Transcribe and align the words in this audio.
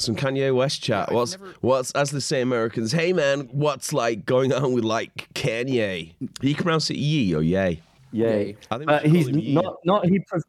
some 0.00 0.16
Kanye 0.16 0.54
West 0.54 0.82
chat. 0.82 1.12
what's 1.12 1.34
what's 1.60 1.90
as 1.92 2.10
they 2.10 2.20
say 2.20 2.40
Americans? 2.40 2.92
Hey 2.92 3.12
man, 3.12 3.48
what's 3.52 3.92
like 3.92 4.24
going 4.26 4.52
on 4.52 4.72
with 4.72 4.84
like 4.84 5.28
Kanye? 5.34 6.12
You 6.40 6.54
can 6.54 6.62
pronounce 6.64 6.90
it 6.90 6.96
Ye 6.96 7.34
or 7.34 7.42
Yay. 7.42 7.80
Yay. 8.12 8.56
I 8.70 8.78
think 8.78 8.90
Uh, 8.90 9.00
he's 9.00 9.26
call 9.26 9.34
him 9.34 9.38
Ye. 9.40 9.52
not 9.54 9.76
not 9.84 10.06
he 10.06 10.18
pref- 10.20 10.42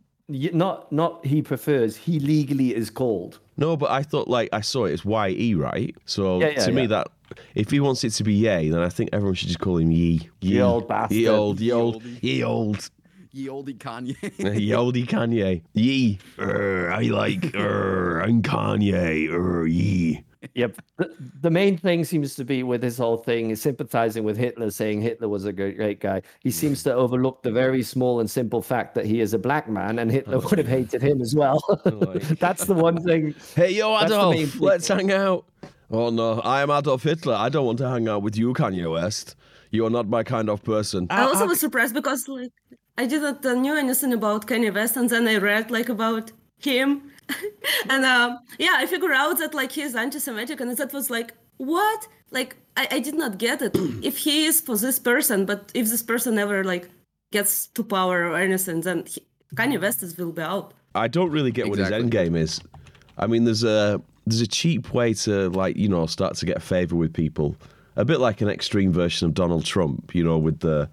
not 0.53 0.91
not 0.91 1.25
he 1.25 1.41
prefers. 1.41 1.95
He 1.97 2.19
legally 2.19 2.73
is 2.75 2.89
called. 2.89 3.39
No, 3.57 3.75
but 3.77 3.91
I 3.91 4.01
thought 4.01 4.27
like 4.27 4.49
I 4.53 4.61
saw 4.61 4.85
it 4.85 4.93
as 4.93 5.05
Y 5.05 5.29
E, 5.29 5.53
right? 5.53 5.95
So 6.05 6.39
Yeah, 6.39 6.47
yeah, 6.49 6.65
to 6.65 6.71
me 6.71 6.85
that 6.87 7.07
if 7.55 7.69
he 7.69 7.79
wants 7.79 8.03
it 8.03 8.09
to 8.11 8.23
be 8.23 8.33
Yay, 8.33 8.69
then 8.69 8.79
I 8.81 8.89
think 8.89 9.09
everyone 9.13 9.35
should 9.35 9.47
just 9.49 9.59
call 9.59 9.77
him 9.77 9.91
Ye. 9.91 10.29
Ye 10.41 10.61
old 10.61 10.87
bastard. 10.87 11.17
Ye 11.17 11.27
old, 11.27 11.59
ye 11.59 11.71
old, 11.71 12.01
oldie. 12.03 12.23
ye 12.23 12.43
old, 12.43 12.89
Ye 13.33 13.47
olde 13.47 13.79
Kanye. 13.79 14.15
ye 14.59 14.71
oldie 14.73 15.07
Kanye. 15.07 15.61
Ye. 15.73 16.19
Err, 16.37 16.91
I 16.91 17.03
like. 17.03 17.55
Err, 17.55 18.21
I'm 18.21 18.41
Kanye. 18.41 19.31
Err, 19.31 19.65
ye. 19.67 20.25
Yep. 20.53 20.81
The, 20.97 21.15
the 21.39 21.49
main 21.49 21.77
thing 21.77 22.03
seems 22.03 22.35
to 22.35 22.43
be 22.43 22.63
with 22.63 22.81
this 22.81 22.97
whole 22.97 23.15
thing 23.15 23.51
is 23.51 23.61
sympathizing 23.61 24.25
with 24.25 24.35
Hitler, 24.35 24.69
saying 24.69 25.01
Hitler 25.01 25.29
was 25.29 25.45
a 25.45 25.53
great, 25.53 25.77
great 25.77 26.01
guy. 26.01 26.23
He 26.41 26.51
seems 26.51 26.83
to 26.83 26.93
overlook 26.93 27.41
the 27.43 27.51
very 27.51 27.83
small 27.83 28.19
and 28.19 28.29
simple 28.29 28.61
fact 28.61 28.95
that 28.95 29.05
he 29.05 29.21
is 29.21 29.33
a 29.33 29.39
black 29.39 29.69
man, 29.69 29.99
and 29.99 30.11
Hitler 30.11 30.39
would 30.39 30.57
have 30.57 30.67
hated 30.67 31.01
him 31.01 31.21
as 31.21 31.33
well. 31.33 31.63
That's 32.39 32.65
the 32.65 32.73
one 32.73 33.01
thing. 33.01 33.33
Hey, 33.55 33.71
yo, 33.71 33.97
That's 33.97 34.11
the 34.11 34.29
main 34.29 34.39
Adolf, 34.39 34.59
let's 34.59 34.87
hang 34.89 35.11
out. 35.11 35.45
Oh 35.89 36.09
no, 36.09 36.41
I 36.41 36.61
am 36.61 36.69
Adolf 36.69 37.03
Hitler. 37.03 37.35
I 37.35 37.47
don't 37.49 37.65
want 37.65 37.77
to 37.77 37.89
hang 37.89 38.09
out 38.09 38.23
with 38.23 38.35
you, 38.35 38.53
Kanye 38.53 38.91
West. 38.91 39.35
You 39.69 39.85
are 39.85 39.89
not 39.89 40.09
my 40.09 40.23
kind 40.23 40.49
of 40.49 40.63
person. 40.63 41.07
I 41.09 41.23
also 41.23 41.47
was 41.47 41.59
surprised 41.59 41.93
because 41.93 42.27
like 42.27 42.51
I 42.97 43.05
didn't 43.05 43.45
uh, 43.45 43.53
knew 43.53 43.75
anything 43.75 44.13
about 44.13 44.47
Kanye 44.47 44.73
West, 44.73 44.97
and 44.97 45.09
then 45.09 45.27
I 45.27 45.37
read 45.37 45.71
like 45.71 45.89
about 45.89 46.31
him, 46.59 47.11
and 47.89 48.05
um, 48.05 48.39
yeah, 48.59 48.75
I 48.75 48.85
figured 48.85 49.11
out 49.11 49.39
that 49.39 49.53
like 49.53 49.71
he's 49.71 49.95
anti-Semitic, 49.95 50.59
and 50.59 50.75
that 50.77 50.93
was 50.93 51.09
like 51.09 51.33
what? 51.57 52.07
Like 52.31 52.57
I, 52.77 52.87
I 52.91 52.99
did 52.99 53.15
not 53.15 53.37
get 53.37 53.61
it. 53.61 53.75
if 54.03 54.17
he 54.17 54.45
is 54.45 54.61
for 54.61 54.77
this 54.77 54.99
person, 54.99 55.45
but 55.45 55.71
if 55.73 55.87
this 55.87 56.03
person 56.03 56.37
ever 56.37 56.63
like 56.63 56.89
gets 57.31 57.67
to 57.67 57.83
power 57.83 58.27
or 58.27 58.35
anything, 58.35 58.81
then 58.81 59.05
he, 59.05 59.21
Kanye 59.55 59.81
West 59.81 60.03
is 60.03 60.17
will 60.17 60.31
be 60.31 60.41
out. 60.41 60.73
I 60.93 61.07
don't 61.07 61.31
really 61.31 61.51
get 61.51 61.69
what 61.69 61.79
his 61.79 61.91
end 61.91 62.11
game 62.11 62.35
is. 62.35 62.61
I 63.17 63.27
mean, 63.27 63.45
there's 63.45 63.63
a 63.63 64.01
there's 64.25 64.41
a 64.41 64.47
cheap 64.47 64.93
way 64.93 65.13
to 65.13 65.49
like 65.49 65.77
you 65.77 65.89
know 65.89 66.05
start 66.05 66.35
to 66.35 66.45
get 66.45 66.61
favor 66.61 66.95
with 66.95 67.13
people, 67.13 67.55
a 67.95 68.05
bit 68.05 68.19
like 68.19 68.41
an 68.41 68.49
extreme 68.49 68.91
version 68.91 69.27
of 69.27 69.33
Donald 69.33 69.65
Trump, 69.65 70.13
you 70.13 70.23
know, 70.23 70.37
with 70.37 70.59
the 70.59 70.89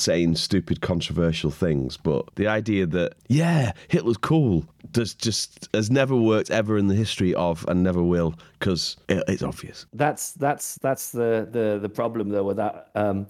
saying 0.00 0.36
stupid 0.36 0.80
controversial 0.80 1.50
things. 1.50 1.96
But 1.96 2.34
the 2.36 2.46
idea 2.46 2.86
that 2.86 3.14
yeah, 3.28 3.72
Hitler's 3.88 4.16
cool 4.16 4.64
does 4.92 5.14
just 5.14 5.68
has 5.74 5.90
never 5.90 6.16
worked 6.16 6.50
ever 6.50 6.78
in 6.78 6.88
the 6.88 6.94
history 6.94 7.34
of 7.34 7.64
and 7.68 7.82
never 7.82 8.02
will 8.02 8.34
because 8.58 8.96
it, 9.08 9.22
it's 9.28 9.42
obvious. 9.42 9.86
That's 9.92 10.32
that's 10.32 10.76
that's 10.76 11.12
the 11.12 11.48
the 11.50 11.78
the 11.80 11.88
problem 11.88 12.30
though 12.30 12.44
with 12.44 12.56
that. 12.56 12.90
Um, 12.94 13.26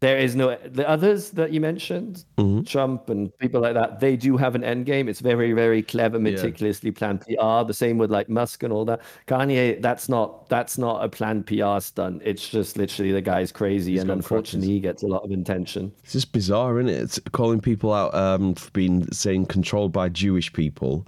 there 0.00 0.16
is 0.16 0.34
no 0.34 0.56
the 0.64 0.88
others 0.88 1.30
that 1.32 1.52
you 1.52 1.60
mentioned, 1.60 2.24
Trump 2.66 3.10
and 3.10 3.36
people 3.38 3.60
like 3.60 3.74
that. 3.74 4.00
They 4.00 4.16
do 4.16 4.38
have 4.38 4.54
an 4.54 4.64
end 4.64 4.86
game. 4.86 5.08
It's 5.08 5.20
very 5.20 5.52
very 5.52 5.82
clever, 5.82 6.18
meticulously 6.18 6.90
planned 6.90 7.20
PR. 7.20 7.64
The 7.66 7.74
same 7.74 7.98
with 7.98 8.10
like 8.10 8.30
Musk 8.30 8.62
and 8.62 8.72
all 8.72 8.86
that. 8.86 9.02
Kanye, 9.26 9.80
that's 9.82 10.08
not 10.08 10.48
that's 10.48 10.78
not 10.78 11.04
a 11.04 11.08
planned 11.08 11.46
PR 11.46 11.80
stunt. 11.80 12.22
It's 12.24 12.48
just 12.48 12.78
literally 12.78 13.12
the 13.12 13.20
guy's 13.20 13.52
crazy, 13.52 13.98
and 13.98 14.06
got 14.06 14.14
unfortunately, 14.14 14.68
he 14.68 14.80
gets 14.80 15.02
a 15.02 15.06
lot 15.06 15.22
of 15.22 15.30
attention. 15.30 15.92
It's 16.02 16.12
just 16.12 16.32
bizarre, 16.32 16.80
isn't 16.80 16.88
it? 16.88 17.02
It's 17.02 17.20
calling 17.32 17.60
people 17.60 17.92
out 17.92 18.14
um, 18.14 18.54
for 18.54 18.70
being 18.70 19.10
saying 19.12 19.46
controlled 19.46 19.92
by 19.92 20.08
Jewish 20.08 20.50
people, 20.50 21.06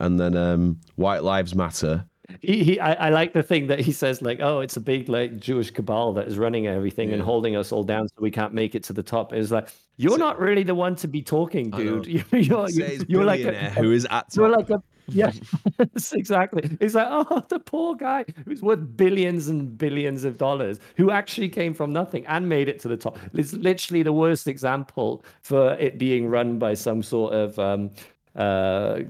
and 0.00 0.20
then 0.20 0.36
um, 0.36 0.80
white 0.96 1.24
lives 1.24 1.54
matter. 1.54 2.04
He, 2.40 2.64
he 2.64 2.80
I, 2.80 2.94
I 2.94 3.10
like 3.10 3.32
the 3.32 3.42
thing 3.42 3.66
that 3.66 3.80
he 3.80 3.92
says 3.92 4.22
like 4.22 4.40
oh 4.40 4.60
it's 4.60 4.76
a 4.76 4.80
big 4.80 5.08
like 5.08 5.38
Jewish 5.38 5.70
cabal 5.70 6.12
that 6.14 6.26
is 6.26 6.38
running 6.38 6.66
everything 6.66 7.12
and 7.12 7.22
holding 7.22 7.56
us 7.56 7.72
all 7.72 7.84
down 7.84 8.08
so 8.08 8.14
we 8.18 8.30
can't 8.30 8.54
make 8.54 8.74
it 8.74 8.82
to 8.84 8.92
the 8.92 9.02
top. 9.02 9.32
It's 9.32 9.50
like 9.50 9.68
you're 9.96 10.18
not 10.18 10.40
really 10.40 10.62
the 10.62 10.74
one 10.74 10.96
to 10.96 11.08
be 11.08 11.22
talking, 11.22 11.70
dude. 11.70 12.06
You're 12.34 12.40
you're, 12.40 12.68
you're 13.08 13.24
like 13.24 13.40
a, 13.40 13.70
who 13.70 13.92
is 13.92 14.06
at 14.10 14.34
you're 14.34 14.48
like 14.48 14.70
a 14.70 14.82
yeah 15.08 15.30
yes, 15.78 16.12
exactly. 16.14 16.76
It's 16.80 16.94
like 16.94 17.06
oh 17.10 17.44
the 17.48 17.58
poor 17.58 17.94
guy 17.94 18.24
who's 18.46 18.62
worth 18.62 18.96
billions 18.96 19.48
and 19.48 19.76
billions 19.76 20.24
of 20.24 20.38
dollars 20.38 20.80
who 20.96 21.10
actually 21.10 21.50
came 21.50 21.74
from 21.74 21.92
nothing 21.92 22.26
and 22.26 22.48
made 22.48 22.68
it 22.68 22.80
to 22.80 22.88
the 22.88 22.96
top. 22.96 23.18
It's 23.34 23.52
literally 23.52 24.02
the 24.02 24.14
worst 24.14 24.48
example 24.48 25.24
for 25.42 25.74
it 25.74 25.98
being 25.98 26.28
run 26.28 26.58
by 26.58 26.74
some 26.74 27.02
sort 27.02 27.34
of 27.34 27.58
um, 27.58 27.90
uh, 28.36 29.00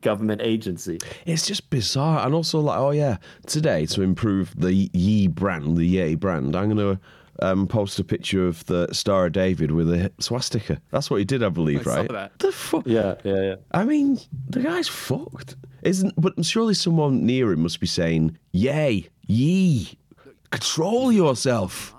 government 0.00 0.42
agency. 0.42 0.98
It's 1.26 1.46
just 1.46 1.70
bizarre, 1.70 2.24
and 2.24 2.34
also 2.34 2.60
like, 2.60 2.78
oh 2.78 2.90
yeah, 2.90 3.18
today 3.46 3.86
to 3.86 4.02
improve 4.02 4.54
the 4.56 4.90
Ye 4.92 5.28
brand, 5.28 5.76
the 5.76 5.86
Ye 5.86 6.14
brand, 6.14 6.54
I'm 6.54 6.68
gonna 6.68 7.00
um, 7.40 7.66
post 7.66 7.98
a 7.98 8.04
picture 8.04 8.46
of 8.46 8.64
the 8.66 8.92
Star 8.92 9.26
of 9.26 9.32
David 9.32 9.70
with 9.70 9.90
a 9.90 10.12
swastika. 10.18 10.80
That's 10.90 11.10
what 11.10 11.18
he 11.18 11.24
did, 11.24 11.42
I 11.42 11.48
believe, 11.48 11.80
I 11.80 11.82
saw 11.82 11.96
right? 11.96 12.10
that. 12.10 12.38
The 12.38 12.52
fuck? 12.52 12.86
Yeah, 12.86 13.14
yeah, 13.24 13.42
yeah. 13.42 13.54
I 13.72 13.84
mean, 13.84 14.20
the 14.48 14.60
guy's 14.60 14.88
fucked, 14.88 15.56
isn't? 15.82 16.14
But 16.16 16.44
surely 16.44 16.74
someone 16.74 17.24
near 17.24 17.52
him 17.52 17.62
must 17.62 17.80
be 17.80 17.86
saying, 17.86 18.38
"Yay, 18.52 19.08
ye, 19.26 19.98
control 20.50 21.10
yourself." 21.12 21.94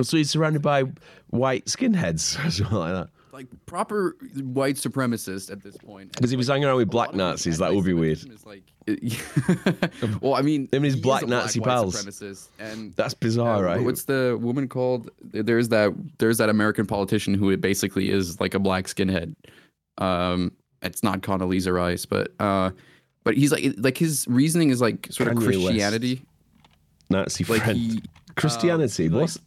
So 0.00 0.16
he's 0.16 0.30
surrounded 0.30 0.62
by 0.62 0.84
white 1.28 1.66
skinheads 1.66 2.38
or 2.46 2.50
something 2.50 2.76
like 2.76 2.94
that. 2.94 3.08
Like 3.32 3.46
proper 3.66 4.16
white 4.36 4.76
supremacist 4.76 5.50
at 5.50 5.62
this 5.62 5.76
point. 5.76 6.12
Because 6.12 6.32
if 6.32 6.38
he's 6.38 6.48
hanging 6.48 6.64
around 6.66 6.76
with 6.76 6.90
black 6.90 7.14
Nazis, 7.14 7.58
that 7.58 7.74
would 7.74 7.84
be 7.84 7.94
weird. 7.94 8.20
Like, 8.44 8.62
well, 10.20 10.34
I 10.34 10.42
mean, 10.42 10.62
Him 10.64 10.68
and 10.72 10.84
his 10.84 10.96
black 10.96 11.26
Nazi 11.26 11.60
white 11.60 11.68
pals. 11.68 11.96
supremacist, 12.04 12.48
and 12.58 12.92
That's 12.94 13.14
bizarre, 13.14 13.56
uh, 13.58 13.62
right? 13.76 13.82
What's 13.84 14.04
the 14.04 14.38
woman 14.40 14.68
called? 14.68 15.10
There's 15.22 15.68
that. 15.70 15.92
There's 16.18 16.38
that 16.38 16.48
American 16.48 16.86
politician 16.86 17.34
who 17.34 17.56
basically 17.56 18.10
is 18.10 18.40
like 18.40 18.54
a 18.54 18.58
black 18.58 18.84
skinhead. 18.86 19.34
Um, 19.98 20.52
it's 20.82 21.02
not 21.02 21.20
Condoleezza 21.20 21.72
Rice, 21.72 22.04
but 22.06 22.32
uh, 22.40 22.70
but 23.24 23.36
he's 23.36 23.52
like 23.52 23.74
like 23.78 23.96
his 23.98 24.26
reasoning 24.28 24.70
is 24.70 24.80
like 24.80 25.06
sort 25.10 25.30
of 25.30 25.36
Kanye 25.38 25.46
West. 25.46 25.58
Christianity. 25.66 26.22
Nazi 27.10 27.44
Like 27.44 27.62
friend. 27.64 27.78
he, 27.78 28.02
Christianity. 28.36 29.06
um, 29.06 29.12
like- 29.12 29.20
What's 29.22 29.38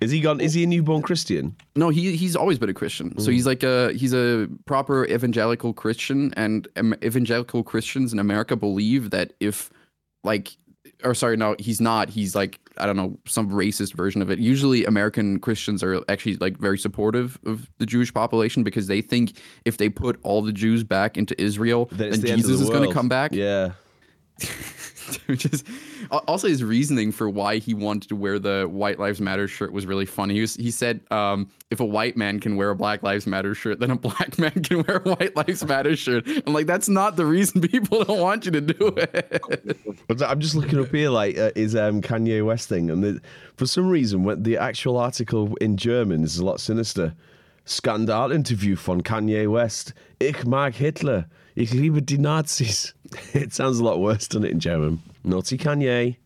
is 0.00 0.10
he 0.10 0.20
gone? 0.20 0.40
Is 0.40 0.54
he 0.54 0.64
a 0.64 0.66
newborn 0.66 1.02
Christian? 1.02 1.56
No, 1.76 1.90
he 1.90 2.16
he's 2.16 2.34
always 2.34 2.58
been 2.58 2.70
a 2.70 2.74
Christian. 2.74 3.18
So 3.18 3.30
mm. 3.30 3.34
he's 3.34 3.46
like 3.46 3.62
a 3.62 3.92
he's 3.92 4.14
a 4.14 4.48
proper 4.64 5.06
evangelical 5.06 5.72
Christian, 5.72 6.32
and 6.36 6.66
evangelical 7.04 7.62
Christians 7.62 8.12
in 8.12 8.18
America 8.18 8.56
believe 8.56 9.10
that 9.10 9.34
if 9.40 9.70
like 10.24 10.56
or 11.04 11.14
sorry, 11.14 11.36
no, 11.36 11.56
he's 11.58 11.80
not. 11.80 12.08
He's 12.08 12.34
like 12.34 12.58
I 12.78 12.86
don't 12.86 12.96
know 12.96 13.18
some 13.26 13.50
racist 13.50 13.94
version 13.94 14.22
of 14.22 14.30
it. 14.30 14.38
Usually, 14.38 14.84
American 14.84 15.38
Christians 15.38 15.82
are 15.82 16.02
actually 16.08 16.36
like 16.36 16.56
very 16.58 16.78
supportive 16.78 17.38
of 17.44 17.70
the 17.78 17.86
Jewish 17.86 18.12
population 18.12 18.62
because 18.62 18.86
they 18.86 19.02
think 19.02 19.38
if 19.64 19.76
they 19.76 19.88
put 19.88 20.18
all 20.22 20.42
the 20.42 20.52
Jews 20.52 20.82
back 20.82 21.16
into 21.16 21.40
Israel, 21.40 21.86
That 21.86 22.12
then 22.12 22.20
the 22.20 22.36
Jesus 22.36 22.58
the 22.58 22.64
is 22.64 22.70
going 22.70 22.88
to 22.88 22.94
come 22.94 23.08
back. 23.08 23.32
Yeah. 23.32 23.72
Which 25.26 25.46
is 25.46 25.64
also 26.10 26.48
his 26.48 26.62
reasoning 26.62 27.12
for 27.12 27.28
why 27.28 27.58
he 27.58 27.74
wanted 27.74 28.08
to 28.08 28.16
wear 28.16 28.38
the 28.38 28.68
White 28.70 28.98
Lives 28.98 29.20
Matter 29.20 29.48
shirt 29.48 29.72
was 29.72 29.86
really 29.86 30.06
funny. 30.06 30.34
He, 30.34 30.40
was, 30.40 30.56
he 30.56 30.70
said, 30.70 31.00
um, 31.10 31.50
if 31.70 31.80
a 31.80 31.84
white 31.84 32.16
man 32.16 32.40
can 32.40 32.56
wear 32.56 32.70
a 32.70 32.76
Black 32.76 33.02
Lives 33.02 33.26
Matter 33.26 33.54
shirt, 33.54 33.80
then 33.80 33.90
a 33.90 33.96
black 33.96 34.38
man 34.38 34.50
can 34.62 34.82
wear 34.82 34.98
a 35.04 35.14
White 35.14 35.36
Lives 35.36 35.64
Matter 35.64 35.96
shirt. 35.96 36.26
I'm 36.46 36.52
like, 36.52 36.66
that's 36.66 36.88
not 36.88 37.16
the 37.16 37.26
reason 37.26 37.60
people 37.60 38.04
don't 38.04 38.20
want 38.20 38.44
you 38.44 38.52
to 38.52 38.60
do 38.60 38.94
it. 38.96 39.78
I'm 40.22 40.40
just 40.40 40.54
looking 40.54 40.80
up 40.80 40.90
here, 40.94 41.10
like, 41.10 41.38
uh, 41.38 41.50
is 41.54 41.74
um, 41.76 42.02
Kanye 42.02 42.44
West 42.44 42.68
thing, 42.68 42.90
and 42.90 43.02
the, 43.02 43.20
for 43.56 43.66
some 43.66 43.88
reason, 43.88 44.24
when 44.24 44.42
the 44.42 44.56
actual 44.56 44.96
article 44.96 45.56
in 45.60 45.76
German 45.76 46.24
is 46.24 46.38
a 46.38 46.44
lot 46.44 46.60
sinister. 46.60 47.14
Skandal-Interview 47.66 48.74
von 48.74 49.02
Kanye 49.02 49.48
West. 49.48 49.92
Ich 50.18 50.44
mag 50.44 50.74
Hitler. 50.74 51.26
Ich 51.56 51.72
liebe 51.72 52.00
die 52.02 52.16
Nazis. 52.18 52.94
It 53.34 53.52
sounds 53.52 53.78
a 53.80 53.84
lot 53.84 53.98
worse, 54.00 54.28
doesn't 54.28 54.44
it, 54.44 54.52
in 54.52 54.60
German? 54.60 55.02
Naughty 55.24 55.58
Kanye. 55.58 56.16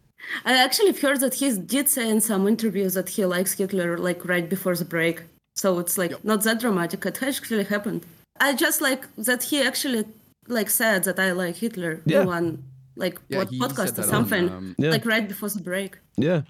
I 0.45 0.57
actually 0.57 0.93
heard 0.93 1.21
that 1.21 1.35
he 1.35 1.51
did 1.59 1.89
say 1.89 2.09
in 2.09 2.21
some 2.21 2.47
interviews 2.49 2.95
that 2.95 3.11
he 3.11 3.25
likes 3.25 3.53
Hitler 3.55 3.99
like 3.99 4.25
right 4.25 4.49
before 4.49 4.75
the 4.77 4.85
break. 4.85 5.23
So 5.57 5.79
it's 5.79 5.99
like 5.99 6.25
not 6.25 6.43
that 6.45 6.61
dramatic. 6.61 7.05
It 7.07 7.23
actually 7.23 7.65
happened. 7.65 8.05
I 8.41 8.55
just 8.55 8.81
like 8.81 9.05
that 9.17 9.43
he 9.45 9.63
actually 9.63 10.05
like 10.49 10.71
said 10.71 11.05
that 11.05 11.19
I 11.19 11.33
like 11.33 11.57
Hitler 11.57 12.01
Yeah. 12.07 12.23
in 12.23 12.27
one 12.27 12.65
like 12.97 13.19
Yeah, 13.29 13.39
what 13.39 13.51
podcast 13.51 13.89
or 13.99 14.03
that 14.03 14.05
on, 14.05 14.09
something. 14.11 14.49
um, 14.49 14.75
Yeah. 14.79 14.91
Like 14.91 15.05
right 15.05 15.27
before 15.29 15.49
the 15.51 15.61
break. 15.63 15.99
Yeah. 16.17 16.43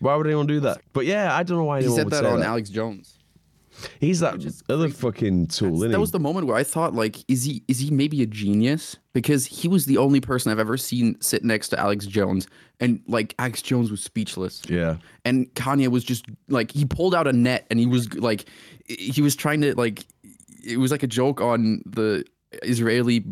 Why 0.00 0.14
would 0.16 0.26
anyone 0.26 0.46
do 0.46 0.60
that? 0.60 0.80
But 0.92 1.06
yeah, 1.06 1.34
I 1.36 1.42
don't 1.42 1.58
know 1.58 1.64
why 1.64 1.80
he 1.80 1.84
anyone 1.86 1.96
said 1.96 2.04
would 2.06 2.12
that 2.14 2.22
say 2.24 2.30
on 2.30 2.40
that. 2.40 2.46
Alex 2.48 2.70
Jones. 2.70 3.17
He's 4.00 4.20
that 4.20 4.62
other 4.68 4.88
fucking 4.88 5.48
tool, 5.48 5.78
that 5.78 5.90
he? 5.90 5.96
was 5.96 6.10
the 6.10 6.20
moment 6.20 6.46
where 6.46 6.56
I 6.56 6.64
thought, 6.64 6.94
like, 6.94 7.18
is 7.28 7.44
he 7.44 7.62
is 7.68 7.78
he 7.78 7.90
maybe 7.90 8.22
a 8.22 8.26
genius? 8.26 8.96
Because 9.12 9.46
he 9.46 9.68
was 9.68 9.86
the 9.86 9.96
only 9.98 10.20
person 10.20 10.52
I've 10.52 10.58
ever 10.58 10.76
seen 10.76 11.20
sit 11.20 11.44
next 11.44 11.68
to 11.68 11.80
Alex 11.80 12.06
Jones, 12.06 12.46
and 12.80 13.00
like 13.06 13.34
Alex 13.38 13.62
Jones 13.62 13.90
was 13.90 14.02
speechless. 14.02 14.62
yeah. 14.68 14.96
and 15.24 15.52
Kanye 15.54 15.88
was 15.88 16.04
just 16.04 16.26
like 16.48 16.70
he 16.72 16.84
pulled 16.84 17.14
out 17.14 17.26
a 17.26 17.32
net 17.32 17.66
and 17.70 17.78
he 17.78 17.86
was 17.86 18.12
like 18.14 18.46
he 18.86 19.22
was 19.22 19.34
trying 19.36 19.60
to 19.62 19.74
like 19.74 20.06
it 20.64 20.78
was 20.78 20.90
like 20.90 21.02
a 21.02 21.08
joke 21.08 21.40
on 21.40 21.82
the 21.86 22.24
Israeli 22.62 23.24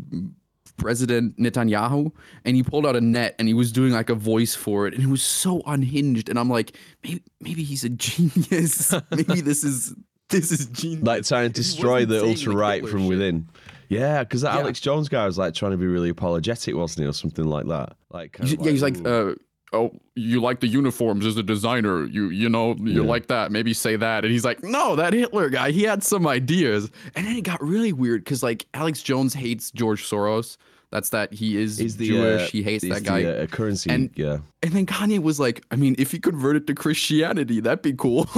President 0.76 1.38
Netanyahu, 1.38 2.12
and 2.44 2.56
he 2.56 2.62
pulled 2.62 2.86
out 2.86 2.96
a 2.96 3.00
net 3.00 3.34
and 3.38 3.48
he 3.48 3.54
was 3.54 3.72
doing 3.72 3.92
like 3.92 4.10
a 4.10 4.14
voice 4.14 4.54
for 4.54 4.86
it, 4.86 4.94
and 4.94 5.02
it 5.02 5.08
was 5.08 5.22
so 5.22 5.62
unhinged. 5.66 6.28
And 6.28 6.38
I'm 6.38 6.50
like, 6.50 6.76
maybe 7.02 7.22
maybe 7.40 7.62
he's 7.62 7.84
a 7.84 7.88
genius. 7.90 8.94
maybe 9.10 9.40
this 9.40 9.64
is 9.64 9.94
this 10.30 10.50
is 10.52 10.66
genius. 10.66 11.02
Like 11.04 11.24
trying 11.24 11.52
to 11.52 11.54
destroy 11.54 12.04
the 12.06 12.24
ultra 12.24 12.54
right 12.54 12.86
from 12.86 13.00
shit. 13.02 13.08
within. 13.08 13.48
Yeah, 13.88 14.24
because 14.24 14.40
that 14.42 14.54
Yeah. 14.54 14.60
Alex 14.60 14.80
Jones 14.80 15.08
guy 15.08 15.24
was 15.26 15.38
like 15.38 15.54
trying 15.54 15.70
to 15.72 15.76
be 15.78 15.86
really 15.86 16.08
apologetic, 16.08 16.74
wasn't 16.74 17.04
he, 17.04 17.08
or 17.08 17.12
something 17.12 17.44
like 17.44 17.66
that? 17.68 17.96
Like, 18.10 18.32
kind 18.32 18.48
He's- 18.48 18.58
of 18.60 18.66
yeah, 18.66 18.72
he's 18.72 18.82
like, 18.82 18.96
uh, 19.06 19.34
oh, 19.72 19.92
you 20.16 20.40
like 20.40 20.58
the 20.60 20.66
uniforms 20.66 21.24
as 21.24 21.36
a 21.36 21.42
designer. 21.42 22.04
You 22.06 22.30
you 22.30 22.48
know 22.48 22.74
you 22.80 23.02
Yeah. 23.02 23.08
like 23.08 23.28
that. 23.28 23.52
Maybe 23.52 23.72
say 23.72 23.94
that. 23.94 24.24
And 24.24 24.32
he's 24.32 24.44
like, 24.44 24.64
no, 24.64 24.96
that 24.96 25.12
Hitler 25.12 25.48
guy. 25.50 25.70
He 25.70 25.84
had 25.84 26.02
some 26.02 26.26
ideas. 26.26 26.90
And 27.14 27.26
then 27.26 27.36
it 27.36 27.42
got 27.42 27.62
really 27.62 27.92
weird 27.92 28.24
because 28.24 28.42
like 28.42 28.66
Alex 28.74 29.02
Jones 29.02 29.34
hates 29.34 29.70
George 29.70 30.02
Soros. 30.02 30.56
That's 30.90 31.10
that 31.10 31.32
he 31.32 31.56
is 31.56 31.78
he's 31.78 31.96
the 31.96 32.08
Jewish. 32.08 32.42
uh, 32.42 32.50
he 32.50 32.62
hates 32.62 32.82
he's 32.84 32.92
that 32.94 33.02
guy. 33.04 33.22
The, 33.22 33.42
uh, 33.42 33.46
currency, 33.46 33.90
And- 33.90 34.10
yeah. 34.16 34.38
And 34.62 34.72
then 34.72 34.86
Kanye 34.86 35.20
was 35.20 35.38
like, 35.38 35.64
I 35.70 35.76
mean, 35.76 35.94
if 35.98 36.10
he 36.12 36.18
converted 36.18 36.66
to 36.68 36.74
Christianity, 36.74 37.60
that'd 37.60 37.82
be 37.82 37.92
cool. 37.92 38.28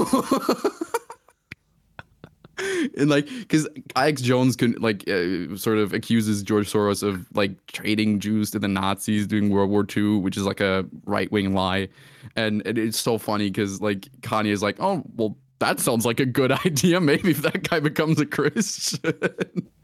and 2.98 3.08
like, 3.08 3.26
because 3.26 3.68
Alex 3.96 4.22
Jones 4.22 4.56
can 4.56 4.72
like 4.72 5.08
uh, 5.08 5.56
sort 5.56 5.78
of 5.78 5.92
accuses 5.92 6.42
George 6.42 6.70
Soros 6.70 7.02
of 7.02 7.26
like 7.34 7.66
trading 7.66 8.20
Jews 8.20 8.50
to 8.52 8.58
the 8.58 8.68
Nazis 8.68 9.26
during 9.26 9.50
World 9.50 9.70
War 9.70 9.86
II, 9.96 10.18
which 10.18 10.36
is 10.36 10.44
like 10.44 10.60
a 10.60 10.84
right 11.04 11.30
wing 11.30 11.54
lie. 11.54 11.88
And, 12.36 12.66
and 12.66 12.78
it's 12.78 12.98
so 12.98 13.18
funny 13.18 13.48
because 13.48 13.80
like 13.80 14.08
Kanye 14.20 14.50
is 14.50 14.62
like, 14.62 14.76
oh 14.80 15.02
well, 15.16 15.36
that 15.60 15.80
sounds 15.80 16.06
like 16.06 16.20
a 16.20 16.26
good 16.26 16.52
idea. 16.66 17.00
Maybe 17.00 17.30
if 17.30 17.42
that 17.42 17.68
guy 17.68 17.80
becomes 17.80 18.20
a 18.20 18.26
Christian. 18.26 19.12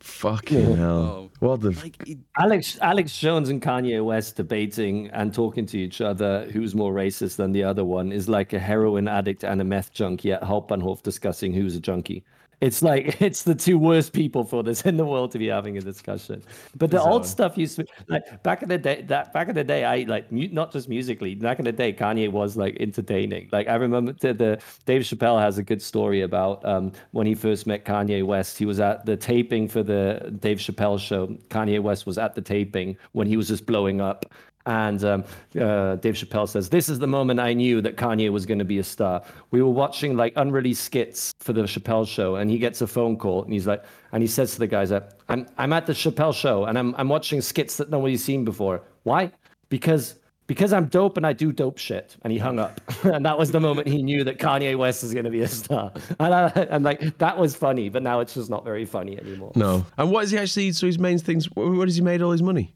Fucking 0.00 0.76
hell. 0.76 0.90
Oh. 0.90 1.30
What 1.40 1.60
the? 1.60 1.72
like, 1.72 1.96
it, 2.08 2.18
Alex 2.38 2.78
Alex 2.80 3.16
Jones 3.16 3.48
and 3.48 3.60
Kanye 3.60 4.04
West 4.04 4.36
debating 4.36 5.08
and 5.10 5.34
talking 5.34 5.66
to 5.66 5.78
each 5.78 6.00
other 6.00 6.48
who's 6.52 6.74
more 6.74 6.94
racist 6.94 7.36
than 7.36 7.52
the 7.52 7.64
other 7.64 7.84
one 7.84 8.12
is 8.12 8.28
like 8.28 8.52
a 8.52 8.58
heroin 8.58 9.08
addict 9.08 9.44
and 9.44 9.60
a 9.60 9.64
meth 9.64 9.92
junkie 9.92 10.32
at 10.32 10.42
Hauptbahnhof 10.42 11.02
discussing 11.02 11.52
who's 11.52 11.74
a 11.74 11.80
junkie. 11.80 12.24
It's 12.60 12.82
like 12.82 13.20
it's 13.20 13.42
the 13.42 13.54
two 13.54 13.78
worst 13.78 14.12
people 14.12 14.44
for 14.44 14.62
this 14.62 14.82
in 14.82 14.96
the 14.96 15.04
world 15.04 15.32
to 15.32 15.38
be 15.38 15.48
having 15.48 15.78
a 15.78 15.80
discussion. 15.80 16.42
But 16.76 16.90
the 16.90 17.00
old 17.00 17.26
stuff 17.26 17.56
used 17.58 17.76
to 17.76 17.86
like 18.08 18.42
back 18.42 18.62
in 18.62 18.68
the 18.68 18.78
day. 18.78 19.02
That 19.02 19.32
back 19.32 19.48
in 19.48 19.54
the 19.54 19.64
day, 19.64 19.84
I 19.84 20.04
like 20.08 20.30
not 20.30 20.72
just 20.72 20.88
musically. 20.88 21.34
Back 21.34 21.58
in 21.58 21.64
the 21.64 21.72
day, 21.72 21.92
Kanye 21.92 22.30
was 22.30 22.56
like 22.56 22.76
entertaining. 22.80 23.48
Like 23.52 23.68
I 23.68 23.74
remember 23.74 24.12
the, 24.12 24.34
the 24.34 24.60
Dave 24.86 25.02
Chappelle 25.02 25.40
has 25.40 25.58
a 25.58 25.62
good 25.62 25.82
story 25.82 26.22
about 26.22 26.64
um, 26.64 26.92
when 27.12 27.26
he 27.26 27.34
first 27.34 27.66
met 27.66 27.84
Kanye 27.84 28.24
West. 28.24 28.58
He 28.58 28.66
was 28.66 28.80
at 28.80 29.06
the 29.06 29.16
taping 29.16 29.68
for 29.68 29.82
the 29.82 30.34
Dave 30.40 30.58
Chappelle 30.58 30.98
show. 30.98 31.28
Kanye 31.48 31.80
West 31.80 32.06
was 32.06 32.18
at 32.18 32.34
the 32.34 32.42
taping 32.42 32.96
when 33.12 33.26
he 33.26 33.36
was 33.36 33.48
just 33.48 33.66
blowing 33.66 34.00
up. 34.00 34.26
And 34.66 35.04
um, 35.04 35.24
uh, 35.60 35.96
Dave 35.96 36.14
Chappelle 36.14 36.48
says, 36.48 36.70
This 36.70 36.88
is 36.88 36.98
the 36.98 37.06
moment 37.06 37.38
I 37.38 37.52
knew 37.52 37.82
that 37.82 37.96
Kanye 37.96 38.30
was 38.30 38.46
going 38.46 38.58
to 38.60 38.64
be 38.64 38.78
a 38.78 38.84
star. 38.84 39.22
We 39.50 39.60
were 39.62 39.70
watching 39.70 40.16
like 40.16 40.32
unreleased 40.36 40.82
skits 40.84 41.34
for 41.40 41.52
the 41.52 41.62
Chappelle 41.62 42.08
show, 42.08 42.36
and 42.36 42.50
he 42.50 42.58
gets 42.58 42.80
a 42.80 42.86
phone 42.86 43.16
call, 43.18 43.44
and 43.44 43.52
he's 43.52 43.66
like, 43.66 43.84
and 44.12 44.22
he 44.22 44.26
says 44.26 44.52
to 44.54 44.60
the 44.60 44.66
guys, 44.66 44.90
I'm, 44.90 45.46
I'm 45.58 45.72
at 45.72 45.86
the 45.86 45.92
Chappelle 45.92 46.34
show, 46.34 46.64
and 46.64 46.78
I'm, 46.78 46.94
I'm 46.96 47.08
watching 47.08 47.40
skits 47.42 47.76
that 47.76 47.90
nobody's 47.90 48.24
seen 48.24 48.44
before. 48.44 48.82
Why? 49.02 49.32
Because 49.68 50.18
because 50.46 50.72
I'm 50.74 50.86
dope 50.86 51.16
and 51.16 51.26
I 51.26 51.32
do 51.32 51.52
dope 51.52 51.78
shit. 51.78 52.16
And 52.22 52.30
he 52.32 52.38
hung 52.38 52.58
up. 52.58 52.78
and 53.04 53.24
that 53.24 53.38
was 53.38 53.50
the 53.50 53.60
moment 53.60 53.88
he 53.88 54.02
knew 54.02 54.24
that 54.24 54.38
Kanye 54.38 54.76
West 54.76 55.02
is 55.02 55.12
going 55.14 55.24
to 55.24 55.30
be 55.30 55.40
a 55.40 55.48
star. 55.48 55.90
And, 56.20 56.34
I, 56.34 56.76
like, 56.78 57.16
that 57.18 57.38
was 57.38 57.56
funny, 57.56 57.88
but 57.88 58.02
now 58.02 58.20
it's 58.20 58.34
just 58.34 58.50
not 58.50 58.64
very 58.64 58.84
funny 58.84 59.18
anymore. 59.18 59.52
No. 59.54 59.86
And 59.96 60.10
what 60.10 60.24
is 60.24 60.30
he 60.30 60.38
actually? 60.38 60.72
So 60.72 60.86
his 60.86 60.98
main 60.98 61.18
things. 61.18 61.46
wh- 61.46 61.56
Where 61.56 61.86
does 61.86 61.96
he 61.96 62.02
made 62.02 62.20
all 62.22 62.30
his 62.30 62.42
money? 62.42 62.74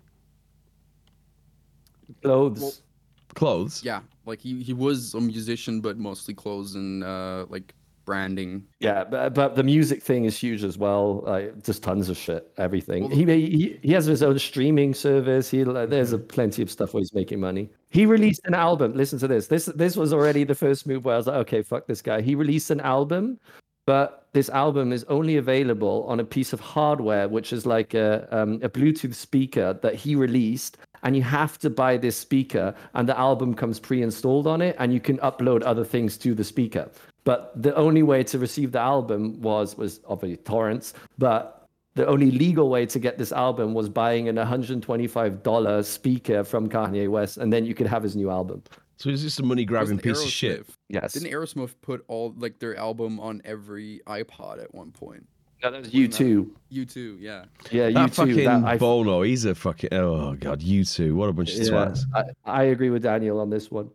Clothes. 2.23 2.83
Clothes. 3.35 3.85
yeah, 3.85 4.01
like 4.27 4.41
he, 4.41 4.63
he 4.63 4.73
was 4.73 5.15
a 5.15 5.21
musician, 5.21 5.81
but 5.81 5.99
mostly 5.99 6.35
clothes 6.35 6.75
and 6.75 7.05
uh, 7.05 7.47
like 7.49 7.75
branding. 8.09 8.65
Yeah, 8.81 9.05
but, 9.05 9.35
but 9.35 9.55
the 9.55 9.63
music 9.63 10.03
thing 10.03 10.25
is 10.25 10.37
huge 10.37 10.65
as 10.65 10.79
well. 10.79 11.23
Like 11.27 11.63
just 11.63 11.83
tons 11.83 12.09
of 12.09 12.17
shit, 12.17 12.51
everything. 12.57 13.11
He 13.11 13.25
he 13.27 13.79
he 13.83 13.93
has 13.93 14.07
his 14.07 14.23
own 14.23 14.39
streaming 14.39 14.95
service. 14.95 15.51
He 15.51 15.63
like, 15.63 15.91
there's 15.91 16.15
a 16.15 16.19
plenty 16.19 16.63
of 16.63 16.71
stuff 16.71 16.95
where 16.95 17.03
he's 17.03 17.13
making 17.13 17.39
money. 17.39 17.69
He 17.91 18.07
released 18.07 18.41
an 18.47 18.55
album. 18.55 18.95
Listen 18.95 19.19
to 19.19 19.29
this. 19.29 19.47
This 19.47 19.67
this 19.67 19.95
was 19.95 20.15
already 20.15 20.45
the 20.45 20.55
first 20.55 20.87
move 20.87 21.05
where 21.05 21.15
I 21.15 21.19
was 21.19 21.27
like, 21.27 21.37
okay, 21.37 21.63
fuck 21.63 21.87
this 21.87 22.01
guy. 22.01 22.23
He 22.23 22.35
released 22.35 22.71
an 22.71 22.81
album, 22.81 23.39
but 23.85 24.27
this 24.33 24.49
album 24.49 24.91
is 24.93 25.05
only 25.05 25.37
available 25.37 26.07
on 26.09 26.19
a 26.19 26.25
piece 26.25 26.55
of 26.55 26.61
hardware, 26.61 27.29
which 27.29 27.53
is 27.53 27.67
like 27.67 27.93
a 27.93 28.27
um, 28.31 28.55
a 28.63 28.71
Bluetooth 28.71 29.15
speaker 29.15 29.79
that 29.83 29.95
he 29.95 30.17
released. 30.17 30.79
And 31.03 31.17
you 31.17 31.23
have 31.23 31.59
to 31.59 31.71
buy 31.71 31.97
this 31.97 32.17
speaker, 32.17 32.75
and 32.95 33.09
the 33.09 33.19
album 33.19 33.55
comes 33.55 33.79
pre-installed 33.79 34.47
on 34.47 34.61
it, 34.63 34.77
and 34.79 34.93
you 34.93 35.01
can 35.01 35.19
upload 35.19 35.63
other 35.65 35.85
things 35.85 36.17
to 36.19 36.35
the 36.35 36.45
speaker. 36.45 36.91
But 37.25 37.53
the 37.61 37.75
only 37.77 38.03
way 38.03 38.25
to 38.25 38.39
receive 38.39 38.73
the 38.73 38.81
album 38.81 39.41
was 39.41 39.77
was 39.77 40.01
obviously 40.09 40.43
torrents. 40.45 40.95
But 41.19 41.67
the 41.95 42.07
only 42.07 42.31
legal 42.31 42.69
way 42.71 42.87
to 42.87 42.99
get 42.99 43.19
this 43.19 43.33
album 43.33 43.75
was 43.75 43.89
buying 43.89 44.29
an 44.29 44.37
$125 44.37 45.85
speaker 45.85 46.45
from 46.45 46.69
Kanye 46.69 47.09
West, 47.09 47.37
and 47.39 47.53
then 47.53 47.65
you 47.65 47.75
could 47.75 47.87
have 47.87 48.03
his 48.03 48.15
new 48.15 48.31
album. 48.31 48.63
So 48.99 49.11
he's 49.11 49.23
just 49.23 49.39
a 49.39 49.45
money 49.45 49.65
grabbing 49.65 49.97
Wasn't 49.97 50.03
piece 50.03 50.23
of 50.25 50.31
shit. 50.31 50.67
Yes. 50.89 51.13
Didn't 51.13 51.31
Aerosmith 51.31 51.75
put 51.83 52.05
all 52.09 52.35
like 52.37 52.59
their 52.59 52.77
album 52.77 53.21
on 53.21 53.43
every 53.45 54.01
iPod 54.07 54.63
at 54.63 54.75
one 54.75 54.91
point? 54.91 55.27
No, 55.63 55.71
that 55.73 55.81
was 55.81 55.91
U2. 55.91 56.49
You 56.71 56.85
too, 56.85 57.17
yeah. 57.21 57.45
Yeah, 57.71 57.89
you 57.89 57.95
That 57.95 58.09
too. 58.09 58.15
fucking 58.15 58.45
That, 58.45 58.65
I, 58.65 58.77
Bono, 58.79 59.23
he's 59.23 59.45
a 59.45 59.55
fucking 59.55 59.93
oh 59.93 60.35
god, 60.35 60.61
U2, 60.61 61.15
what 61.15 61.29
a 61.29 61.33
bunch 61.33 61.53
of 61.55 61.59
yeah, 61.59 61.71
twats. 61.71 62.01
I, 62.15 62.25
I 62.45 62.63
agree 62.65 62.91
with 62.91 63.03
Daniel 63.03 63.41
on 63.41 63.51
this 63.51 63.71
one. 63.71 63.91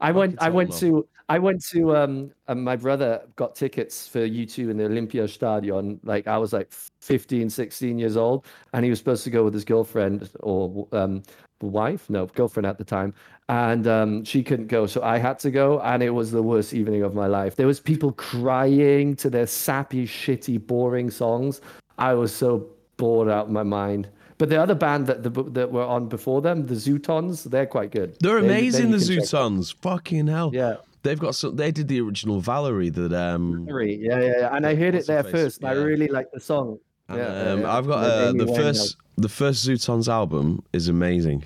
I 0.00 0.12
went. 0.12 0.40
I 0.40 0.48
went 0.48 0.72
to. 0.78 1.06
I 1.28 1.38
went 1.38 1.64
to. 1.66 1.96
Um, 1.96 2.30
um, 2.46 2.64
my 2.64 2.76
brother 2.76 3.22
got 3.36 3.54
tickets 3.54 4.08
for 4.08 4.20
U2 4.20 4.70
in 4.70 4.76
the 4.76 4.84
Olympia 4.84 5.26
Stadion. 5.28 6.00
Like 6.02 6.26
I 6.26 6.38
was 6.38 6.52
like 6.52 6.72
15, 7.00 7.50
16 7.50 7.98
years 7.98 8.16
old, 8.16 8.46
and 8.72 8.84
he 8.84 8.90
was 8.90 8.98
supposed 8.98 9.24
to 9.24 9.30
go 9.30 9.44
with 9.44 9.54
his 9.54 9.64
girlfriend 9.64 10.30
or 10.40 10.86
um, 10.92 11.22
wife, 11.60 12.08
no 12.08 12.26
girlfriend 12.26 12.66
at 12.66 12.78
the 12.78 12.84
time, 12.84 13.12
and 13.48 13.86
um, 13.86 14.24
she 14.24 14.42
couldn't 14.42 14.68
go, 14.68 14.86
so 14.86 15.02
I 15.02 15.18
had 15.18 15.38
to 15.40 15.50
go, 15.50 15.80
and 15.80 16.02
it 16.02 16.10
was 16.10 16.30
the 16.30 16.42
worst 16.42 16.74
evening 16.74 17.02
of 17.02 17.14
my 17.14 17.26
life. 17.26 17.56
There 17.56 17.66
was 17.66 17.80
people 17.80 18.12
crying 18.12 19.16
to 19.16 19.30
their 19.30 19.46
sappy, 19.46 20.06
shitty, 20.06 20.66
boring 20.66 21.10
songs. 21.10 21.60
I 21.98 22.14
was 22.14 22.34
so 22.34 22.68
bored 22.96 23.28
out 23.28 23.46
of 23.46 23.52
my 23.52 23.62
mind. 23.62 24.08
But 24.38 24.48
the 24.50 24.60
other 24.62 24.74
band 24.74 25.06
that 25.08 25.22
the, 25.24 25.30
that 25.30 25.72
were 25.72 25.84
on 25.84 26.08
before 26.08 26.40
them, 26.40 26.66
the 26.66 26.74
Zutons, 26.74 27.44
they're 27.44 27.66
quite 27.66 27.90
good. 27.90 28.16
They're 28.20 28.40
They- 28.40 28.46
amazing, 28.46 28.90
then 28.92 29.00
the 29.00 29.04
you 29.04 29.16
can 29.16 29.24
check 29.24 29.30
them. 29.32 29.58
Zutons. 29.60 29.74
Fucking 29.82 30.26
hell. 30.28 30.50
Yeah. 30.54 30.76
They've 31.02 31.18
got 31.18 31.34
some 31.34 31.56
they 31.56 31.70
did 31.70 31.88
the 31.88 32.00
original 32.00 32.40
Valerie 32.40 32.90
that 32.90 33.12
um 33.12 33.66
Three. 33.68 33.96
Yeah, 33.96 34.20
yeah, 34.20 34.32
yeah. 34.40 34.56
And 34.56 34.66
I 34.66 34.74
heard 34.74 34.94
it 34.94 35.06
there 35.06 35.22
first. 35.24 35.58
And 35.60 35.68
I 35.68 35.72
really 35.72 36.08
like 36.08 36.30
the 36.32 36.40
song. 36.40 36.78
and, 37.08 37.18
Yeah, 37.18 37.44
yeah, 37.44 37.52
um, 37.52 37.60
yeah. 37.60 37.76
I've 37.76 37.86
got 37.86 38.04
uh, 38.04 38.32
the 38.32 38.46
first 38.46 38.96
the 39.16 39.28
first 39.28 39.66
Zutons 39.66 40.08
album 40.08 40.62
is 40.72 40.88
amazing. 40.88 41.44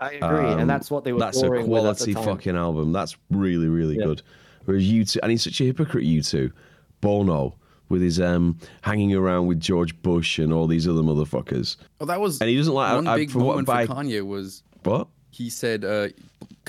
I 0.00 0.12
agree, 0.14 0.46
Um, 0.52 0.58
and 0.60 0.70
that's 0.70 0.90
what 0.90 1.04
they 1.04 1.12
were. 1.12 1.20
That's 1.20 1.40
a 1.42 1.48
quality 1.48 2.14
fucking 2.14 2.56
album. 2.56 2.92
That's 2.92 3.16
really, 3.30 3.68
really 3.68 3.96
Yeah. 3.96 4.06
good. 4.06 4.22
Whereas 4.64 4.82
U2, 4.84 5.18
and 5.22 5.30
he's 5.30 5.42
such 5.44 5.60
a 5.60 5.64
hypocrite. 5.64 6.04
U2, 6.04 6.50
Bono, 7.00 7.54
with 7.88 8.02
his 8.02 8.20
um 8.20 8.58
hanging 8.82 9.14
around 9.14 9.46
with 9.46 9.60
George 9.60 10.00
Bush 10.02 10.38
and 10.38 10.52
all 10.52 10.66
these 10.66 10.88
other 10.88 11.02
motherfuckers. 11.02 11.76
Oh, 12.00 12.06
that 12.06 12.20
was 12.20 12.40
And 12.40 12.48
he 12.50 12.56
doesn't 12.56 12.72
like- 12.74 12.94
one 12.94 13.06
I- 13.06 13.16
big 13.16 13.30
for 13.30 13.38
what 13.40 13.46
moment 13.52 13.66
by- 13.66 13.86
for 13.86 13.94
Kanye 13.94 14.24
was 14.26 14.62
What? 14.84 15.08
he 15.30 15.50
said 15.50 15.84
uh, 15.84 16.08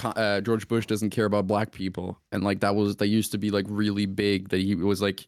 uh, 0.03 0.41
George 0.41 0.67
Bush 0.67 0.85
doesn't 0.85 1.11
care 1.11 1.25
about 1.25 1.47
black 1.47 1.71
people, 1.71 2.19
and 2.31 2.43
like 2.43 2.59
that 2.61 2.75
was 2.75 2.95
that 2.97 3.07
used 3.07 3.31
to 3.31 3.37
be 3.37 3.49
like 3.51 3.65
really 3.69 4.05
big. 4.05 4.49
That 4.49 4.59
he 4.59 4.75
was 4.75 5.01
like 5.01 5.27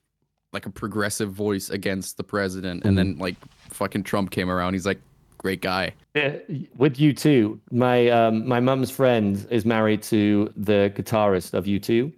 like 0.54 0.66
a 0.66 0.70
progressive 0.70 1.32
voice 1.32 1.70
against 1.70 2.18
the 2.18 2.24
president, 2.24 2.84
and 2.86 2.98
then 2.98 3.18
like 3.18 3.36
fucking 3.70 4.04
Trump 4.04 4.32
came 4.32 4.50
around. 4.50 4.74
He's 4.74 4.86
like, 4.86 5.00
great 5.38 5.62
guy. 5.62 5.94
Yeah, 6.16 6.38
with 6.78 7.00
you 7.00 7.14
too. 7.14 7.60
My 7.72 8.10
um, 8.10 8.48
my 8.48 8.60
mum's 8.60 8.90
friend 8.92 9.46
is 9.52 9.66
married 9.66 10.02
to 10.04 10.52
the 10.58 10.92
guitarist 10.96 11.54
of 11.54 11.66
U2, 11.66 12.12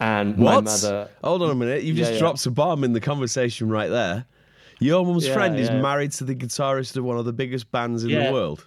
and 0.00 0.36
my 0.38 0.56
What? 0.56 0.64
mother. 0.64 1.08
Hold 1.22 1.42
on 1.42 1.50
a 1.50 1.54
minute. 1.54 1.82
You've 1.82 1.96
Yeah, 1.96 2.04
just 2.04 2.12
yeah. 2.14 2.18
dropped 2.20 2.46
a 2.46 2.50
bomb 2.50 2.84
in 2.84 2.92
the 2.92 3.00
conversation 3.00 3.68
right 3.68 3.88
there. 3.88 4.26
Your 4.80 5.04
mum's 5.06 5.26
Yeah, 5.26 5.34
friend 5.34 5.58
is 5.58 5.70
married 5.70 6.12
to 6.12 6.24
the 6.24 6.34
guitarist 6.34 6.96
of 6.96 7.04
one 7.04 7.16
of 7.16 7.24
the 7.24 7.32
biggest 7.32 7.70
bands 7.70 8.04
in 8.04 8.10
the 8.10 8.32
world. 8.32 8.66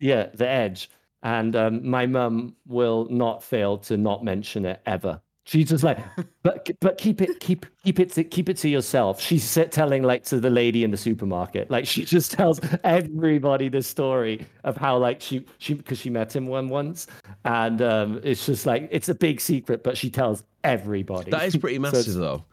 Yeah, 0.00 0.28
the 0.34 0.48
Edge, 0.48 0.90
and 1.22 1.54
um, 1.54 1.88
my 1.88 2.06
mum 2.06 2.56
will 2.66 3.06
not 3.10 3.42
fail 3.42 3.78
to 3.78 3.96
not 3.96 4.24
mention 4.24 4.64
it 4.64 4.80
ever. 4.86 5.20
She's 5.48 5.70
just 5.70 5.82
like, 5.82 5.96
but 6.42 6.68
but 6.82 6.98
keep 6.98 7.22
it 7.22 7.40
keep 7.40 7.64
keep 7.82 7.98
it 7.98 8.12
to, 8.12 8.22
keep 8.22 8.50
it 8.50 8.58
to 8.58 8.68
yourself. 8.68 9.18
She's 9.18 9.58
telling 9.70 10.02
like 10.02 10.22
to 10.24 10.40
the 10.40 10.50
lady 10.50 10.84
in 10.84 10.90
the 10.90 10.98
supermarket, 10.98 11.70
like 11.70 11.86
she 11.86 12.04
just 12.04 12.32
tells 12.32 12.60
everybody 12.84 13.70
the 13.70 13.82
story 13.82 14.44
of 14.64 14.76
how 14.76 14.98
like 14.98 15.22
she 15.22 15.46
she 15.56 15.72
because 15.72 15.98
she 15.98 16.10
met 16.10 16.36
him 16.36 16.48
one 16.48 16.68
once, 16.68 17.06
and 17.46 17.80
um, 17.80 18.20
it's 18.22 18.44
just 18.44 18.66
like 18.66 18.88
it's 18.90 19.08
a 19.08 19.14
big 19.14 19.40
secret, 19.40 19.82
but 19.82 19.96
she 19.96 20.10
tells 20.10 20.42
everybody. 20.64 21.30
That 21.30 21.44
is 21.44 21.56
pretty 21.56 21.78
massive, 21.78 22.00
it's- 22.00 22.14
though. 22.14 22.44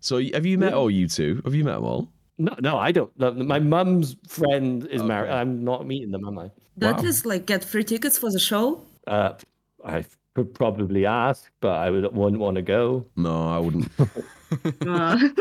So 0.00 0.20
have 0.34 0.44
you 0.44 0.58
met 0.58 0.74
all 0.74 0.90
U2? 0.90 1.44
Have 1.44 1.54
you 1.54 1.64
met 1.64 1.76
them 1.76 1.84
all? 1.84 2.12
No, 2.36 2.54
no, 2.60 2.76
I 2.76 2.92
don't. 2.92 3.10
No, 3.18 3.32
My 3.32 3.60
mum's 3.60 4.16
friend 4.28 4.84
is 4.88 5.02
married. 5.02 5.30
I'm 5.30 5.64
not 5.64 5.86
meeting 5.86 6.10
them, 6.10 6.26
am 6.26 6.38
I? 6.38 6.50
That 6.76 6.96
Wow. 6.98 7.04
is 7.04 7.24
like 7.24 7.46
get 7.46 7.64
free 7.64 7.84
tickets 7.84 8.18
for 8.18 8.30
the 8.30 8.40
show. 8.40 8.82
Uh, 9.06 9.34
I 9.84 10.04
could 10.34 10.54
probably 10.54 11.06
ask, 11.06 11.50
but 11.60 11.76
I 11.76 11.90
would 11.90 12.14
wouldn't 12.14 12.40
want 12.40 12.56
to 12.56 12.62
go. 12.62 13.06
No, 13.16 13.48
I 13.48 13.58
wouldn't. 13.58 13.90
Uh, 14.86 15.18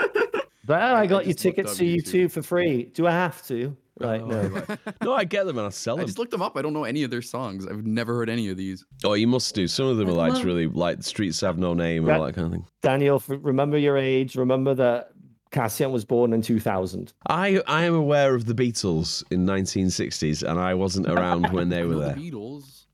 But 0.63 0.79
oh, 0.83 0.85
I 0.85 0.99
I 1.01 1.07
got 1.07 1.25
you 1.25 1.33
just 1.33 1.43
looked 1.43 1.55
tickets 1.57 1.71
up 1.73 1.77
to 1.79 1.85
you 1.85 2.01
YouTube. 2.03 2.11
two 2.11 2.29
for 2.29 2.41
free. 2.43 2.83
Do 2.93 3.07
I 3.07 3.11
have 3.11 3.45
to? 3.47 3.75
Like, 3.99 4.21
Oh, 4.21 4.27
no. 4.27 4.41
right. 4.47 4.79
no, 5.03 5.13
I 5.13 5.23
get 5.23 5.45
them 5.47 5.57
and 5.57 5.65
I 5.67 5.69
sell 5.71 5.95
I 5.95 5.97
them. 6.01 6.05
just 6.05 6.19
looked 6.19 6.29
them 6.31 6.41
up. 6.43 6.55
I 6.55 6.61
don't 6.61 6.71
know 6.73 6.83
any 6.83 7.01
of 7.03 7.09
their 7.09 7.23
songs. 7.23 7.65
I've 7.65 7.83
never 7.85 8.13
heard 8.13 8.29
any 8.29 8.47
of 8.49 8.57
these. 8.57 8.85
Oh, 9.03 9.13
you 9.13 9.25
must 9.27 9.53
do. 9.55 9.67
Some 9.67 9.87
of 9.87 9.97
them 9.97 10.07
are 10.07 10.13
like 10.13 10.33
Well- 10.33 10.43
really 10.43 10.67
like 10.67 11.01
streets 11.03 11.41
have 11.41 11.57
no 11.57 11.73
name 11.73 12.03
and 12.03 12.09
That- 12.09 12.19
all 12.19 12.25
that 12.27 12.35
kind 12.35 12.45
of 12.45 12.53
thing. 12.53 12.65
Daniel, 12.83 13.15
f- 13.15 13.39
remember 13.41 13.77
your 13.77 13.97
age. 13.97 14.35
Remember 14.35 14.75
that 14.75 15.09
Cassian 15.49 15.91
was 15.91 16.05
born 16.05 16.31
in 16.31 16.41
2000. 16.43 17.11
I 17.27 17.61
I 17.67 17.83
am 17.83 17.95
aware 17.95 18.35
of 18.35 18.45
the 18.45 18.53
Beatles 18.53 19.23
in 19.31 19.45
1960s, 19.47 20.43
and 20.47 20.59
I 20.59 20.75
wasn't 20.75 21.07
around 21.09 21.51
when 21.51 21.69
they 21.69 21.83
were 21.83 21.93
know 21.95 21.99
there. 22.01 22.13
The 22.15 22.31
Beatles. 22.31 22.85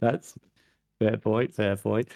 That's 0.00 0.34
fair 1.02 1.16
point. 1.16 1.54
Fair 1.54 1.76
point. 1.76 2.08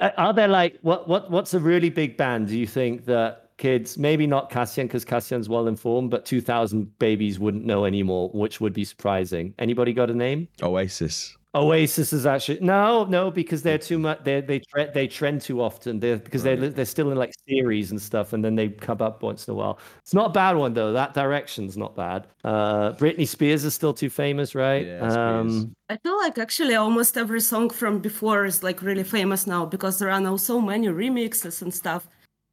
Uh, 0.00 0.10
Are 0.16 0.32
there 0.32 0.48
like 0.48 0.78
what 0.82 1.08
what 1.08 1.30
what's 1.30 1.54
a 1.54 1.60
really 1.60 1.90
big 1.90 2.16
band? 2.16 2.48
Do 2.48 2.58
you 2.58 2.66
think 2.66 3.04
that 3.06 3.46
kids, 3.58 3.96
maybe 3.96 4.26
not 4.26 4.50
Cassian 4.50 4.86
because 4.86 5.04
Cassian's 5.04 5.48
well 5.48 5.66
informed, 5.66 6.10
but 6.10 6.24
2000 6.24 6.98
babies 6.98 7.38
wouldn't 7.38 7.64
know 7.64 7.84
anymore, 7.84 8.30
which 8.34 8.60
would 8.60 8.72
be 8.72 8.84
surprising. 8.84 9.54
Anybody 9.58 9.92
got 9.92 10.10
a 10.10 10.14
name? 10.14 10.48
Oasis. 10.62 11.36
Oasis 11.56 12.12
is 12.12 12.26
actually 12.26 12.60
no, 12.60 13.04
no, 13.04 13.30
because 13.30 13.62
they're 13.62 13.78
too 13.78 13.98
much. 13.98 14.22
They 14.24 14.42
they 14.42 14.58
tre- 14.58 14.90
they 14.92 15.08
trend 15.08 15.40
too 15.40 15.62
often. 15.62 16.00
They're 16.00 16.18
because 16.18 16.42
they're 16.42 16.56
they're 16.56 16.84
still 16.84 17.10
in 17.10 17.16
like 17.16 17.32
series 17.48 17.90
and 17.90 18.00
stuff, 18.00 18.34
and 18.34 18.44
then 18.44 18.56
they 18.56 18.68
come 18.68 19.00
up 19.00 19.22
once 19.22 19.48
in 19.48 19.52
a 19.52 19.54
while. 19.54 19.78
It's 20.02 20.12
not 20.12 20.26
a 20.26 20.32
bad 20.32 20.56
one 20.56 20.74
though. 20.74 20.92
That 20.92 21.14
direction's 21.14 21.76
not 21.78 21.96
bad. 21.96 22.26
Uh, 22.44 22.92
Britney 22.92 23.26
Spears 23.26 23.64
is 23.64 23.74
still 23.74 23.94
too 23.94 24.10
famous, 24.10 24.54
right? 24.54 24.86
Yeah, 24.86 24.98
um, 25.00 25.74
I 25.88 25.96
feel 25.96 26.16
like 26.18 26.36
actually 26.36 26.74
almost 26.74 27.16
every 27.16 27.40
song 27.40 27.70
from 27.70 28.00
before 28.00 28.44
is 28.44 28.62
like 28.62 28.82
really 28.82 29.04
famous 29.04 29.46
now 29.46 29.64
because 29.64 29.98
there 29.98 30.10
are 30.10 30.20
now 30.20 30.36
so 30.36 30.60
many 30.60 30.88
remixes 30.88 31.62
and 31.62 31.72
stuff. 31.72 32.06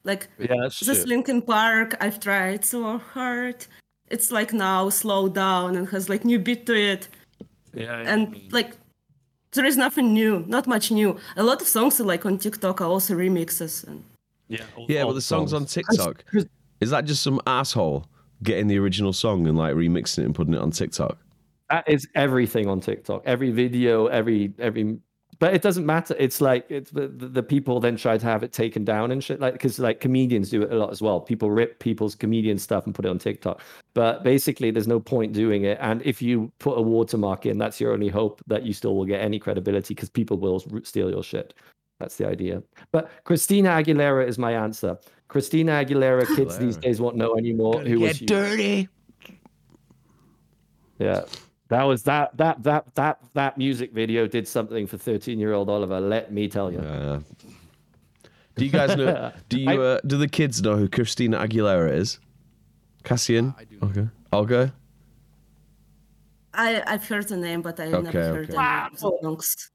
Like 0.05 0.29
yeah, 0.39 0.47
that's 0.61 0.79
this 0.79 1.03
true. 1.03 1.09
Linkin 1.09 1.41
Park, 1.41 1.97
I've 1.99 2.21
tried 2.21 2.63
so 2.63 2.99
hard. 2.99 3.65
It's 4.09 4.31
like 4.31 4.53
now 4.53 4.87
slow 4.89 5.27
down 5.27 5.75
and 5.75 5.89
has 5.89 6.07
like 6.07 6.23
new 6.23 6.39
beat 6.39 6.65
to 6.67 6.75
it. 6.75 7.09
Yeah, 7.73 8.03
And 8.05 8.51
like 8.51 8.77
there 9.53 9.65
is 9.65 9.77
nothing 9.77 10.13
new, 10.13 10.43
not 10.47 10.67
much 10.67 10.91
new. 10.91 11.17
A 11.37 11.43
lot 11.43 11.61
of 11.61 11.67
songs 11.67 11.99
like 11.99 12.25
on 12.25 12.37
TikTok 12.37 12.81
are 12.81 12.87
also 12.87 13.15
remixes 13.15 13.85
and 13.87 14.03
yeah, 14.47 14.65
Yeah, 14.87 15.05
but 15.05 15.13
the 15.13 15.21
songs 15.21 15.53
on 15.53 15.65
TikTok. 15.65 16.23
Is 16.79 16.89
that 16.89 17.05
just 17.05 17.23
some 17.23 17.39
asshole 17.47 18.05
getting 18.43 18.67
the 18.67 18.77
original 18.77 19.13
song 19.13 19.47
and 19.47 19.57
like 19.57 19.73
remixing 19.73 20.19
it 20.19 20.25
and 20.25 20.35
putting 20.35 20.53
it 20.53 20.59
on 20.59 20.71
TikTok? 20.71 21.17
That 21.69 21.87
is 21.87 22.07
everything 22.13 22.67
on 22.67 22.81
TikTok. 22.81 23.23
Every 23.25 23.51
video, 23.51 24.07
every 24.07 24.53
every. 24.59 24.99
But 25.43 25.53
it 25.53 25.61
doesn't 25.61 25.85
matter. 25.85 26.15
It's 26.17 26.39
like 26.39 26.65
it's 26.69 26.91
the, 26.91 27.09
the 27.09 27.43
people 27.43 27.81
then 27.81 27.97
try 27.97 28.17
to 28.17 28.25
have 28.25 28.43
it 28.43 28.53
taken 28.53 28.85
down 28.85 29.11
and 29.11 29.21
shit. 29.21 29.41
Like 29.41 29.51
because 29.51 29.77
like 29.77 29.99
comedians 29.99 30.49
do 30.49 30.61
it 30.61 30.71
a 30.71 30.77
lot 30.77 30.89
as 30.89 31.01
well. 31.01 31.19
People 31.19 31.51
rip 31.51 31.79
people's 31.79 32.15
comedian 32.15 32.57
stuff 32.57 32.85
and 32.85 32.95
put 32.95 33.03
it 33.03 33.09
on 33.09 33.19
TikTok. 33.19 33.59
But 33.93 34.23
basically, 34.23 34.71
there's 34.71 34.87
no 34.87 35.01
point 35.01 35.33
doing 35.33 35.65
it. 35.65 35.77
And 35.81 36.01
if 36.03 36.21
you 36.21 36.49
put 36.59 36.77
a 36.77 36.81
watermark 36.81 37.45
in, 37.45 37.57
that's 37.57 37.81
your 37.81 37.91
only 37.91 38.07
hope 38.07 38.41
that 38.47 38.63
you 38.63 38.71
still 38.71 38.95
will 38.95 39.03
get 39.03 39.19
any 39.19 39.37
credibility 39.37 39.93
because 39.93 40.09
people 40.09 40.37
will 40.37 40.63
steal 40.85 41.09
your 41.09 41.23
shit. 41.23 41.53
That's 41.99 42.15
the 42.15 42.25
idea. 42.25 42.63
But 42.93 43.11
Christina 43.25 43.71
Aguilera 43.71 44.25
is 44.25 44.37
my 44.39 44.53
answer. 44.53 44.97
Christina 45.27 45.73
Aguilera, 45.73 46.25
kids 46.37 46.57
these 46.57 46.77
days 46.77 47.01
won't 47.01 47.17
know 47.17 47.35
anymore 47.35 47.81
who 47.81 47.99
was 47.99 48.15
she. 48.15 48.25
dirty. 48.25 48.87
Yeah. 50.99 51.25
That 51.73 51.83
was 51.85 52.03
that 52.03 52.37
that 52.37 52.61
that 52.63 52.93
that 52.93 53.17
that 53.33 53.57
music 53.57 53.93
video 53.93 54.27
did 54.27 54.47
something 54.47 54.85
for 54.85 54.97
13 54.99 55.39
year 55.39 55.53
old 55.53 55.69
Oliver. 55.71 55.99
Let 55.99 56.31
me 56.31 56.47
tell 56.47 56.71
you. 56.71 56.77
Uh, 56.77 57.19
do 58.55 58.63
you 58.65 58.69
guys 58.69 58.95
know? 58.95 59.31
Do 59.49 59.59
you? 59.59 59.69
I- 59.71 59.77
Uh, 59.77 59.99
do 60.05 60.17
the 60.17 60.27
kids 60.27 60.61
know 60.61 60.75
who 60.77 60.87
Christina 60.87 61.39
Aguilera 61.39 61.91
is? 61.97 62.19
Cassian. 63.03 63.55
I 63.57 63.63
do 63.63 63.77
know. 63.81 63.87
Okay. 63.87 64.07
Olga. 64.31 64.73
I, 66.53 66.83
I've 66.85 67.07
heard 67.07 67.27
the 67.27 67.37
name, 67.37 67.63
but 67.63 67.79
I 67.79 67.85
Okay, 67.87 68.03
never 68.03 68.21
heard 68.21 68.49
okay. 68.51 68.57
any 68.59 68.85
of 68.85 68.91
the 68.91 68.97
songs. 68.99 69.71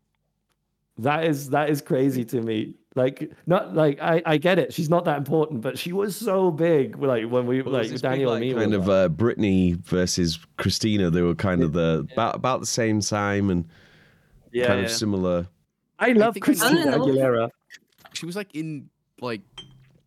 That 0.98 1.24
is 1.24 1.50
that 1.50 1.68
is 1.68 1.80
crazy 1.82 2.24
to 2.26 2.40
me. 2.40 2.74
Like 2.98 3.30
not 3.46 3.74
like 3.74 4.00
I 4.00 4.20
I 4.26 4.36
get 4.36 4.58
it. 4.58 4.74
She's 4.74 4.90
not 4.90 5.04
that 5.06 5.16
important, 5.18 5.60
but 5.62 5.78
she 5.78 5.92
was 5.92 6.16
so 6.16 6.50
big. 6.50 6.98
Like 6.98 7.24
when 7.30 7.46
we 7.46 7.62
Well, 7.62 7.72
like 7.74 7.84
this 7.84 8.02
big, 8.02 8.10
Daniel 8.10 8.32
and 8.32 8.40
me 8.40 8.52
kind 8.52 8.74
of 8.74 8.86
like- 8.88 8.94
uh, 8.94 9.08
Britney 9.08 9.76
versus 9.76 10.38
Christina. 10.56 11.08
They 11.10 11.22
were 11.22 11.34
kind 11.34 11.62
of 11.62 11.72
the 11.72 12.06
about 12.12 12.34
about 12.34 12.60
the 12.60 12.66
same 12.66 13.00
time 13.00 13.50
and 13.50 13.64
yeah, 14.52 14.66
kind 14.66 14.80
yeah. 14.80 14.86
of 14.86 14.92
similar. 14.92 15.46
I 15.98 16.12
love 16.12 16.34
think 16.34 16.48
it's- 16.48 16.60
Christina 16.60 16.90
I. 16.92 16.98
Aguilera. 16.98 17.50
She 18.14 18.26
was 18.26 18.36
like 18.36 18.54
in 18.54 18.90
like 19.20 19.42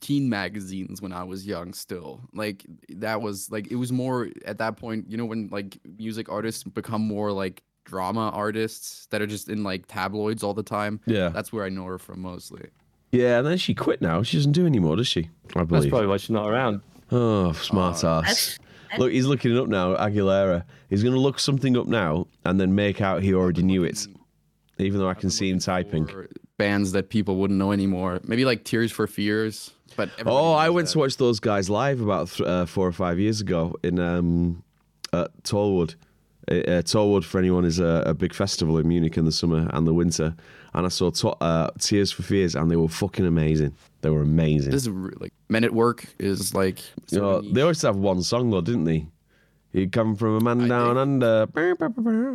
teen 0.01 0.27
magazines 0.29 1.01
when 1.01 1.13
I 1.13 1.23
was 1.23 1.45
young 1.47 1.73
still. 1.73 2.21
Like 2.33 2.65
that 2.89 3.21
was 3.21 3.49
like 3.51 3.71
it 3.71 3.75
was 3.75 3.91
more 3.91 4.29
at 4.45 4.57
that 4.57 4.77
point, 4.77 5.09
you 5.09 5.17
know, 5.17 5.25
when 5.25 5.47
like 5.51 5.77
music 5.97 6.27
artists 6.29 6.63
become 6.63 7.01
more 7.01 7.31
like 7.31 7.61
drama 7.83 8.29
artists 8.29 9.07
that 9.07 9.21
are 9.21 9.27
just 9.27 9.49
in 9.49 9.63
like 9.63 9.85
tabloids 9.87 10.43
all 10.43 10.53
the 10.53 10.63
time. 10.63 10.99
Yeah. 11.05 11.29
That's 11.29 11.51
where 11.53 11.65
I 11.65 11.69
know 11.69 11.85
her 11.85 11.97
from 11.97 12.21
mostly. 12.21 12.69
Yeah, 13.11 13.39
and 13.39 13.47
then 13.47 13.57
she 13.57 13.73
quit 13.73 14.01
now. 14.01 14.23
She 14.23 14.37
doesn't 14.37 14.53
do 14.53 14.65
anymore, 14.65 14.95
does 14.95 15.07
she? 15.07 15.29
I 15.55 15.63
believe. 15.63 15.83
That's 15.83 15.89
probably 15.89 16.07
why 16.07 16.17
she's 16.17 16.29
not 16.29 16.47
around. 16.47 16.81
Oh, 17.11 17.51
smart 17.53 18.03
Uh, 18.03 18.21
ass. 18.25 18.57
Look, 18.97 19.11
he's 19.11 19.25
looking 19.25 19.55
it 19.55 19.57
up 19.59 19.67
now. 19.67 19.95
Aguilera. 19.95 20.63
He's 20.89 21.03
going 21.03 21.15
to 21.15 21.19
look 21.21 21.39
something 21.39 21.77
up 21.77 21.87
now 21.87 22.27
and 22.45 22.59
then 22.59 22.75
make 22.75 23.01
out 23.01 23.21
he 23.23 23.33
already 23.33 23.63
knew 23.63 23.83
it, 23.83 24.05
even 24.77 24.99
though 24.99 25.09
I 25.09 25.13
can 25.13 25.29
see 25.29 25.49
him 25.49 25.59
typing. 25.59 26.09
Bands 26.57 26.91
that 26.93 27.09
people 27.09 27.37
wouldn't 27.37 27.57
know 27.57 27.71
anymore. 27.71 28.19
Maybe 28.25 28.43
like 28.45 28.63
Tears 28.65 28.91
for 28.91 29.07
Fears. 29.07 29.71
But 29.97 30.09
Oh, 30.25 30.53
I 30.53 30.69
went 30.69 30.87
that. 30.87 30.93
to 30.93 30.99
watch 30.99 31.17
those 31.17 31.39
guys 31.39 31.69
live 31.69 31.99
about 32.01 32.29
th- 32.29 32.47
uh, 32.47 32.65
four 32.65 32.87
or 32.87 32.91
five 32.93 33.19
years 33.19 33.41
ago 33.41 33.75
in 33.83 33.99
um, 33.99 34.63
at 35.11 35.31
Tollwood. 35.43 35.95
Uh, 36.51 36.71
uh, 36.71 36.81
Tollwood, 36.81 37.23
for 37.23 37.39
anyone, 37.39 37.65
is 37.65 37.79
a, 37.79 38.03
a 38.05 38.13
big 38.13 38.33
festival 38.33 38.77
in 38.77 38.87
Munich 38.87 39.17
in 39.17 39.25
the 39.25 39.31
summer 39.31 39.69
and 39.73 39.87
the 39.87 39.93
winter. 39.93 40.35
And 40.73 40.85
I 40.85 40.89
saw 40.89 41.09
to- 41.11 41.29
uh, 41.43 41.69
Tears 41.79 42.11
for 42.11 42.23
Fears, 42.23 42.55
and 42.55 42.69
they 42.71 42.75
were 42.75 42.87
fucking 42.87 43.25
amazing. 43.25 43.73
They 44.01 44.09
were 44.09 44.21
amazing. 44.21 44.71
This 44.71 44.83
is 44.83 44.89
re- 44.89 45.13
like 45.19 45.33
Men 45.49 45.63
at 45.63 45.73
Work 45.73 46.05
is 46.19 46.53
like 46.53 46.79
You 47.11 47.19
know, 47.19 47.41
they 47.41 47.61
always 47.61 47.81
have 47.81 47.97
one 47.97 48.23
song 48.23 48.49
though, 48.51 48.61
didn't 48.61 48.85
they? 48.85 49.07
You 49.73 49.89
come 49.89 50.15
from 50.17 50.35
a 50.35 50.41
man 50.41 50.67
down 50.67 50.97
under. 50.97 51.47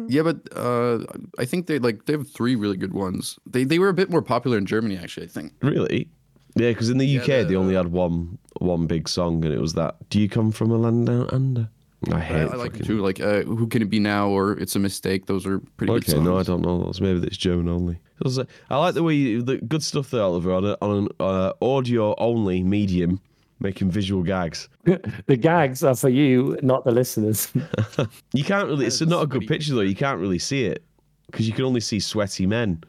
Yeah, 0.08 0.22
but 0.22 0.38
uh, 0.56 1.04
I 1.38 1.44
think 1.44 1.66
they 1.66 1.78
like 1.78 2.06
they 2.06 2.14
have 2.14 2.28
three 2.28 2.56
really 2.56 2.76
good 2.78 2.94
ones. 2.94 3.38
They 3.46 3.64
they 3.64 3.78
were 3.78 3.88
a 3.90 3.94
bit 3.94 4.10
more 4.10 4.22
popular 4.22 4.56
in 4.56 4.64
Germany 4.64 4.96
actually. 4.96 5.26
I 5.26 5.30
think. 5.30 5.52
Really? 5.60 6.08
Yeah, 6.54 6.70
because 6.70 6.88
in 6.88 6.96
the 6.96 7.18
UK 7.18 7.28
Yeah, 7.28 7.42
they 7.42 7.54
only 7.56 7.74
had 7.74 7.88
one 7.88 8.38
one 8.60 8.86
big 8.86 9.06
song, 9.08 9.44
and 9.44 9.52
it 9.52 9.60
was 9.60 9.74
that. 9.74 9.96
Do 10.08 10.18
you 10.18 10.28
come 10.30 10.50
from 10.50 10.70
a 10.70 10.78
land 10.78 11.06
down 11.06 11.28
under? 11.30 11.68
I 12.10 12.16
I, 12.16 12.20
hate. 12.20 12.40
I 12.42 12.54
like 12.56 12.72
fucking- 12.72 12.86
too. 12.86 13.00
Like 13.02 13.20
uh, 13.20 13.42
Who 13.42 13.66
Can 13.66 13.82
It 13.82 13.90
Be 13.90 13.98
Now 14.00 14.28
or 14.28 14.52
It's 14.58 14.76
a 14.76 14.78
Mistake. 14.78 15.26
Those 15.26 15.46
are 15.46 15.58
pretty 15.76 15.92
good 15.92 16.02
Okay, 16.04 16.12
songs. 16.12 16.24
no, 16.24 16.38
I 16.38 16.42
don't 16.42 16.62
know 16.62 16.82
those. 16.84 17.00
Maybe 17.00 17.18
that's 17.20 17.36
Joan 17.36 17.68
only. 17.68 17.94
It 17.94 18.24
was, 18.24 18.38
I 18.38 18.76
like 18.78 18.94
the 18.94 19.02
way 19.02 19.14
you, 19.14 19.42
the 19.42 19.58
good 19.58 19.82
stuff 19.82 20.10
there, 20.10 20.22
Oliver, 20.22 20.52
on, 20.52 20.64
a, 20.64 20.76
on 20.80 20.90
an 20.98 21.08
uh, 21.20 21.52
audio 21.60 22.14
only 22.16 22.62
medium, 22.62 23.20
making 23.60 23.90
visual 23.90 24.22
gags. 24.22 24.68
the 24.84 25.36
gags 25.36 25.82
are 25.84 25.94
for 25.94 26.08
you, 26.08 26.58
not 26.62 26.84
the 26.84 26.92
listeners. 26.92 27.52
You 28.32 28.44
can't 28.44 28.68
really. 28.68 28.86
It's 28.86 29.00
not 29.00 29.22
a 29.22 29.26
good 29.26 29.46
picture 29.46 29.74
though. 29.74 29.80
You 29.80 29.94
can't 29.94 30.20
really 30.20 30.38
see 30.38 30.64
it 30.64 30.84
because 31.26 31.46
you 31.48 31.52
can 31.54 31.64
only 31.64 31.80
see 31.80 31.98
sweaty 32.00 32.46
men. 32.46 32.82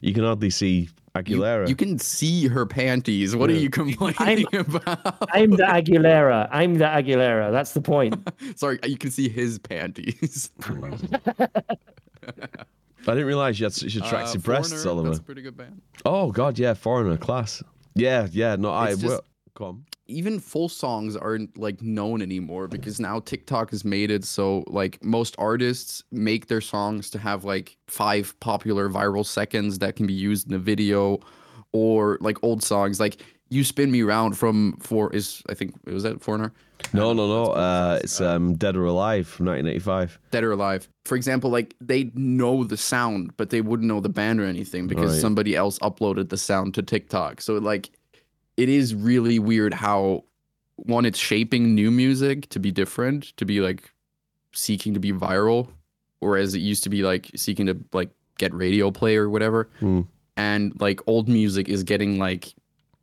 You 0.00 0.14
can 0.14 0.24
hardly 0.24 0.50
see 0.50 0.78
You, 0.80 0.88
Aguilera. 1.14 1.68
you 1.68 1.76
can 1.76 1.98
see 1.98 2.46
her 2.48 2.64
panties. 2.64 3.36
What 3.36 3.50
are 3.50 3.54
you 3.54 3.68
complaining 3.68 4.46
about? 4.54 5.16
I'm 5.32 5.50
the 5.50 5.62
Aguilera. 5.64 6.48
I'm 6.50 6.74
the 6.76 6.86
Aguilera. 6.86 7.52
That's 7.52 7.72
the 7.72 7.82
point. 7.82 8.14
Sorry, 8.56 8.78
you 8.84 8.96
can 8.96 9.10
see 9.10 9.28
his 9.28 9.58
panties. 9.58 10.50
I 13.04 13.14
didn't 13.14 13.26
realize 13.26 13.58
you 13.58 13.64
had 13.66 13.72
such 13.72 13.94
attractive 13.96 14.42
Uh, 14.42 14.46
breasts, 14.46 14.72
Foreigner, 14.72 14.90
Oliver. 14.90 15.08
That's 15.08 15.18
a 15.18 15.22
pretty 15.22 15.42
good 15.42 15.56
band. 15.56 15.82
Oh 16.06 16.30
God, 16.30 16.58
yeah, 16.58 16.72
foreigner 16.74 17.16
class. 17.16 17.62
Yeah, 17.94 18.28
yeah. 18.30 18.56
No, 18.56 18.70
I. 18.70 18.90
It's 18.90 19.00
just- 19.02 19.10
well, 19.10 19.24
come. 19.54 19.84
Even 20.12 20.38
full 20.38 20.68
songs 20.68 21.16
aren't 21.16 21.56
like 21.58 21.80
known 21.82 22.22
anymore 22.22 22.68
because 22.68 23.00
now 23.00 23.18
TikTok 23.20 23.70
has 23.70 23.84
made 23.84 24.10
it 24.10 24.24
so 24.24 24.62
like 24.66 25.02
most 25.02 25.34
artists 25.38 26.04
make 26.12 26.46
their 26.46 26.60
songs 26.60 27.10
to 27.10 27.18
have 27.18 27.44
like 27.44 27.76
five 27.88 28.38
popular 28.40 28.88
viral 28.88 29.24
seconds 29.26 29.78
that 29.80 29.96
can 29.96 30.06
be 30.06 30.12
used 30.12 30.46
in 30.48 30.54
a 30.54 30.58
video 30.58 31.18
or 31.72 32.18
like 32.20 32.36
old 32.42 32.62
songs 32.62 33.00
like 33.00 33.22
you 33.50 33.64
spin 33.64 33.90
me 33.90 34.02
round 34.02 34.36
from 34.38 34.76
for 34.80 35.12
is 35.12 35.42
I 35.48 35.54
think 35.54 35.74
was 35.86 36.02
that 36.04 36.22
foreigner 36.22 36.52
No, 36.94 37.12
no, 37.12 37.26
no. 37.28 37.52
Uh, 37.52 38.00
it's 38.02 38.20
um, 38.20 38.54
Dead 38.56 38.76
or 38.76 38.84
Alive 38.86 39.26
from 39.28 39.46
1985. 39.46 40.18
dead 40.30 40.44
or 40.44 40.52
alive 40.52 40.88
for 41.04 41.16
example 41.16 41.50
like 41.50 41.74
they 41.80 42.10
know 42.14 42.64
the 42.64 42.76
sound 42.76 43.32
but 43.36 43.50
they 43.50 43.60
wouldn't 43.60 43.88
know 43.88 44.00
the 44.00 44.08
band 44.08 44.40
or 44.40 44.44
anything 44.44 44.86
because 44.86 45.12
Right. 45.12 45.20
somebody 45.20 45.54
else 45.56 45.78
uploaded 45.80 46.28
the 46.30 46.36
sound 46.38 46.74
to 46.74 46.82
TikTok 46.82 47.40
so 47.40 47.54
like 47.58 47.90
it 48.56 48.68
is 48.68 48.94
really 48.94 49.38
weird 49.38 49.74
how 49.74 50.24
one, 50.76 51.04
it's 51.04 51.18
shaping 51.18 51.74
new 51.74 51.90
music 51.90 52.48
to 52.50 52.58
be 52.58 52.70
different, 52.70 53.36
to 53.36 53.44
be 53.44 53.60
like 53.60 53.92
seeking 54.52 54.94
to 54.94 55.00
be 55.00 55.12
viral, 55.12 55.68
whereas 56.20 56.54
it 56.54 56.58
used 56.58 56.82
to 56.84 56.90
be 56.90 57.02
like 57.02 57.30
seeking 57.36 57.66
to 57.66 57.78
like 57.92 58.10
get 58.38 58.52
radio 58.54 58.90
play 58.90 59.16
or 59.16 59.30
whatever. 59.30 59.68
Mm. 59.80 60.06
And 60.36 60.80
like 60.80 61.00
old 61.06 61.28
music 61.28 61.68
is 61.68 61.82
getting 61.82 62.18
like 62.18 62.54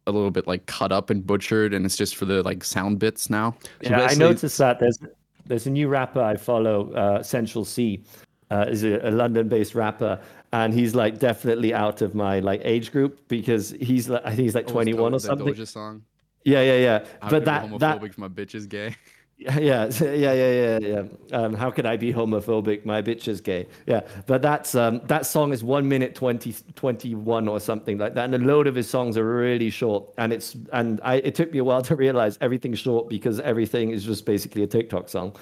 a 0.08 0.12
little 0.12 0.32
bit 0.32 0.48
like 0.48 0.66
cut 0.66 0.92
up 0.92 1.10
and 1.10 1.26
butchered, 1.26 1.74
and 1.74 1.86
it's 1.86 1.96
just 1.96 2.16
for 2.16 2.26
the 2.26 2.42
like 2.44 2.64
sound 2.64 3.00
bits 3.00 3.30
now. 3.30 3.56
So 3.62 3.70
yeah, 3.90 3.96
I 3.96 4.00
basically- 4.08 4.26
noticed 4.26 4.58
that 4.58 4.80
there's 4.80 5.00
there's 5.46 5.66
a 5.66 5.72
new 5.72 5.88
rapper 5.88 6.22
I 6.22 6.36
follow, 6.36 6.92
uh, 6.94 7.24
Central 7.24 7.66
Cee, 7.66 8.04
uh, 8.52 8.66
is 8.70 8.84
a, 8.84 9.12
London-based 9.12 9.76
rapper, 9.76 10.20
and 10.54 10.74
he's 10.74 10.96
like 10.96 11.20
definitely 11.20 11.74
out 11.74 12.02
of 12.02 12.16
my 12.16 12.40
like 12.40 12.62
age 12.64 12.92
group 12.92 13.28
because 13.28 13.72
he's 13.80 14.10
like 14.10 14.26
I 14.26 14.30
think 14.30 14.42
he's 14.42 14.56
like 14.56 14.70
Oh, 14.70 14.74
21 14.74 15.14
or 15.14 15.20
something. 15.20 15.48
Doja 15.48 15.68
song. 15.68 16.04
Yeah, 16.44 16.62
yeah, 16.62 16.78
yeah. 16.78 17.06
How 17.22 17.30
but 17.30 17.46
that 17.46 17.70
be 17.70 17.78
that 17.78 18.02
homophobic 18.02 18.18
my 18.18 18.28
bitch 18.28 18.56
is 18.56 18.66
gay. 18.66 18.96
yeah, 19.40 19.56
yeah, 20.02 20.34
yeah, 20.34 20.34
yeah, 20.34 20.80
yeah. 20.80 21.04
Um, 21.32 21.54
how 21.54 21.72
could 21.72 21.86
I 21.86 21.96
be 21.96 22.12
homophobic? 22.12 22.84
My 22.84 23.02
bitch 23.02 23.30
is 23.30 23.40
gay. 23.40 23.68
Yeah, 23.88 24.02
but 24.26 24.42
that's 24.42 24.76
um, 24.76 25.00
that 25.06 25.26
song 25.26 25.54
is 25.54 25.64
one 25.64 25.88
minute 25.88 26.14
20, 26.14 26.54
21 26.76 27.48
or 27.48 27.62
something 27.62 27.98
like 27.98 28.16
that, 28.16 28.26
and 28.26 28.36
a 28.36 28.38
load 28.38 28.68
of 28.68 28.76
his 28.76 28.90
songs 28.90 29.18
are 29.18 29.24
really 29.24 29.70
short. 29.70 30.04
And 30.18 30.34
it's 30.34 30.58
and 30.74 31.00
I 31.06 31.16
it 31.16 31.36
took 31.36 31.54
me 31.54 31.60
a 31.60 31.64
while 31.64 31.82
to 31.84 31.96
realize 31.96 32.38
everything's 32.42 32.80
short 32.80 33.08
because 33.08 33.40
everything 33.40 33.92
is 33.92 34.04
just 34.04 34.26
basically 34.26 34.64
a 34.64 34.68
TikTok 34.68 35.08
song. 35.08 35.34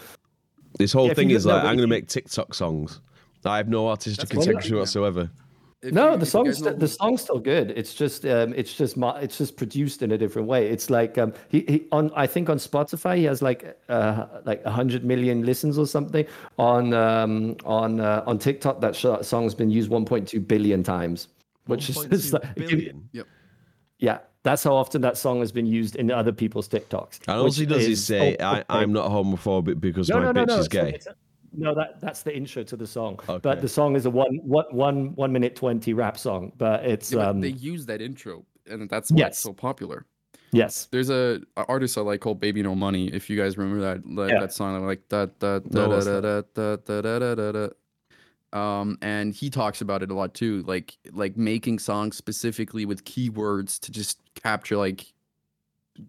This 0.77 0.93
whole 0.93 1.07
Yeah, 1.07 1.13
thing 1.13 1.31
is 1.31 1.45
like, 1.45 1.61
but 1.63 1.67
I'm 1.67 1.75
going 1.75 1.87
to 1.89 1.95
make 1.95 2.07
TikTok 2.07 2.53
songs. 2.53 3.01
I 3.45 3.57
have 3.57 3.69
no 3.69 3.87
artistic 3.87 4.27
That's 4.29 4.45
integrity 4.45 4.75
whatsoever. 4.75 5.29
If 5.81 5.93
no, 5.93 6.11
you- 6.11 6.17
the 6.17 6.23
if 6.23 6.29
song's 6.29 6.57
st- 6.57 6.79
the 6.79 6.87
song's 6.87 7.21
still 7.21 7.39
good. 7.39 7.71
It's 7.71 7.93
just 7.93 8.25
um, 8.25 8.51
it's 8.55 8.73
just 8.73 8.97
mo- 8.97 9.15
it's 9.21 9.37
just 9.37 9.55
produced 9.55 10.01
in 10.01 10.11
a 10.11 10.17
different 10.17 10.47
way. 10.47 10.67
It's 10.67 10.89
like 10.89 11.17
um, 11.19 11.33
he, 11.49 11.59
he 11.67 11.85
on 11.91 12.11
I 12.15 12.25
think 12.27 12.49
on 12.49 12.57
Spotify 12.57 13.15
he 13.17 13.23
has 13.25 13.41
like 13.43 13.77
uh, 13.87 14.25
like 14.43 14.65
hundred 14.65 15.05
million 15.05 15.45
listens 15.45 15.77
or 15.77 15.85
something. 15.85 16.25
On 16.57 16.93
um, 16.93 17.55
on 17.63 17.99
uh, 17.99 18.23
on 18.25 18.39
TikTok 18.39 18.81
that 18.81 18.95
sh- 18.95 19.05
song's 19.25 19.53
been 19.53 19.69
used 19.69 19.89
1.2 19.91 20.45
billion 20.47 20.81
times, 20.83 21.27
which 21.67 21.89
is 21.91 21.97
1.2 21.99 22.11
it's 22.13 22.33
like, 22.33 22.55
billion. 22.55 23.09
yeah. 23.99 24.19
That's 24.43 24.63
how 24.63 24.75
often 24.75 25.01
that 25.01 25.17
song 25.17 25.39
has 25.41 25.51
been 25.51 25.65
used 25.65 25.95
in 25.97 26.09
other 26.11 26.31
people's 26.31 26.67
TikToks. 26.69 27.19
And 27.27 27.37
all 27.39 27.43
which 27.45 27.57
he 27.57 27.65
does 27.65 27.83
is, 27.83 27.99
is 27.99 28.05
say, 28.05 28.37
I, 28.39 28.63
I'm 28.69 28.93
not 28.93 29.09
homophobic 29.11 29.79
because 29.81 30.07
no, 30.09 30.17
my 30.17 30.25
no, 30.25 30.31
no, 30.31 30.43
bitch 30.43 30.47
no. 30.47 30.53
is 30.59 30.65
it's 30.67 30.73
not- 30.75 30.83
gay. 30.83 30.89
it's- 30.89 31.07
No, 31.53 31.73
that 31.75 31.99
that's 32.01 32.21
the 32.23 32.35
intro 32.35 32.63
to 32.63 32.75
the 32.77 32.85
song. 32.87 33.19
Okay. 33.27 33.39
But 33.41 33.61
the 33.61 33.67
song 33.69 33.95
is 33.95 34.05
a 34.05 34.09
one 34.11 34.37
one 34.43 34.65
one 34.71 35.15
one 35.15 35.31
minute 35.31 35.55
twenty 35.55 35.93
rap 35.93 36.17
song. 36.17 36.51
But 36.57 36.85
it's 36.85 37.11
Yeah, 37.11 37.19
but 37.19 37.27
um 37.29 37.41
they 37.41 37.49
use 37.49 37.85
that 37.87 37.99
intro, 38.01 38.45
and 38.69 38.87
that's 38.89 39.09
why 39.11 39.17
Yes. 39.19 39.29
it's 39.31 39.39
so 39.39 39.53
popular. 39.53 40.05
yes. 40.51 40.87
There's 40.91 41.09
a, 41.09 41.41
a 41.57 41.65
artist 41.67 41.97
I 41.97 42.01
like 42.01 42.21
called 42.21 42.39
Baby 42.39 42.61
No 42.63 42.75
Money. 42.75 43.07
If 43.07 43.29
you 43.29 43.35
guys 43.37 43.57
remember 43.57 43.81
that 43.81 44.03
that, 44.15 44.29
Yeah. 44.29 44.39
that 44.41 44.53
song, 44.53 44.85
like 44.85 45.01
da 45.09 45.25
da 45.39 45.59
No, 45.71 45.87
da 45.87 45.87
what's 45.89 46.05
da 46.05 46.21
da 46.21 46.41
da 46.53 46.75
da 46.75 47.01
da 47.01 47.19
da 47.19 47.35
da 47.35 47.51
da. 47.51 47.67
Um, 48.53 48.97
and 49.01 49.33
he 49.33 49.49
talks 49.49 49.81
about 49.81 50.03
it 50.03 50.11
a 50.11 50.13
lot 50.13 50.33
too, 50.33 50.63
like 50.63 50.97
like 51.11 51.35
making 51.37 51.79
songs 51.79 52.15
specifically 52.15 52.85
with 52.85 53.03
keywords 53.05 53.79
to 53.81 53.91
just 53.91 54.19
capture 54.35 54.77
like 54.77 55.13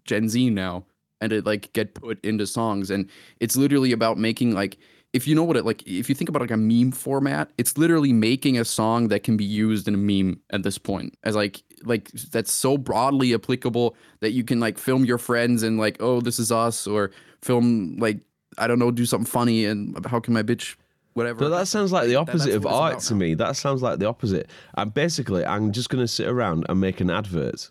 Gen 0.05 0.29
Z 0.29 0.49
now, 0.49 0.85
and 1.19 1.33
it 1.33 1.45
like 1.45 1.73
get 1.73 1.93
put 1.93 2.23
into 2.23 2.47
songs. 2.47 2.89
And 2.89 3.09
it's 3.39 3.57
literally 3.57 3.91
about 3.91 4.17
making 4.17 4.53
like 4.53 4.77
if 5.11 5.27
you 5.27 5.35
know 5.35 5.43
what 5.43 5.57
it 5.57 5.65
like 5.65 5.85
if 5.87 6.07
you 6.07 6.15
think 6.15 6.29
about 6.29 6.41
like 6.41 6.51
a 6.51 6.57
meme 6.57 6.91
format, 6.91 7.49
it's 7.57 7.77
literally 7.77 8.13
making 8.13 8.57
a 8.57 8.65
song 8.65 9.07
that 9.09 9.23
can 9.23 9.35
be 9.37 9.45
used 9.45 9.87
in 9.87 9.95
a 9.95 9.97
meme 9.97 10.39
at 10.51 10.63
this 10.63 10.77
point 10.77 11.17
as 11.23 11.35
like 11.35 11.63
like 11.83 12.09
that's 12.31 12.51
so 12.51 12.77
broadly 12.77 13.33
applicable 13.33 13.95
that 14.19 14.31
you 14.31 14.43
can 14.43 14.59
like 14.59 14.77
film 14.77 15.05
your 15.05 15.17
friends 15.17 15.63
and 15.63 15.77
like 15.77 15.97
oh 15.99 16.21
this 16.21 16.39
is 16.39 16.51
us 16.51 16.85
or 16.85 17.11
film 17.41 17.97
like 17.97 18.19
I 18.57 18.67
don't 18.67 18.79
know 18.79 18.91
do 18.91 19.05
something 19.05 19.25
funny 19.25 19.65
and 19.65 20.05
how 20.05 20.19
can 20.19 20.33
my 20.33 20.43
bitch 20.43 20.75
whatever. 21.13 21.39
But 21.39 21.49
that 21.49 21.67
sounds 21.67 21.91
like 21.91 22.07
the 22.07 22.15
opposite 22.15 22.55
of 22.55 22.65
art 22.65 22.99
to 22.99 23.13
now. 23.13 23.19
me. 23.19 23.33
That 23.33 23.55
sounds 23.55 23.81
like 23.81 23.99
the 23.99 24.07
opposite. 24.07 24.49
And 24.75 24.93
basically, 24.93 25.45
I'm 25.45 25.71
just 25.71 25.89
going 25.89 26.03
to 26.03 26.07
sit 26.07 26.27
around 26.27 26.65
and 26.69 26.79
make 26.79 27.01
an 27.01 27.09
advert 27.09 27.69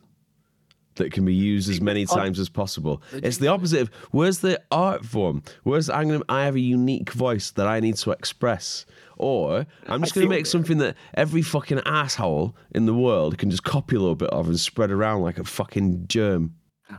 that 0.98 1.12
can 1.12 1.24
be 1.24 1.34
used 1.34 1.70
as 1.70 1.80
many 1.80 2.04
times 2.04 2.38
as 2.38 2.48
possible. 2.48 3.02
It's 3.12 3.38
the 3.38 3.48
opposite 3.48 3.82
of 3.82 3.90
where's 4.10 4.40
the 4.40 4.60
art 4.70 5.04
form? 5.04 5.42
Where's 5.62 5.88
I'm 5.88 6.08
gonna, 6.08 6.24
I 6.28 6.44
have 6.44 6.56
a 6.56 6.60
unique 6.60 7.12
voice 7.12 7.52
that 7.52 7.66
I 7.66 7.80
need 7.80 7.96
to 7.96 8.10
express, 8.10 8.84
or 9.16 9.66
I'm 9.86 10.02
just 10.02 10.14
going 10.14 10.26
to 10.26 10.30
make 10.30 10.46
something 10.46 10.78
that 10.78 10.96
every 11.14 11.42
fucking 11.42 11.80
asshole 11.86 12.56
in 12.72 12.86
the 12.86 12.94
world 12.94 13.38
can 13.38 13.50
just 13.50 13.64
copy 13.64 13.96
a 13.96 14.00
little 14.00 14.16
bit 14.16 14.30
of 14.30 14.48
and 14.48 14.60
spread 14.60 14.90
around 14.90 15.22
like 15.22 15.38
a 15.38 15.44
fucking 15.44 16.06
germ. 16.08 16.54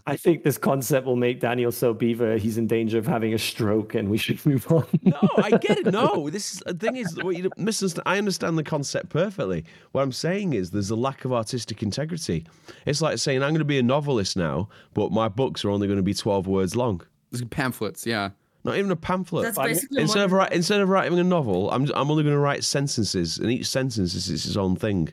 I 0.06 0.16
think 0.16 0.44
this 0.44 0.58
concept 0.58 1.06
will 1.06 1.16
make 1.16 1.40
Daniel 1.40 1.72
so 1.72 1.94
beaver 1.94 2.38
he's 2.38 2.58
in 2.58 2.68
danger 2.68 2.98
of 2.98 3.08
having 3.08 3.34
a 3.34 3.38
stroke, 3.38 3.96
and 3.96 4.10
we 4.10 4.18
should 4.18 4.44
move 4.46 4.72
on. 4.72 4.86
No, 5.02 5.30
I 5.38 5.52
get 5.52 5.80
it. 5.80 5.86
No, 5.88 6.30
this 6.32 6.54
is 6.54 6.60
the 6.66 6.74
thing 6.74 6.98
is 6.98 7.16
what 7.24 7.36
you 7.36 7.50
misunderstand. 7.58 8.04
I 8.06 8.18
understand 8.18 8.58
the 8.58 8.64
concept 8.64 9.10
perfectly. 9.10 9.66
What 9.92 10.02
I'm 10.02 10.12
saying 10.12 10.54
is 10.54 10.72
there's 10.72 10.92
a 10.92 10.96
lack 10.96 11.26
of 11.26 11.34
artistic 11.34 11.82
integrity. 11.82 12.46
It's 12.86 13.02
like 13.02 13.18
saying 13.18 13.42
I'm 13.42 13.50
going 13.50 13.60
to 13.60 13.66
be 13.66 13.80
a 13.80 13.84
novelist 13.84 14.38
now, 14.38 14.70
but 14.94 15.12
my 15.12 15.28
books 15.28 15.66
are 15.66 15.70
only 15.70 15.88
going 15.88 15.98
to 15.98 16.04
be 16.04 16.14
12 16.14 16.48
words 16.48 16.76
long. 16.76 17.02
There's 17.32 17.44
pamphlets, 17.46 18.06
yeah. 18.06 18.30
Not 18.64 18.78
even 18.78 18.92
a 18.92 18.96
pamphlet. 18.96 19.44
That's 19.46 19.58
basically 19.58 20.02
instead 20.02 20.24
of 20.24 20.32
modern- 20.32 20.46
write, 20.46 20.54
instead 20.54 20.82
of 20.82 20.90
writing 20.90 21.18
a 21.18 21.24
novel, 21.24 21.72
I'm 21.72 21.90
I'm 21.96 22.12
only 22.12 22.24
going 22.24 22.36
to 22.36 22.40
write 22.40 22.64
sentences, 22.64 23.38
and 23.38 23.50
each 23.52 23.68
sentence 23.68 24.14
is 24.14 24.30
its 24.30 24.58
own 24.58 24.76
thing, 24.76 25.10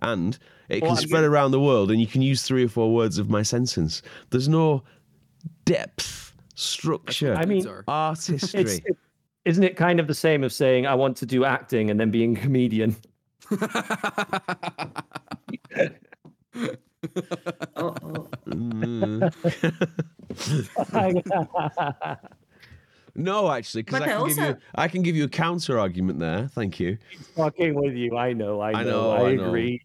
and 0.00 0.38
it 0.68 0.80
can 0.80 0.88
Well, 0.88 0.96
spread 0.96 1.20
gonna- 1.20 1.30
around 1.30 1.50
the 1.52 1.60
world, 1.60 1.90
and 1.90 2.00
you 2.00 2.06
can 2.06 2.22
use 2.22 2.42
three 2.42 2.64
or 2.64 2.68
four 2.68 2.92
words 2.94 3.18
of 3.18 3.28
my 3.30 3.42
sentence. 3.42 4.02
There's 4.30 4.48
no 4.48 4.82
depth, 5.64 6.32
structure, 6.54 7.34
I 7.34 7.44
mean, 7.46 7.66
are. 7.66 7.84
artistry. 7.88 8.60
It's, 8.60 8.74
it, 8.84 8.96
isn't 9.44 9.64
it 9.64 9.76
kind 9.76 9.98
of 10.00 10.06
the 10.06 10.14
same 10.14 10.44
of 10.44 10.52
saying 10.52 10.86
I 10.86 10.94
want 10.94 11.16
to 11.18 11.26
do 11.26 11.44
acting 11.44 11.90
and 11.90 11.98
then 11.98 12.10
being 12.10 12.36
a 12.36 12.40
comedian? 12.40 12.96
Mm. 18.48 19.32
No, 23.14 23.50
actually, 23.50 23.82
because 23.82 24.02
I 24.02 24.06
But 24.06 24.08
I 24.08 24.12
can 24.12 24.28
give 24.28 24.36
you 24.36 24.42
also- 24.44 24.58
I 24.76 24.88
can 24.88 25.02
give 25.02 25.16
you 25.16 25.24
a 25.24 25.28
counter 25.28 25.76
argument 25.78 26.20
there. 26.20 26.46
Thank 26.54 26.78
you. 26.78 26.98
Fucking 27.34 27.74
with 27.74 27.94
you, 27.94 28.16
I 28.16 28.32
know, 28.32 28.60
I 28.60 28.84
know, 28.84 29.10
I 29.10 29.16
I, 29.16 29.28
I 29.30 29.34
know. 29.34 29.46
agree. 29.46 29.82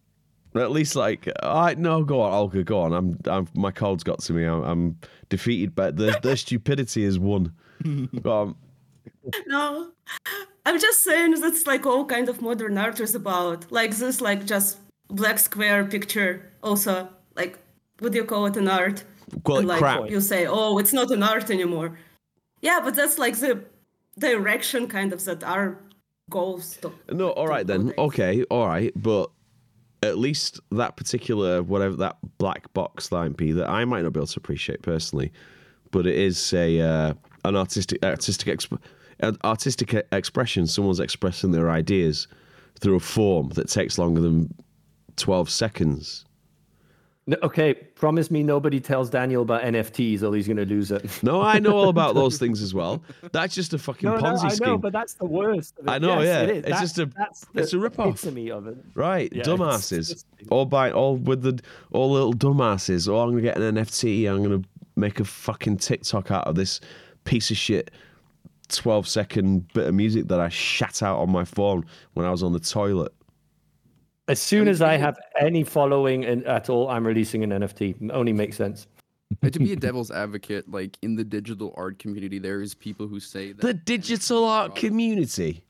At 0.54 0.70
least, 0.70 0.94
like, 0.94 1.28
I 1.42 1.74
no, 1.74 2.04
go 2.04 2.20
on, 2.20 2.32
Olga, 2.32 2.62
go 2.62 2.80
on. 2.80 2.92
I'm, 2.92 3.18
I'm, 3.26 3.48
my 3.54 3.72
cold's 3.72 4.04
got 4.04 4.20
to 4.20 4.32
me. 4.32 4.44
I'm, 4.44 4.62
I'm 4.62 4.98
defeated, 5.28 5.74
but 5.74 5.96
the, 5.96 6.18
the 6.22 6.36
stupidity 6.44 7.02
is 7.02 7.18
won. 7.18 7.52
On. 8.24 8.54
No, 9.46 9.90
I'm 10.66 10.78
just 10.78 11.02
saying 11.02 11.40
that's 11.40 11.66
like 11.66 11.86
all 11.86 12.04
kind 12.04 12.28
of 12.28 12.40
modern 12.40 12.78
art 12.78 13.00
is 13.00 13.14
about. 13.14 13.70
Like 13.70 13.96
this, 13.96 14.20
like 14.20 14.46
just 14.46 14.78
black 15.08 15.38
square 15.38 15.84
picture. 15.84 16.50
Also, 16.62 17.08
like, 17.34 17.58
what 17.98 18.12
do 18.12 18.18
you 18.18 18.24
call 18.24 18.46
it 18.46 18.56
an 18.56 18.68
art? 18.68 19.04
Call 19.42 19.58
it 19.58 19.64
like 19.64 19.78
crap. 19.78 20.10
you 20.10 20.20
say, 20.20 20.46
oh, 20.46 20.78
it's 20.78 20.92
not 20.92 21.10
an 21.10 21.22
art 21.22 21.50
anymore. 21.50 21.98
Yeah, 22.60 22.80
but 22.82 22.94
that's 22.94 23.18
like 23.18 23.36
the 23.38 23.64
direction 24.18 24.88
kind 24.88 25.12
of 25.12 25.24
that 25.24 25.42
our 25.42 25.78
goals. 26.30 26.78
To, 26.78 26.92
No, 27.10 27.30
all 27.30 27.46
right 27.46 27.66
then. 27.66 27.92
Okay, 27.98 28.44
all 28.44 28.66
right, 28.68 28.92
but 28.96 29.30
at 30.04 30.18
least 30.18 30.60
that 30.70 30.96
particular 30.96 31.62
whatever 31.62 31.96
that 31.96 32.16
black 32.38 32.72
box 32.74 33.10
line 33.12 33.34
P 33.34 33.52
that 33.52 33.68
I 33.68 33.84
might 33.84 34.02
not 34.02 34.12
be 34.12 34.20
able 34.20 34.26
to 34.26 34.38
appreciate 34.38 34.82
personally, 34.82 35.32
but 35.90 36.06
it 36.06 36.16
is 36.16 36.52
a 36.52 36.80
uh, 36.80 37.14
an 37.44 37.56
artistic 37.56 38.04
artistic 38.04 38.58
exp- 38.58 38.78
artistic 39.44 40.06
expression. 40.12 40.66
Someone's 40.66 41.00
expressing 41.00 41.52
their 41.52 41.70
ideas 41.70 42.28
through 42.80 42.96
a 42.96 43.00
form 43.00 43.50
that 43.50 43.68
takes 43.68 43.98
longer 43.98 44.20
than 44.20 44.54
twelve 45.16 45.48
seconds. 45.50 46.24
No, 47.26 47.38
okay, 47.42 47.72
promise 47.72 48.30
me 48.30 48.42
nobody 48.42 48.80
tells 48.80 49.08
Daniel 49.08 49.40
about 49.42 49.62
NFTs 49.62 50.22
or 50.22 50.34
he's 50.36 50.46
going 50.46 50.58
to 50.58 50.66
lose 50.66 50.90
it. 50.90 51.22
No, 51.22 51.40
I 51.40 51.58
know 51.58 51.74
all 51.74 51.88
about 51.88 52.14
those 52.14 52.36
things 52.42 52.60
as 52.60 52.74
well. 52.74 53.02
That's 53.32 53.54
just 53.54 53.72
a 53.72 53.78
fucking 53.78 54.06
No, 54.10 54.16
no, 54.16 54.22
Ponzi 54.22 54.44
I 54.44 54.48
scheme. 54.48 54.68
know, 54.68 54.76
but 54.78 54.92
that's 54.92 55.14
the 55.14 55.24
worst. 55.24 55.78
of 55.78 55.86
it. 55.86 55.90
I 55.90 55.96
know, 55.96 56.20
Yes, 56.20 56.26
yeah. 56.26 56.42
it 56.42 56.50
is. 56.50 56.56
It's 56.58 56.68
That- 56.68 56.80
just 56.80 56.98
a- 56.98 57.06
that's 57.16 57.46
it's 57.54 57.72
a 57.72 57.78
rip-off. 57.78 58.08
epitome 58.18 58.50
of 58.50 58.66
it. 58.66 58.76
Right, 58.94 59.32
Yeah, 59.32 59.38
it's 59.40 59.48
dumbasses. 59.48 60.24
All 60.50 60.66
by 60.66 60.90
all 60.92 61.16
with 61.16 61.40
the 61.40 61.58
all 61.92 62.10
little 62.12 62.34
dumbasses. 62.34 63.08
Oh, 63.08 63.18
I'm 63.20 63.30
gonna 63.30 63.40
get 63.40 63.56
an 63.56 63.74
NFT. 63.76 64.26
I'm 64.30 64.42
gonna 64.42 64.62
make 64.96 65.18
a 65.18 65.24
fucking 65.24 65.78
TikTok 65.78 66.30
out 66.30 66.46
of 66.46 66.56
this 66.56 66.78
piece 67.24 67.50
of 67.50 67.56
shit. 67.56 67.90
12 68.68 69.06
second 69.08 69.72
bit 69.72 69.86
of 69.86 69.94
music 69.94 70.28
that 70.28 70.40
I 70.40 70.48
shat 70.50 71.02
out 71.02 71.18
on 71.20 71.30
my 71.30 71.44
phone 71.44 71.84
when 72.14 72.26
I 72.26 72.30
was 72.30 72.42
on 72.42 72.52
the 72.52 72.60
toilet. 72.60 73.12
As 74.26 74.40
soon 74.40 74.68
as 74.68 74.80
I 74.80 74.96
have 74.96 75.18
any 75.38 75.64
following 75.64 76.22
in, 76.22 76.44
at 76.46 76.70
all, 76.70 76.88
I'm 76.88 77.06
releasing 77.06 77.44
an 77.44 77.50
NFT. 77.50 78.10
Only 78.10 78.32
makes 78.32 78.56
sense. 78.56 78.86
And 79.42 79.52
to 79.52 79.58
be 79.58 79.72
a 79.72 79.76
devil's 79.76 80.10
advocate, 80.10 80.70
like 80.70 80.96
in 81.02 81.16
the 81.16 81.24
digital 81.24 81.74
art 81.76 81.98
community, 81.98 82.38
there 82.38 82.62
is 82.62 82.74
people 82.74 83.06
who 83.06 83.20
say 83.20 83.52
that 83.52 83.60
The 83.60 83.74
digital 83.74 84.44
art 84.44 84.76
community. 84.76 85.62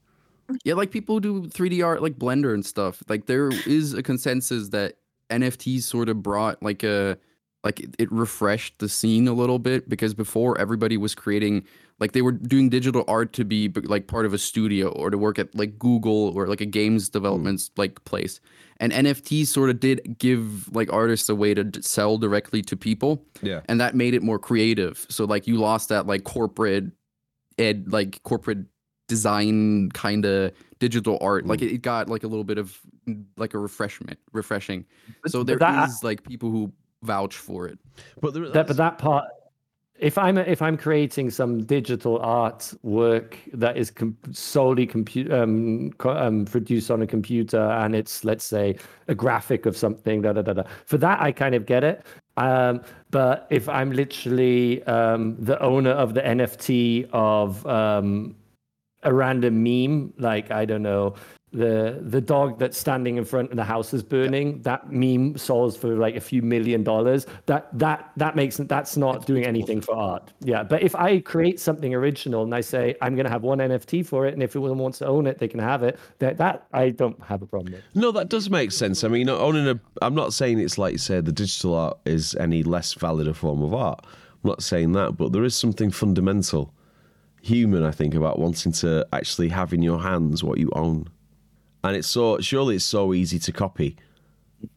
Yeah, 0.64 0.74
like 0.74 0.90
people 0.90 1.16
who 1.16 1.20
do 1.20 1.42
3D 1.48 1.84
art 1.84 2.02
like 2.02 2.18
Blender 2.18 2.54
and 2.54 2.64
stuff. 2.64 3.02
Like 3.08 3.26
there 3.26 3.48
is 3.66 3.94
a 3.94 4.02
consensus 4.02 4.68
that 4.68 4.98
NFTs 5.30 5.82
sort 5.82 6.08
of 6.08 6.22
brought 6.22 6.62
like 6.62 6.82
a 6.82 7.16
like 7.64 7.80
it, 7.80 7.96
it 7.98 8.12
refreshed 8.12 8.78
the 8.78 8.88
scene 8.88 9.26
a 9.26 9.32
little 9.32 9.58
bit 9.58 9.88
because 9.88 10.14
before 10.14 10.58
everybody 10.58 10.96
was 10.96 11.14
creating 11.14 11.64
like 12.04 12.12
they 12.12 12.20
were 12.20 12.32
doing 12.32 12.68
digital 12.68 13.02
art 13.08 13.32
to 13.32 13.46
be 13.46 13.72
like 13.84 14.08
part 14.08 14.26
of 14.26 14.34
a 14.34 14.38
studio 14.38 14.88
or 14.88 15.08
to 15.08 15.16
work 15.16 15.38
at 15.38 15.54
like 15.54 15.78
Google 15.78 16.36
or 16.36 16.46
like 16.46 16.60
a 16.60 16.66
games 16.66 17.08
development 17.08 17.70
like 17.78 18.04
place. 18.04 18.40
And 18.76 18.92
NFTs 18.92 19.46
sort 19.46 19.70
of 19.70 19.80
did 19.80 20.18
give 20.18 20.70
like 20.76 20.92
artists 20.92 21.30
a 21.30 21.34
way 21.34 21.54
to 21.54 21.64
d- 21.64 21.80
sell 21.80 22.18
directly 22.18 22.60
to 22.60 22.76
people. 22.76 23.24
Yeah. 23.40 23.62
And 23.70 23.80
that 23.80 23.94
made 23.94 24.12
it 24.12 24.22
more 24.22 24.38
creative. 24.38 25.06
So 25.08 25.24
like 25.24 25.46
you 25.46 25.56
lost 25.56 25.88
that 25.88 26.06
like 26.06 26.24
corporate 26.24 26.92
ed 27.56 27.90
like 27.90 28.22
corporate 28.22 28.66
design 29.08 29.90
kind 29.92 30.26
of 30.26 30.52
digital 30.80 31.16
art. 31.22 31.46
Like 31.46 31.62
it, 31.62 31.72
it 31.72 31.80
got 31.80 32.10
like 32.10 32.24
a 32.24 32.28
little 32.28 32.44
bit 32.44 32.58
of 32.58 32.78
mm, 33.08 33.24
like 33.38 33.54
a 33.54 33.58
refreshment, 33.58 34.18
refreshing. 34.32 34.84
So 35.26 35.42
but 35.42 35.58
there 35.58 35.84
is 35.86 36.04
like 36.04 36.22
people 36.22 36.50
who 36.50 36.70
vouch 37.02 37.34
for 37.34 37.66
it. 37.66 37.78
But 38.20 38.34
there, 38.34 38.46
that 38.50 38.66
but 38.66 38.76
that 38.76 38.98
part 38.98 39.24
if 40.04 40.18
i'm 40.18 40.36
if 40.36 40.60
i'm 40.60 40.76
creating 40.76 41.30
some 41.30 41.64
digital 41.64 42.18
art 42.18 42.74
work 42.82 43.38
that 43.54 43.78
is 43.78 43.90
com- 43.90 44.16
solely 44.32 44.86
compu- 44.86 45.32
um, 45.32 45.90
co- 45.96 46.16
um, 46.16 46.44
produced 46.44 46.90
on 46.90 47.00
a 47.00 47.06
computer 47.06 47.62
and 47.82 47.96
it's 47.96 48.22
let's 48.22 48.44
say 48.44 48.76
a 49.08 49.14
graphic 49.14 49.64
of 49.64 49.74
something 49.74 50.20
da, 50.20 50.34
da, 50.34 50.42
da, 50.42 50.52
da. 50.52 50.62
for 50.84 50.98
that 50.98 51.20
i 51.22 51.32
kind 51.32 51.54
of 51.54 51.64
get 51.64 51.82
it 51.82 52.04
um, 52.36 52.82
but 53.10 53.46
if 53.48 53.66
i'm 53.66 53.92
literally 53.92 54.82
um, 54.84 55.36
the 55.38 55.58
owner 55.62 55.92
of 55.92 56.12
the 56.12 56.20
nft 56.20 57.08
of 57.14 57.66
um, 57.66 58.36
a 59.04 59.12
random 59.12 59.62
meme 59.62 60.12
like 60.18 60.50
i 60.50 60.66
don't 60.66 60.82
know 60.82 61.14
the 61.54 61.98
the 62.02 62.20
dog 62.20 62.58
that's 62.58 62.76
standing 62.76 63.16
in 63.16 63.24
front 63.24 63.50
of 63.50 63.56
the 63.56 63.64
house 63.64 63.94
is 63.94 64.02
burning 64.02 64.60
that 64.62 64.90
meme 64.92 65.36
sells 65.38 65.76
for 65.76 65.94
like 65.96 66.16
a 66.16 66.20
few 66.20 66.42
million 66.42 66.82
dollars 66.82 67.26
that 67.46 67.68
that 67.78 68.10
that 68.16 68.36
makes 68.36 68.56
that's 68.56 68.96
not 68.96 69.26
doing 69.26 69.44
anything 69.44 69.80
for 69.80 69.94
art 69.94 70.32
yeah 70.40 70.62
but 70.62 70.82
if 70.82 70.94
i 70.96 71.18
create 71.20 71.58
something 71.60 71.94
original 71.94 72.42
and 72.42 72.54
i 72.54 72.60
say 72.60 72.94
i'm 73.02 73.14
going 73.14 73.24
to 73.24 73.30
have 73.30 73.42
one 73.42 73.58
nft 73.58 74.04
for 74.06 74.26
it 74.26 74.34
and 74.34 74.42
if 74.42 74.54
anyone 74.56 74.78
wants 74.78 74.98
to 74.98 75.06
own 75.06 75.26
it 75.26 75.38
they 75.38 75.48
can 75.48 75.60
have 75.60 75.82
it 75.82 75.98
that 76.18 76.36
that 76.36 76.66
i 76.72 76.90
don't 76.90 77.22
have 77.22 77.40
a 77.42 77.46
problem 77.46 77.72
with 77.72 77.84
No, 77.94 78.10
that 78.12 78.28
does 78.28 78.50
make 78.50 78.72
sense. 78.72 79.04
I 79.04 79.08
mean, 79.08 79.28
owning 79.28 79.68
a. 79.68 79.78
I'm 80.02 80.14
not 80.14 80.32
saying 80.32 80.58
it's 80.58 80.78
like 80.78 80.92
you 80.92 80.98
said, 80.98 81.24
the 81.24 81.32
digital 81.32 81.74
art 81.74 81.98
is 82.04 82.34
any 82.36 82.62
less 82.62 82.94
valid 82.94 83.28
a 83.28 83.34
form 83.34 83.62
of 83.62 83.72
art. 83.74 84.04
I'm 84.04 84.50
not 84.50 84.62
saying 84.62 84.92
that, 84.92 85.16
but 85.16 85.32
there 85.32 85.44
is 85.44 85.54
something 85.54 85.90
fundamental, 85.90 86.74
human, 87.42 87.84
I 87.84 87.90
think, 87.90 88.14
about 88.14 88.38
wanting 88.38 88.72
to 88.72 89.06
actually 89.12 89.48
have 89.50 89.72
in 89.72 89.82
your 89.82 90.00
hands 90.00 90.42
what 90.42 90.58
you 90.58 90.70
own. 90.74 91.08
And 91.84 91.96
it's 91.96 92.08
so 92.08 92.38
surely 92.40 92.76
it's 92.76 92.84
so 92.84 93.12
easy 93.12 93.38
to 93.38 93.52
copy 93.52 93.96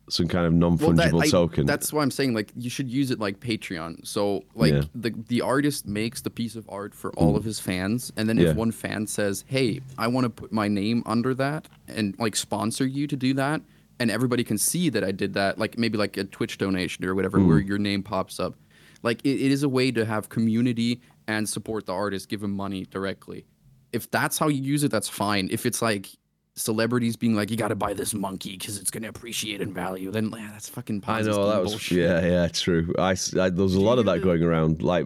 some 0.09 0.27
kind 0.27 0.45
of 0.45 0.53
non 0.53 0.77
Well, 0.77 0.91
that- 0.93 1.11
fungible 1.11 1.23
I- 1.23 1.29
token. 1.29 1.65
That's 1.65 1.91
why 1.93 2.01
I'm 2.01 2.11
saying 2.11 2.33
like 2.33 2.51
you 2.55 2.69
should 2.69 2.89
use 2.89 3.11
it 3.11 3.19
like 3.19 3.39
Patreon. 3.39 4.05
So 4.05 4.43
like 4.55 4.73
Yeah. 4.73 4.83
the 4.93 5.13
the 5.27 5.41
artist 5.41 5.87
makes 5.87 6.21
the 6.21 6.29
piece 6.29 6.55
of 6.55 6.65
art 6.69 6.93
for 6.93 7.11
all 7.13 7.31
hmm. 7.31 7.37
of 7.37 7.43
his 7.43 7.59
fans, 7.59 8.11
and 8.17 8.27
then 8.27 8.37
Yeah. 8.37 8.49
if 8.49 8.55
one 8.55 8.71
fan 8.71 9.07
says, 9.07 9.45
"Hey, 9.47 9.81
I 9.97 10.07
want 10.07 10.25
to 10.25 10.29
put 10.29 10.51
my 10.51 10.67
name 10.67 11.03
under 11.05 11.33
that 11.35 11.67
and 11.87 12.15
like 12.19 12.35
sponsor 12.35 12.85
you 12.85 13.07
to 13.07 13.15
do 13.15 13.33
that," 13.35 13.61
and 13.99 14.11
everybody 14.11 14.43
can 14.43 14.57
see 14.57 14.89
that 14.89 15.03
I 15.03 15.11
did 15.11 15.33
that, 15.33 15.57
like 15.57 15.77
maybe 15.77 15.97
like 15.97 16.17
a 16.17 16.25
Twitch 16.25 16.57
donation 16.57 17.05
or 17.05 17.15
whatever, 17.15 17.39
hmm. 17.39 17.47
where 17.47 17.59
your 17.59 17.77
name 17.77 18.03
pops 18.03 18.39
up. 18.39 18.55
Like 19.03 19.21
it, 19.23 19.39
it 19.41 19.51
is 19.51 19.63
a 19.63 19.69
way 19.69 19.91
to 19.91 20.05
have 20.05 20.29
community 20.29 21.01
and 21.27 21.47
support 21.47 21.85
the 21.85 21.93
artist, 21.93 22.29
give 22.29 22.43
him 22.43 22.51
money 22.51 22.85
directly. 22.85 23.45
If 23.93 24.09
that's 24.11 24.37
how 24.37 24.47
you 24.49 24.61
use 24.61 24.83
it, 24.83 24.91
that's 24.91 25.09
fine. 25.09 25.47
If 25.51 25.65
it's 25.65 25.81
like 25.81 26.09
celebrities 26.57 27.15
being 27.15 27.35
like, 27.35 27.49
"You 27.49 27.55
got 27.55 27.69
to 27.69 27.75
buy 27.75 27.93
this 27.93 28.13
monkey 28.13 28.57
because 28.57 28.77
it's 28.77 28.91
gonna 28.91 29.07
appreciate 29.07 29.61
in 29.61 29.73
value," 29.73 30.11
then 30.11 30.29
yeah, 30.35 30.49
that's 30.51 30.67
fucking. 30.67 31.03
I 31.07 31.21
know 31.21 31.47
that 31.49 31.61
was 31.61 31.71
bullshit. 31.71 31.99
yeah, 31.99 32.25
yeah, 32.25 32.47
true. 32.49 32.93
I, 32.99 33.11
s- 33.11 33.35
I- 33.37 33.49
there 33.49 33.63
was 33.63 33.75
a 33.75 33.79
lot 33.81 33.99
of 33.99 34.05
that 34.05 34.21
going 34.21 34.43
around, 34.43 34.81
like 34.81 35.05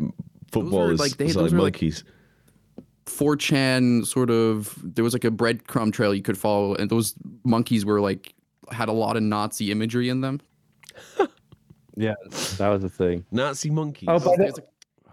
footballers 0.52 1.00
like, 1.00 1.18
they- 1.18 1.28
selling 1.30 1.46
those 1.46 1.54
are, 1.54 1.58
like, 1.62 1.74
monkeys. 1.76 2.04
4chan 3.06 4.06
sort 4.06 4.30
of 4.30 4.78
there 4.84 5.04
was 5.04 5.14
like 5.14 5.26
a 5.26 5.32
breadcrumb 5.32 5.92
trail 5.92 6.14
you 6.14 6.22
could 6.22 6.38
follow 6.38 6.76
and 6.76 6.90
those 6.90 7.14
monkeys 7.44 7.84
were 7.84 8.00
like 8.00 8.34
had 8.72 8.88
a 8.88 8.92
lot 8.94 9.18
of 9.18 9.24
Nazi 9.24 9.72
imagery 9.72 10.08
in 10.08 10.22
them. 10.22 10.40
yeah 11.98 12.14
that 12.58 12.70
was 12.70 12.82
the 12.84 12.90
thing 12.90 13.26
Nazi 13.32 13.70
monkeys. 13.70 14.08
oh 14.10 14.20
by 14.20 14.36
the, 14.38 14.64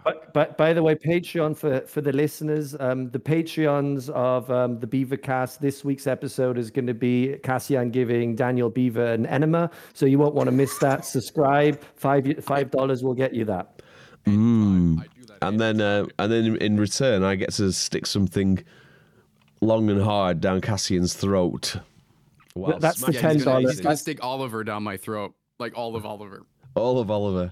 but, 0.03 0.33
but 0.33 0.57
by 0.57 0.73
the 0.73 0.81
way, 0.81 0.95
Patreon 0.95 1.57
for 1.57 1.81
for 1.81 2.01
the 2.01 2.13
listeners, 2.13 2.75
um, 2.79 3.09
the 3.11 3.19
Patreons 3.19 4.09
of 4.09 4.49
um, 4.49 4.79
the 4.79 4.87
Beavercast. 4.87 5.59
This 5.59 5.83
week's 5.83 6.07
episode 6.07 6.57
is 6.57 6.71
going 6.71 6.87
to 6.87 6.93
be 6.93 7.37
Cassian 7.43 7.91
giving 7.91 8.35
Daniel 8.35 8.69
Beaver 8.69 9.05
an 9.13 9.25
enema, 9.25 9.69
so 9.93 10.05
you 10.05 10.17
won't 10.17 10.35
want 10.35 10.47
to 10.47 10.51
miss 10.51 10.77
that. 10.79 11.05
Subscribe, 11.05 11.81
five 11.95 12.43
five 12.43 12.71
dollars 12.71 13.03
will 13.03 13.13
get 13.13 13.33
you 13.33 13.45
that. 13.45 13.81
Mm. 14.25 15.05
and 15.41 15.59
then 15.59 15.81
uh, 15.81 16.05
and 16.17 16.31
then 16.31 16.55
in 16.57 16.77
return 16.77 17.23
I 17.23 17.35
get 17.35 17.51
to 17.53 17.71
stick 17.71 18.05
something 18.05 18.63
long 19.61 19.89
and 19.89 20.01
hard 20.01 20.41
down 20.41 20.61
Cassian's 20.61 21.13
throat. 21.13 21.75
while 22.53 22.79
that's 22.79 22.99
the 23.01 23.13
smashing 23.13 23.31
he's 23.31 23.43
gonna, 23.45 23.65
$10 23.65 23.69
he's 23.69 23.81
gonna 23.81 23.97
stick 23.97 24.23
Oliver 24.23 24.63
down 24.63 24.83
my 24.83 24.97
throat. 24.97 25.33
Like 25.59 25.77
all 25.77 25.95
of 25.95 26.05
Oliver. 26.05 26.45
all 26.75 26.99
of 26.99 27.11
Oliver. 27.11 27.51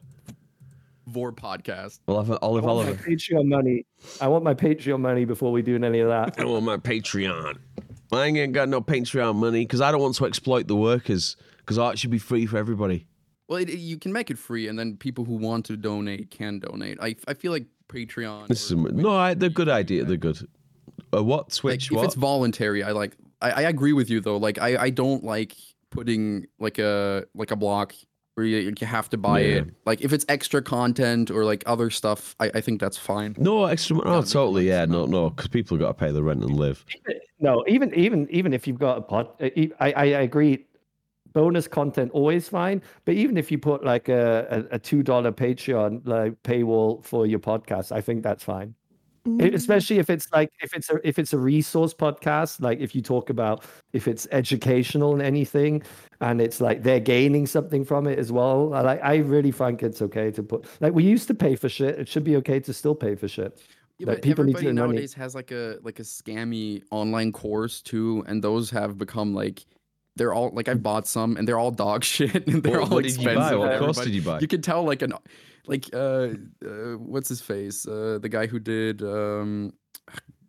Vor 1.07 1.31
podcast. 1.31 1.99
We'll 2.05 2.21
have 2.21 2.37
Olive 2.41 2.63
I 2.63 2.67
want 2.67 2.85
my 2.85 2.91
Oliver. 2.91 3.09
Patreon 3.09 3.45
money. 3.47 3.85
I 4.21 4.27
want 4.27 4.43
my 4.43 4.53
Patreon 4.53 4.99
money 4.99 5.25
before 5.25 5.51
we 5.51 5.61
do 5.61 5.75
any 5.81 5.99
of 6.01 6.09
that. 6.09 6.39
I 6.39 6.45
want 6.45 6.65
my 6.65 6.77
Patreon. 6.77 7.57
I 8.11 8.25
ain't 8.25 8.53
got 8.53 8.69
no 8.69 8.81
Patreon 8.81 9.35
money 9.35 9.61
because 9.65 9.81
I 9.81 9.91
don't 9.91 10.01
want 10.01 10.15
to 10.15 10.25
exploit 10.25 10.67
the 10.67 10.75
workers. 10.75 11.35
Because 11.59 11.77
art 11.77 11.97
should 11.99 12.11
be 12.11 12.19
free 12.19 12.45
for 12.45 12.57
everybody. 12.57 13.07
Well, 13.47 13.59
it, 13.59 13.69
it- 13.69 13.79
you 13.79 13.97
can 13.97 14.11
make 14.13 14.29
it 14.29 14.37
free, 14.37 14.67
and 14.67 14.77
then 14.77 14.97
people 14.97 15.25
who 15.25 15.35
want 15.35 15.65
to 15.67 15.77
donate 15.77 16.29
can 16.31 16.59
donate. 16.59 16.97
I, 17.01 17.15
I 17.27 17.33
feel 17.33 17.51
like 17.51 17.65
Patreon. 17.89 18.47
This 18.47 18.63
is 18.65 18.71
a, 18.71 18.75
no, 18.75 19.15
I, 19.15 19.33
they're 19.33 19.49
good 19.49 19.69
idea. 19.69 20.03
They're 20.03 20.17
good. 20.17 20.47
Uh, 21.13 21.23
what 21.23 21.45
like, 21.45 21.53
Twitch? 21.53 21.85
if 21.91 21.95
what? 21.97 22.05
it's 22.05 22.15
voluntary, 22.15 22.83
I 22.83 22.91
like. 22.91 23.15
I, 23.41 23.51
I 23.51 23.61
agree 23.63 23.93
with 23.93 24.09
you 24.09 24.19
though. 24.19 24.37
Like 24.37 24.59
I, 24.59 24.77
I 24.77 24.89
don't 24.89 25.23
like 25.23 25.55
putting 25.89 26.47
like 26.59 26.79
a 26.79 27.25
like 27.33 27.51
a 27.51 27.55
block 27.55 27.93
where 28.37 28.45
you, 28.45 28.71
you 28.79 28.85
have 28.87 29.09
to 29.09 29.17
buy 29.17 29.39
Yeah. 29.39 29.55
it. 29.57 29.73
Like 29.87 30.01
if 30.01 30.13
it's 30.13 30.23
extra 30.29 30.61
content 30.61 31.31
or 31.31 31.43
like 31.43 31.63
other 31.65 31.89
stuff, 31.89 32.35
I, 32.39 32.51
I 32.53 32.61
think 32.61 32.79
that's 32.79 32.97
fine. 32.97 33.35
no 33.39 33.65
extra. 33.65 33.97
Oh, 33.97 34.01
Gotta 34.03 34.29
totally. 34.31 34.67
Yeah, 34.67 34.85
no, 34.85 35.07
no, 35.07 35.31
because 35.31 35.47
people 35.47 35.75
got 35.77 35.87
to 35.87 35.93
pay 35.95 36.11
the 36.11 36.21
rent 36.21 36.43
and 36.43 36.55
live. 36.55 36.85
No, 37.39 37.63
even 37.67 37.91
even 37.95 38.27
even 38.29 38.53
if 38.53 38.67
you've 38.67 38.77
got 38.79 38.99
a 38.99 39.01
pod, 39.01 39.29
I 39.41 39.51
e- 39.55 39.71
I 39.79 39.91
I 39.91 40.05
agree. 40.05 40.65
Bonus 41.33 41.67
content 41.67 42.11
always 42.13 42.47
fine, 42.49 42.81
but 43.05 43.13
even 43.15 43.37
if 43.37 43.51
you 43.51 43.57
put 43.59 43.83
like 43.83 44.07
a 44.07 44.65
a, 44.71 44.75
a 44.75 44.79
two 44.79 45.01
dollar 45.03 45.31
Patreon 45.31 46.01
like 46.07 46.41
paywall 46.43 47.03
for 47.03 47.25
your 47.27 47.39
podcast, 47.39 47.91
I 47.91 48.01
think 48.01 48.21
that's 48.23 48.43
fine. 48.43 48.73
E- 49.39 49.43
mm-hmm. 49.43 49.55
Especially 49.55 49.99
if 49.99 50.09
it's 50.09 50.27
like 50.31 50.51
if 50.61 50.73
it's 50.73 50.89
a 50.89 50.99
if 51.07 51.19
it's 51.19 51.33
a 51.33 51.37
resource 51.37 51.93
podcast, 51.93 52.61
like 52.61 52.79
if 52.79 52.95
you 52.95 53.01
talk 53.01 53.29
about 53.29 53.63
if 53.93 54.07
it's 54.07 54.27
educational 54.31 55.13
and 55.13 55.21
anything, 55.21 55.83
and 56.21 56.41
it's 56.41 56.61
like 56.61 56.83
they're 56.83 56.99
gaining 56.99 57.45
something 57.47 57.83
from 57.85 58.07
it 58.07 58.17
as 58.19 58.31
well. 58.31 58.73
I 58.73 58.81
like 58.81 59.01
I 59.03 59.17
really 59.17 59.51
think 59.51 59.83
it's 59.83 60.01
okay 60.01 60.31
to 60.31 60.43
put 60.43 60.65
like 60.81 60.93
we 60.93 61.03
used 61.03 61.27
to 61.27 61.33
pay 61.35 61.55
for 61.55 61.69
shit. 61.69 61.99
It 61.99 62.07
should 62.07 62.23
be 62.23 62.35
okay 62.37 62.59
to 62.61 62.73
still 62.73 62.95
pay 62.95 63.15
for 63.15 63.27
shit. 63.27 63.59
Yeah, 63.99 64.07
Like, 64.07 64.17
but 64.17 64.21
people 64.23 64.43
need 64.43 64.57
to 64.57 64.67
everybody 64.67 64.67
earn 64.67 64.75
money. 64.75 64.93
nowadays 64.93 65.13
has 65.15 65.35
like 65.35 65.51
a 65.51 65.77
like 65.83 65.99
a 65.99 66.03
scammy 66.03 66.83
online 66.91 67.31
course 67.31 67.81
too, 67.81 68.23
and 68.27 68.43
those 68.43 68.69
have 68.71 68.97
become 68.97 69.33
like 69.33 69.65
they're 70.17 70.33
all 70.33 70.49
like 70.53 70.67
I've 70.67 70.83
bought 70.83 71.07
some 71.07 71.37
and 71.37 71.47
they're 71.47 71.59
all 71.59 71.71
dog 71.71 72.03
shit 72.13 72.47
and 72.47 72.63
they're 72.63 72.79
What- 72.81 72.89
all 72.91 72.95
what 72.97 73.03
did 73.05 73.17
you 73.17 73.25
buy? 73.25 73.31
expensive. 73.33 73.59
What 73.59 73.71
everybody. 73.71 74.05
did 74.05 74.13
you 74.15 74.21
buy? 74.21 74.39
You 74.39 74.47
can 74.47 74.61
tell 74.61 74.83
like 74.83 75.01
an 75.01 75.13
like 75.67 75.89
uh, 75.93 76.29
uh 76.65 76.97
what's 76.97 77.29
his 77.29 77.41
face 77.41 77.87
uh 77.87 78.19
the 78.21 78.29
guy 78.29 78.47
who 78.47 78.59
did 78.59 79.01
um 79.01 79.73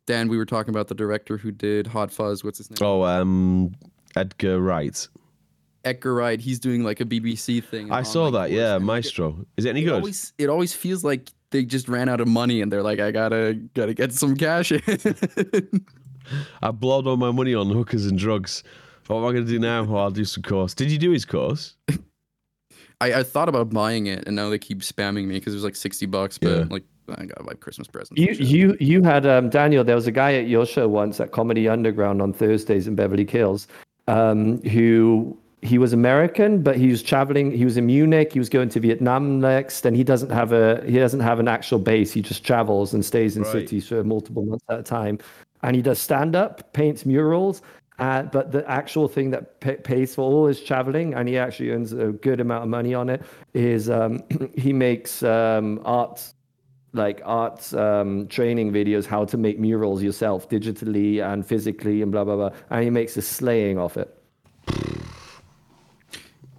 Dan 0.07 0.29
we 0.29 0.37
were 0.39 0.47
talking 0.47 0.71
about 0.71 0.89
the 0.89 0.95
director 0.95 1.37
who 1.37 1.51
did 1.53 1.87
Hot 1.89 2.11
Fuzz 2.11 2.43
what's 2.43 2.59
his 2.59 2.71
name 2.71 2.79
Oh, 2.81 3.03
um, 3.05 3.73
Edgar 4.17 4.59
Wright. 4.61 5.07
Edgar 5.85 6.15
Wright 6.15 6.41
he's 6.41 6.59
doing 6.59 6.83
like 6.83 7.01
a 7.01 7.05
BBC 7.05 7.63
thing 7.65 7.91
I 7.93 8.03
saw 8.03 8.31
that. 8.31 8.51
Yeah, 8.51 8.77
and 8.77 8.85
Maestro. 8.87 9.45
Is 9.57 9.65
it 9.65 9.71
any 9.71 9.83
it 9.83 9.85
good? 9.85 9.95
always 9.95 10.33
it 10.39 10.49
always 10.49 10.73
feels 10.73 11.03
like 11.05 11.31
they 11.51 11.65
just 11.65 11.89
ran 11.89 12.09
out 12.09 12.21
of 12.21 12.29
money 12.29 12.61
and 12.63 12.71
they're 12.73 12.83
like 12.83 13.01
I 13.01 13.11
gotta 13.11 13.55
gotta 13.75 13.95
get 13.95 14.13
some 14.13 14.37
cash 14.37 14.71
in. 14.73 14.83
I 16.63 16.71
blowed 16.73 17.07
all 17.07 17.17
my 17.17 17.31
money 17.31 17.55
on 17.55 17.71
hookers 17.71 18.07
and 18.07 18.19
drugs. 18.19 18.63
What 19.09 19.19
am 19.19 19.25
I 19.25 19.33
going 19.33 19.47
to 19.47 19.51
do 19.51 19.59
now? 19.59 19.87
Oh, 19.89 19.97
I'll 19.97 20.11
do 20.11 20.25
some 20.25 20.43
course. 20.43 20.75
Did 20.75 20.91
you 20.93 20.99
do 20.99 21.11
his 21.11 21.25
course? 21.25 21.75
I, 23.01 23.15
I 23.15 23.23
thought 23.23 23.49
about 23.49 23.71
buying 23.71 24.07
it, 24.07 24.25
and 24.27 24.35
now 24.37 24.49
they 24.51 24.59
keep 24.59 24.81
spamming 24.81 25.27
me 25.27 25.35
because 25.35 25.53
it 25.55 25.57
was 25.57 25.65
like 25.65 25.77
sixty 25.77 26.07
bucks. 26.07 26.37
But 26.39 26.49
Yeah. 26.51 26.65
like, 26.69 26.85
I 27.17 27.25
got 27.27 27.45
like 27.47 27.61
Christmas 27.61 27.87
presents. 27.89 28.21
You 28.21 28.29
and 28.29 28.37
shit. 28.37 28.47
you 28.49 28.77
you 28.81 29.03
had 29.03 29.25
um, 29.25 29.51
Daniel. 29.51 29.85
There 29.85 29.95
was 29.95 30.07
a 30.07 30.13
guy 30.13 30.35
at 30.35 30.47
your 30.49 30.67
show 30.67 30.89
once 30.89 31.21
at 31.21 31.31
Comedy 31.33 31.69
Underground 31.69 32.21
on 32.21 32.33
Thursdays 32.33 32.87
in 32.89 32.97
Beverly 32.97 33.25
Hills, 33.27 33.69
um, 34.09 34.61
who 34.63 35.37
he 35.63 35.79
was 35.79 35.93
American, 35.93 36.63
but 36.63 36.77
he 36.77 36.89
was 36.89 37.03
traveling. 37.03 37.51
He 37.53 37.65
was 37.65 37.77
in 37.77 37.87
Munich. 37.87 38.33
He 38.33 38.39
was 38.41 38.49
going 38.49 38.69
to 38.71 38.81
Vietnam 38.81 39.41
next, 39.41 39.87
and 39.87 39.97
he 39.97 40.03
doesn't 40.05 40.31
have 40.31 40.53
a 40.53 40.83
he 40.85 40.99
doesn't 40.99 41.21
have 41.21 41.39
an 41.39 41.47
actual 41.49 41.79
base. 41.79 42.13
He 42.13 42.21
just 42.21 42.45
travels 42.45 42.95
and 42.95 43.05
stays 43.05 43.37
in 43.37 43.45
Right. 43.45 43.53
cities 43.53 43.87
for 43.89 44.03
multiple 44.05 44.45
months 44.45 44.65
at 44.69 44.81
a 44.81 44.83
time. 44.83 45.19
And 45.63 45.75
he 45.75 45.83
does 45.83 45.99
stand 45.99 46.37
up, 46.37 46.73
paints 46.73 47.05
murals, 47.05 47.63
Uh, 47.99 48.23
but 48.23 48.53
the 48.53 48.69
actual 48.71 49.09
thing 49.09 49.31
that 49.31 49.59
p- 49.61 49.73
pays 49.73 50.15
for 50.15 50.23
all 50.23 50.47
his 50.47 50.61
traveling, 50.61 51.15
and 51.15 51.29
he 51.29 51.37
actually 51.37 51.71
earns 51.71 51.93
a 51.93 52.13
good 52.13 52.41
amount 52.41 52.63
of 52.63 52.69
money 52.69 52.95
on 52.95 53.09
it, 53.09 53.23
is 53.55 53.91
um, 53.91 54.23
he 54.57 54.73
makes 54.73 55.23
um, 55.25 55.81
art, 55.85 56.33
like 56.93 57.21
art 57.25 57.73
um, 57.75 58.29
training 58.29 58.73
videos, 58.73 59.05
how 59.05 59.25
to 59.25 59.37
make 59.37 59.59
murals 59.59 60.01
yourself 60.01 60.49
digitally 60.49 61.21
and 61.21 61.45
physically, 61.45 62.03
and 62.03 62.13
blah 62.13 62.23
blah 62.23 62.37
blah. 62.37 62.51
And 62.71 62.85
he 62.85 62.91
makes 62.91 63.17
a 63.17 63.23
slaying 63.23 63.79
off 63.79 63.97
it. 63.97 64.15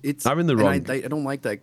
It's 0.03 0.25
I'm 0.25 0.39
in 0.39 0.47
the 0.47 0.57
wrong. 0.57 0.89
I, 0.89 0.93
I, 0.93 0.95
I 0.97 1.07
don't 1.07 1.23
like 1.23 1.41
that. 1.43 1.59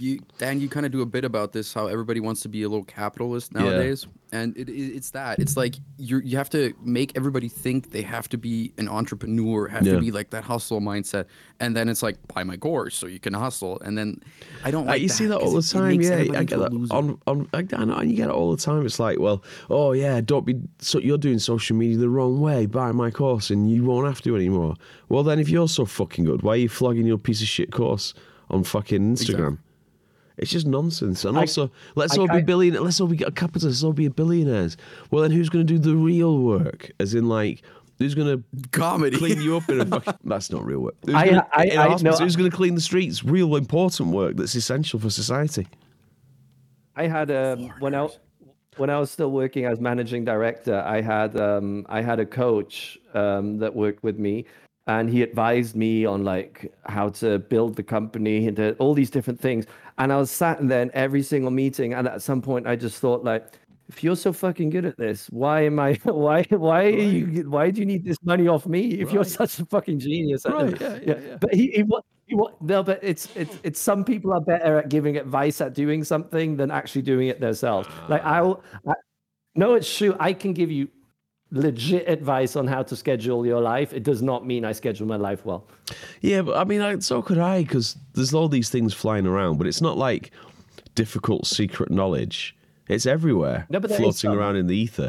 You 0.00 0.20
Dan, 0.38 0.60
you 0.60 0.68
kind 0.68 0.84
of 0.86 0.92
do 0.92 1.02
a 1.02 1.06
bit 1.06 1.24
about 1.24 1.52
this. 1.52 1.72
How 1.72 1.86
everybody 1.86 2.20
wants 2.20 2.40
to 2.42 2.48
be 2.48 2.62
a 2.62 2.68
little 2.68 2.84
capitalist 2.84 3.52
nowadays, 3.54 4.06
and 4.32 4.56
it, 4.56 4.68
it, 4.68 4.72
it's 4.96 5.10
that. 5.10 5.38
It's 5.38 5.56
like 5.56 5.76
you 5.98 6.18
you 6.18 6.36
have 6.36 6.50
to 6.50 6.74
make 6.82 7.12
everybody 7.16 7.48
think 7.48 7.90
they 7.90 8.02
have 8.02 8.28
to 8.30 8.36
be 8.38 8.72
an 8.78 8.88
entrepreneur, 8.88 9.68
have 9.68 9.86
Yeah. 9.86 9.94
to 9.94 10.00
be 10.00 10.10
like 10.10 10.30
that 10.30 10.44
hustle 10.44 10.80
mindset, 10.80 11.26
and 11.60 11.76
then 11.76 11.88
it's 11.88 12.02
like 12.02 12.16
buy 12.34 12.42
my 12.44 12.56
course 12.56 12.96
so 12.96 13.06
you 13.06 13.20
can 13.20 13.34
hustle, 13.34 13.80
and 13.80 13.96
then 13.96 14.20
I 14.64 14.70
don't 14.70 14.84
Uh, 14.88 14.92
like 14.92 15.02
you 15.02 15.08
see 15.08 15.26
that 15.26 15.38
all 15.38 15.52
the 15.52 15.62
time, 15.62 16.00
yeah. 16.00 16.16
I 16.38 16.44
get 16.44 16.58
that 16.58 16.72
on 16.90 17.18
on. 17.26 17.48
I, 17.52 17.64
I 17.74 17.84
know, 17.84 18.00
you 18.02 18.14
get 18.16 18.28
it 18.30 18.34
all 18.34 18.50
the 18.50 18.62
time. 18.62 18.84
It's 18.86 18.98
like, 18.98 19.18
well, 19.20 19.42
oh 19.70 19.92
yeah, 19.92 20.20
don't 20.20 20.44
be. 20.44 20.56
So 20.80 20.98
you're 20.98 21.18
doing 21.18 21.38
social 21.38 21.76
media 21.76 21.98
the 21.98 22.08
wrong 22.08 22.40
way. 22.40 22.66
Buy 22.66 22.92
my 22.92 23.10
course, 23.10 23.50
and 23.50 23.70
you 23.70 23.84
won't 23.84 24.06
have 24.06 24.22
to 24.22 24.34
anymore. 24.34 24.74
Well, 25.08 25.22
then, 25.22 25.38
if 25.38 25.48
you're 25.48 25.68
so 25.68 25.84
fucking 25.84 26.24
good, 26.24 26.42
why 26.42 26.52
are 26.54 26.56
you 26.56 26.68
flogging 26.68 27.06
your 27.06 27.18
piece 27.18 27.40
of 27.42 27.48
shit 27.48 27.70
course 27.70 28.14
on 28.50 28.64
fucking 28.64 29.16
Instagram? 29.16 29.58
It's 30.36 30.50
just 30.50 30.66
nonsense. 30.66 31.24
And 31.24 31.36
I- 31.36 31.42
also, 31.42 31.70
let's 31.94 32.16
I- 32.18 32.20
all 32.20 32.26
be 32.28 32.34
I- 32.34 32.42
billion. 32.42 32.82
Let's 32.82 33.00
all 33.00 33.06
be 33.06 33.18
capitalists. 33.18 33.64
Let's 33.64 33.84
all 33.84 33.92
be 33.92 34.08
billionaires. 34.08 34.76
Well, 35.10 35.22
then, 35.22 35.30
who's 35.30 35.48
going 35.48 35.66
to 35.66 35.72
do 35.72 35.78
the 35.78 35.94
real 35.96 36.38
work? 36.38 36.90
As 36.98 37.14
in, 37.14 37.28
like, 37.28 37.62
who's 37.98 38.14
going 38.16 38.42
to 38.42 38.68
comedy. 38.72 39.16
clean 39.16 39.40
you 39.40 39.56
up 39.56 39.68
in 39.68 39.80
a 39.80 39.86
fucking. 40.00 40.14
That's 40.24 40.50
not 40.50 40.64
real 40.64 40.80
work. 40.80 40.94
Who's 41.06 41.14
I- 41.14 41.26
gonna, 41.26 41.46
I- 41.52 41.64
in 41.66 41.78
a 41.78 41.80
I- 41.82 41.88
hospital, 41.88 42.18
no, 42.18 42.24
who's 42.24 42.36
going 42.36 42.50
to 42.50 42.56
clean 42.56 42.74
the 42.74 42.80
streets? 42.80 43.22
Real 43.24 43.54
important 43.56 44.08
work 44.10 44.36
that's 44.36 44.54
essential 44.56 44.98
for 44.98 45.10
society. 45.10 45.68
I 46.96 47.06
had 47.06 47.30
um, 47.30 47.70
when 47.80 47.94
I 47.94 48.08
when 48.76 48.90
I 48.90 48.98
was 48.98 49.10
still 49.10 49.30
working 49.30 49.64
as 49.66 49.80
managing 49.80 50.24
director, 50.24 50.82
I 50.84 51.00
had 51.00 51.38
um, 51.40 51.86
I 51.88 52.02
had 52.02 52.18
a 52.20 52.26
coach 52.26 52.98
um, 53.14 53.58
that 53.58 53.74
worked 53.74 54.02
with 54.02 54.18
me, 54.18 54.46
and 54.86 55.08
he 55.08 55.22
advised 55.22 55.76
me 55.76 56.04
on 56.04 56.24
like 56.24 56.72
how 56.86 57.08
to 57.10 57.38
build 57.38 57.76
the 57.76 57.82
company 57.82 58.48
and 58.48 58.58
all 58.78 58.94
these 58.94 59.10
different 59.10 59.40
things. 59.40 59.66
And 59.98 60.12
I 60.12 60.16
was 60.18 60.30
sat 60.30 60.60
in 60.60 60.68
there 60.68 60.82
in 60.82 60.90
every 60.94 61.22
single 61.22 61.50
meeting, 61.50 61.94
and 61.94 62.06
at 62.08 62.22
some 62.22 62.42
point, 62.42 62.66
I 62.66 62.76
just 62.76 62.98
thought 63.00 63.24
like. 63.24 63.46
If 63.88 64.02
you're 64.02 64.16
so 64.16 64.32
fucking 64.32 64.70
good 64.70 64.86
at 64.86 64.96
this, 64.96 65.28
why 65.28 65.60
am 65.66 65.78
I? 65.78 65.92
Why? 66.04 66.42
Why 66.48 66.84
are 66.86 66.88
you? 66.88 67.50
Why 67.50 67.70
do 67.70 67.80
you 67.80 67.86
need 67.86 68.02
this 68.02 68.16
money 68.24 68.48
off 68.48 68.64
me? 68.66 68.92
If 68.98 69.12
you're 69.12 69.24
such 69.24 69.58
a 69.58 69.66
fucking 69.66 69.98
genius, 69.98 70.46
Right, 70.46 70.72
it?" 70.72 70.80
yeah, 70.80 70.98
yeah, 71.02 71.18
yeah. 71.20 71.36
But 71.38 71.52
he, 71.52 71.66
he, 71.70 71.84
he 72.26 72.36
no, 72.62 72.82
but 72.82 72.98
it's 73.02 73.28
it's 73.34 73.58
it's 73.62 73.78
some 73.78 74.02
people 74.02 74.32
are 74.32 74.40
better 74.40 74.78
at 74.78 74.88
giving 74.88 75.18
advice 75.18 75.60
at 75.60 75.74
doing 75.74 76.02
something 76.02 76.56
than 76.56 76.70
actually 76.70 77.02
doing 77.02 77.28
it 77.28 77.40
themselves. 77.40 77.88
Like 78.08 78.22
Ah. 78.24 78.36
I'll, 78.36 78.62
I, 78.88 78.94
no, 79.54 79.74
it's 79.74 79.96
true. 79.96 80.16
I 80.20 80.32
can 80.32 80.52
give 80.54 80.70
you 80.70 80.88
legit 81.54 82.08
advice 82.08 82.56
on 82.56 82.66
how 82.66 82.82
to 82.82 82.96
schedule 82.96 83.46
your 83.46 83.60
life. 83.60 83.92
It 83.92 84.02
does 84.02 84.20
not 84.22 84.44
mean 84.46 84.64
I 84.64 84.72
schedule 84.72 85.06
my 85.06 85.16
life 85.16 85.44
well. 85.44 85.66
Yeah, 86.20 86.42
but 86.42 86.56
I 86.56 86.64
mean, 86.64 86.80
I, 86.80 86.98
so 86.98 87.22
could 87.22 87.38
I, 87.38 87.62
because 87.62 87.96
there's 88.14 88.34
all 88.34 88.48
these 88.48 88.68
things 88.70 88.92
flying 88.92 89.26
around, 89.26 89.58
but 89.58 89.66
it's 89.66 89.80
not 89.80 89.96
like 89.96 90.32
difficult 90.94 91.46
secret 91.46 91.90
knowledge. 91.90 92.56
It's 92.88 93.06
everywhere, 93.06 93.66
No, 93.70 93.80
but 93.80 93.90
floating 93.90 94.32
around 94.32 94.56
in 94.56 94.66
the 94.66 94.76
ether 94.76 95.08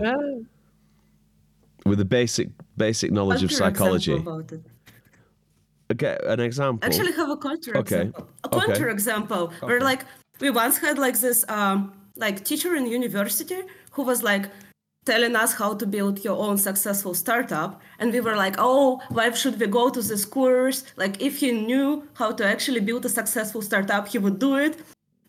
with 1.86 1.98
the 1.98 2.06
basic 2.06 2.50
basic 2.78 3.12
knowledge 3.12 3.44
of 3.44 3.50
What's 3.52 3.60
your 3.60 3.70
psychology. 3.70 4.12
example 4.14 4.40
about 4.40 4.52
it? 4.54 4.62
Okay, 5.92 6.18
an 6.26 6.40
example. 6.40 6.88
Actually, 6.88 7.12
have 7.14 7.30
a 7.30 7.38
counter 7.38 7.78
Okay. 7.78 8.02
example. 8.02 8.30
A 8.44 8.48
Okay. 8.48 8.66
counter 8.66 8.90
example 8.90 9.52
where 9.62 9.82
like 9.82 10.06
we 10.40 10.50
once 10.50 10.78
had 10.78 10.98
like 10.98 11.20
this 11.20 11.44
um 11.50 11.94
like 12.16 12.44
teacher 12.46 12.76
in 12.76 12.88
university 12.88 13.60
who 13.92 14.04
was 14.04 14.24
like 14.24 14.46
telling 15.06 15.36
us 15.36 15.54
how 15.54 15.74
to 15.76 15.86
build 15.86 16.24
your 16.24 16.38
own 16.38 16.58
successful 16.58 17.14
startup. 17.14 17.82
And 18.00 18.12
we 18.12 18.20
were 18.20 18.36
like 18.36 18.56
oh 18.58 19.02
why 19.10 19.32
should 19.32 19.60
we 19.60 19.68
go 19.68 19.90
to 19.90 20.02
this 20.02 20.26
course? 20.26 20.84
Like 20.96 21.22
if 21.22 21.40
he 21.40 21.52
knew 21.52 22.08
how 22.16 22.32
to 22.32 22.46
actually 22.46 22.82
build 22.82 23.06
a 23.06 23.10
successful 23.10 23.62
startup 23.62 24.08
he 24.08 24.18
would 24.18 24.40
do 24.40 24.56
it. 24.56 24.78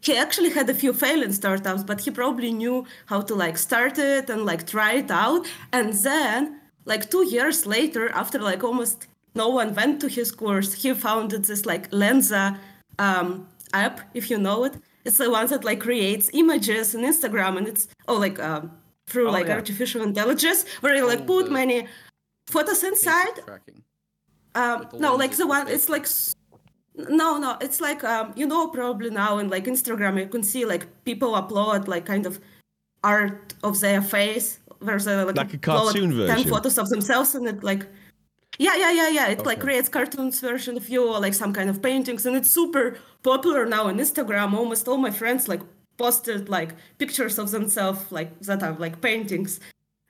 He 0.00 0.16
actually 0.16 0.50
had 0.50 0.68
a 0.70 0.74
few 0.74 0.92
failing 0.92 1.32
startups 1.32 1.82
but 1.82 2.00
he 2.00 2.10
probably 2.10 2.52
knew 2.52 2.86
how 3.06 3.20
to 3.22 3.34
like 3.34 3.58
start 3.58 3.98
it 3.98 4.30
and 4.30 4.44
like 4.44 4.66
try 4.66 4.92
it 4.94 5.10
out. 5.10 5.46
And 5.72 5.92
then 5.92 6.60
like 6.84 7.10
two 7.10 7.26
years 7.26 7.66
later 7.66 8.08
after 8.10 8.38
like 8.38 8.64
almost 8.64 9.06
no 9.34 9.48
one 9.48 9.74
went 9.74 10.00
to 10.00 10.08
his 10.08 10.32
course 10.32 10.72
he 10.72 10.94
founded 10.94 11.44
this 11.44 11.66
like 11.66 11.90
Lensa 11.90 12.58
um, 12.98 13.46
app 13.74 14.00
if 14.14 14.30
you 14.30 14.38
know 14.38 14.64
it. 14.64 14.74
It's 15.04 15.18
the 15.18 15.30
one 15.30 15.46
that 15.48 15.64
like 15.64 15.80
creates 15.80 16.30
images 16.32 16.94
on 16.94 17.02
instagram 17.02 17.58
and 17.58 17.68
it's 17.68 17.88
oh 18.08 18.16
like 18.16 18.40
um, 18.40 18.72
through 19.06 19.28
Oh, 19.28 19.32
like 19.32 19.46
yeah. 19.46 19.54
artificial 19.54 20.02
intelligence 20.02 20.64
where 20.80 20.94
you 20.96 21.06
like 21.06 21.20
Oh, 21.22 21.24
put 21.24 21.44
the- 21.46 21.52
many 21.52 21.86
photos 22.48 22.82
inside 22.84 23.34
Tracking. 23.44 23.82
um, 24.54 24.88
no, 24.94 25.14
like 25.16 25.36
the 25.36 25.46
one. 25.46 25.68
It's 25.68 25.88
like 25.88 26.06
no, 27.10 27.38
no. 27.38 27.56
It's 27.60 27.80
like 27.80 28.02
um, 28.04 28.32
you 28.36 28.46
know, 28.46 28.68
probably 28.68 29.10
now 29.10 29.38
in 29.38 29.48
like 29.48 29.64
Instagram, 29.66 30.18
you 30.18 30.28
can 30.28 30.42
see 30.42 30.64
like 30.64 30.86
people 31.04 31.32
upload 31.32 31.88
like 31.88 32.04
kind 32.06 32.26
of 32.26 32.40
art 33.04 33.54
of 33.62 33.78
their 33.80 34.02
face, 34.02 34.58
where 34.80 34.98
they 34.98 35.14
like, 35.24 35.36
Like 35.36 35.54
a 35.54 35.58
upload 35.58 35.92
cartoon 35.92 36.26
ten 36.26 36.44
photos 36.44 36.78
of 36.78 36.88
themselves, 36.88 37.34
and 37.34 37.46
it 37.46 37.62
like. 37.62 37.86
Yeah, 38.58 38.74
yeah, 38.76 38.90
yeah, 38.90 39.08
yeah. 39.10 39.26
It 39.28 39.44
like 39.44 39.60
creates 39.60 39.86
cartoons 39.90 40.40
version 40.40 40.78
of 40.78 40.88
you 40.88 41.06
or 41.06 41.20
like 41.20 41.34
some 41.34 41.52
kind 41.52 41.68
of 41.68 41.82
paintings, 41.82 42.24
and 42.24 42.34
it's 42.34 42.50
super 42.50 42.96
popular 43.22 43.66
now 43.66 43.88
on 43.88 43.98
Instagram. 43.98 44.54
Almost 44.54 44.88
all 44.88 44.96
my 44.96 45.10
friends 45.10 45.46
like 45.46 45.60
posted 45.96 46.48
like 46.48 46.74
pictures 46.98 47.38
of 47.38 47.50
themselves 47.50 48.10
like 48.10 48.38
that 48.40 48.62
are 48.62 48.74
like 48.74 49.00
paintings. 49.00 49.60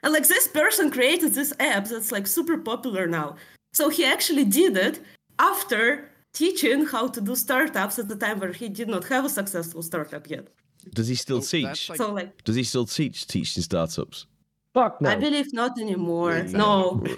And 0.03 0.13
like 0.13 0.27
this 0.29 0.49
person 0.49 0.91
created 0.91 1.35
this 1.35 1.53
app 1.61 1.87
that's 1.87 2.13
like 2.13 2.27
super 2.27 2.59
popular 2.59 3.07
now. 3.07 3.37
So 3.73 3.89
he 3.89 4.05
actually 4.05 4.45
did 4.45 4.77
it 4.77 5.01
after 5.39 6.09
teaching 6.33 6.87
how 6.87 7.09
to 7.09 7.21
do 7.21 7.35
startups 7.35 7.99
at 7.99 8.09
the 8.09 8.17
time 8.17 8.41
where 8.41 8.53
he 8.53 8.69
did 8.69 8.89
not 8.89 9.05
have 9.09 9.25
a 9.25 9.29
successful 9.29 9.83
startup 9.83 10.29
yet. 10.31 10.49
Does 10.95 11.09
he 11.09 11.15
still 11.15 11.43
So 11.43 11.51
teach? 11.59 11.89
like- 11.89 11.99
So 11.99 12.13
like 12.13 12.45
Does 12.45 12.57
he 12.57 12.63
still 12.63 12.87
teach 12.87 13.27
teaching 13.27 13.63
startups? 13.63 14.27
Fuck 14.75 15.01
no. 15.01 15.11
I 15.11 15.17
believe 15.17 15.53
not 15.53 15.79
anymore. 15.79 16.43
No. 16.45 17.03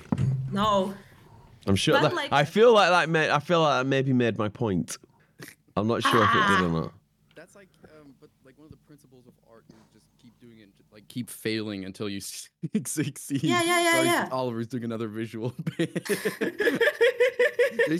No. 0.50 0.94
I'm 1.66 1.76
sure. 1.76 1.92
But 1.92 2.02
That, 2.08 2.14
like- 2.14 2.32
I 2.32 2.44
feel 2.46 2.72
like 2.72 2.88
that. 2.88 3.10
Made, 3.10 3.28
I 3.28 3.38
feel 3.38 3.60
like 3.60 3.80
that 3.82 3.86
maybe 3.86 4.14
made 4.14 4.38
my 4.38 4.48
point. 4.48 4.96
I'm 5.76 5.86
not 5.86 6.02
sure 6.02 6.22
if 6.24 6.30
it 6.34 6.48
did 6.48 6.60
or 6.66 6.70
not. 6.70 6.92
That's 7.36 7.54
like, 7.54 7.68
um, 7.84 8.14
but 8.18 8.30
like 8.46 8.57
one 8.57 8.57
of 8.72 8.78
the 8.78 8.84
principles 8.86 9.26
of 9.26 9.32
art 9.50 9.64
is 9.70 9.74
just 9.92 10.04
keep 10.20 10.38
doing 10.40 10.58
it, 10.60 10.68
like 10.92 11.06
keep 11.08 11.30
failing 11.30 11.84
until 11.84 12.08
you 12.08 12.20
succeed. 12.20 13.42
Yeah, 13.42 13.62
yeah, 13.62 13.80
yeah, 13.80 13.92
Sorry, 13.92 14.06
yeah. 14.06 14.28
Oliver's 14.30 14.66
doing 14.66 14.84
another 14.84 15.08
visual. 15.08 15.54
there 15.78 15.88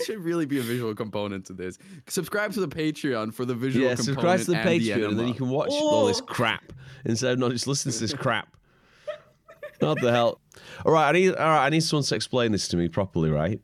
should 0.05 0.19
really 0.19 0.47
be 0.47 0.59
a 0.59 0.63
visual 0.63 0.95
component 0.95 1.47
to 1.47 1.53
this. 1.53 1.79
Subscribe 2.09 2.53
to 2.53 2.61
the 2.61 2.69
Patreon 2.69 3.33
for 3.33 3.45
the 3.45 3.55
visual 3.55 3.85
Yeah, 3.87 3.95
component. 3.95 4.17
subscribe 4.17 4.41
to 4.41 4.47
the 4.53 4.59
and 4.59 4.69
Patreon, 4.69 5.09
and 5.09 5.19
then 5.19 5.29
you 5.29 5.35
can 5.35 5.49
watch 5.49 5.69
all 5.71 6.07
this 6.07 6.21
Oh. 6.21 6.25
crap 6.27 6.73
instead 7.05 7.33
of 7.33 7.39
not 7.39 7.53
just 7.53 7.67
listening 7.67 7.93
to 7.95 8.01
this 8.01 8.15
crap. 8.15 8.55
What 9.81 10.01
the 10.01 10.11
hell? 10.11 10.41
All 10.85 10.93
right, 10.93 11.09
I 11.09 11.13
need. 11.13 11.35
All 11.35 11.47
right, 11.47 11.67
I 11.67 11.69
need 11.71 11.83
someone 11.85 12.03
to 12.05 12.15
explain 12.17 12.51
this 12.53 12.67
to 12.69 12.77
me 12.77 12.89
properly. 12.89 13.31
Right? 13.31 13.61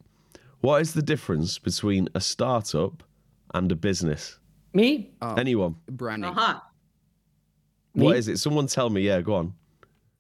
What 0.61 0.81
is 0.81 0.95
the 0.95 1.03
difference 1.03 1.59
between 1.59 2.09
a 2.15 2.21
startup 2.21 3.03
and 3.53 3.71
a 3.73 3.77
business? 3.77 4.39
Me? 4.73 5.11
Oh, 5.21 5.35
Anyone? 5.35 5.75
branding. 5.91 6.31
Uh-huh. 6.31 6.61
What 7.95 8.13
Me? 8.13 8.19
is 8.19 8.29
it? 8.29 8.39
Someone 8.39 8.67
tell 8.67 8.91
me. 8.91 9.03
Yeah, 9.03 9.21
go 9.21 9.35
on. 9.35 9.55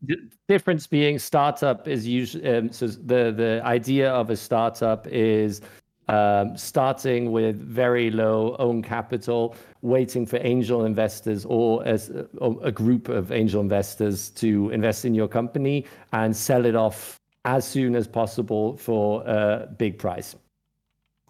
The 0.02 0.16
difference 0.48 0.86
being 0.86 1.18
startup 1.18 1.88
is 1.88 2.06
usually 2.06 2.46
um, 2.48 2.72
so 2.72 2.86
the 2.86 3.32
the 3.32 3.60
idea 3.64 4.10
of 4.12 4.30
a 4.30 4.36
startup 4.36 5.06
is 5.08 5.60
um, 6.08 6.56
starting 6.56 7.32
with 7.32 7.56
very 7.56 8.10
low 8.10 8.54
own 8.58 8.82
capital, 8.82 9.56
waiting 9.82 10.26
for 10.26 10.38
angel 10.42 10.84
investors 10.84 11.44
or 11.46 11.86
as 11.86 12.10
a, 12.10 12.26
a 12.62 12.70
group 12.70 13.08
of 13.08 13.32
angel 13.32 13.60
investors 13.60 14.30
to 14.30 14.70
invest 14.70 15.04
in 15.04 15.14
your 15.14 15.28
company 15.28 15.86
and 16.12 16.36
sell 16.36 16.66
it 16.66 16.76
off 16.76 17.20
as 17.44 17.66
soon 17.66 17.96
as 17.96 18.06
possible 18.06 18.76
for 18.76 19.22
a 19.26 19.68
big 19.78 19.98
price 19.98 20.36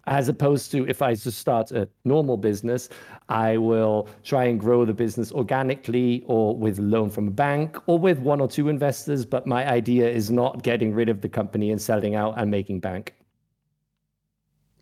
as 0.07 0.29
opposed 0.29 0.71
to 0.71 0.87
if 0.87 1.01
I 1.01 1.15
just 1.15 1.39
start 1.39 1.71
a 1.71 1.87
normal 2.03 2.37
business, 2.37 2.89
I 3.29 3.57
will 3.57 4.07
try 4.23 4.45
and 4.45 4.59
grow 4.59 4.85
the 4.85 4.93
business 4.93 5.31
organically 5.31 6.23
or 6.27 6.55
with 6.55 6.77
a 6.79 6.83
loan 6.83 7.09
from 7.09 7.27
a 7.27 7.31
bank 7.31 7.77
or 7.87 7.97
with 7.97 8.19
one 8.19 8.39
or 8.39 8.47
two 8.47 8.69
investors. 8.69 9.25
But 9.25 9.47
my 9.47 9.67
idea 9.67 10.07
is 10.09 10.29
not 10.29 10.61
getting 10.63 10.93
rid 10.93 11.09
of 11.09 11.21
the 11.21 11.29
company 11.29 11.71
and 11.71 11.81
selling 11.81 12.13
out 12.15 12.35
and 12.37 12.51
making 12.51 12.81
bank. 12.81 13.15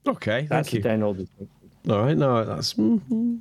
Okay, 0.05 0.45
That's 0.49 0.67
thank 0.67 0.73
you. 0.73 0.81
general 0.81 1.13
distinction. 1.13 1.49
All 1.89 2.01
right, 2.03 2.17
no, 2.17 2.43
that's. 2.43 2.73
mhm. 2.73 3.39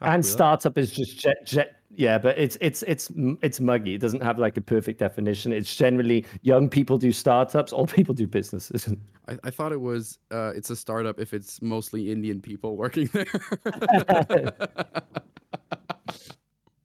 And 0.00 0.24
startup 0.26 0.78
is 0.78 0.92
just 0.92 1.18
ge- 1.20 1.26
ge- 1.44 1.70
yeah, 1.94 2.18
but 2.18 2.38
it's 2.38 2.56
it's 2.60 2.82
it's 2.84 3.10
it's 3.42 3.60
muggy. 3.60 3.94
It 3.94 4.00
doesn't 4.00 4.22
have 4.22 4.38
like 4.38 4.56
a 4.56 4.60
perfect 4.60 4.98
definition. 4.98 5.52
It's 5.52 5.74
generally 5.76 6.24
young 6.42 6.68
people 6.68 6.98
do 6.98 7.12
startups, 7.12 7.72
old 7.72 7.90
people 7.92 8.14
do 8.14 8.26
businesses. 8.26 8.88
I, 9.28 9.38
I 9.44 9.50
thought 9.50 9.72
it 9.72 9.80
was 9.80 10.18
uh, 10.32 10.52
it's 10.56 10.70
a 10.70 10.76
startup 10.76 11.20
if 11.20 11.32
it's 11.34 11.60
mostly 11.62 12.10
Indian 12.10 12.40
people 12.40 12.76
working 12.76 13.08
there. 13.12 13.26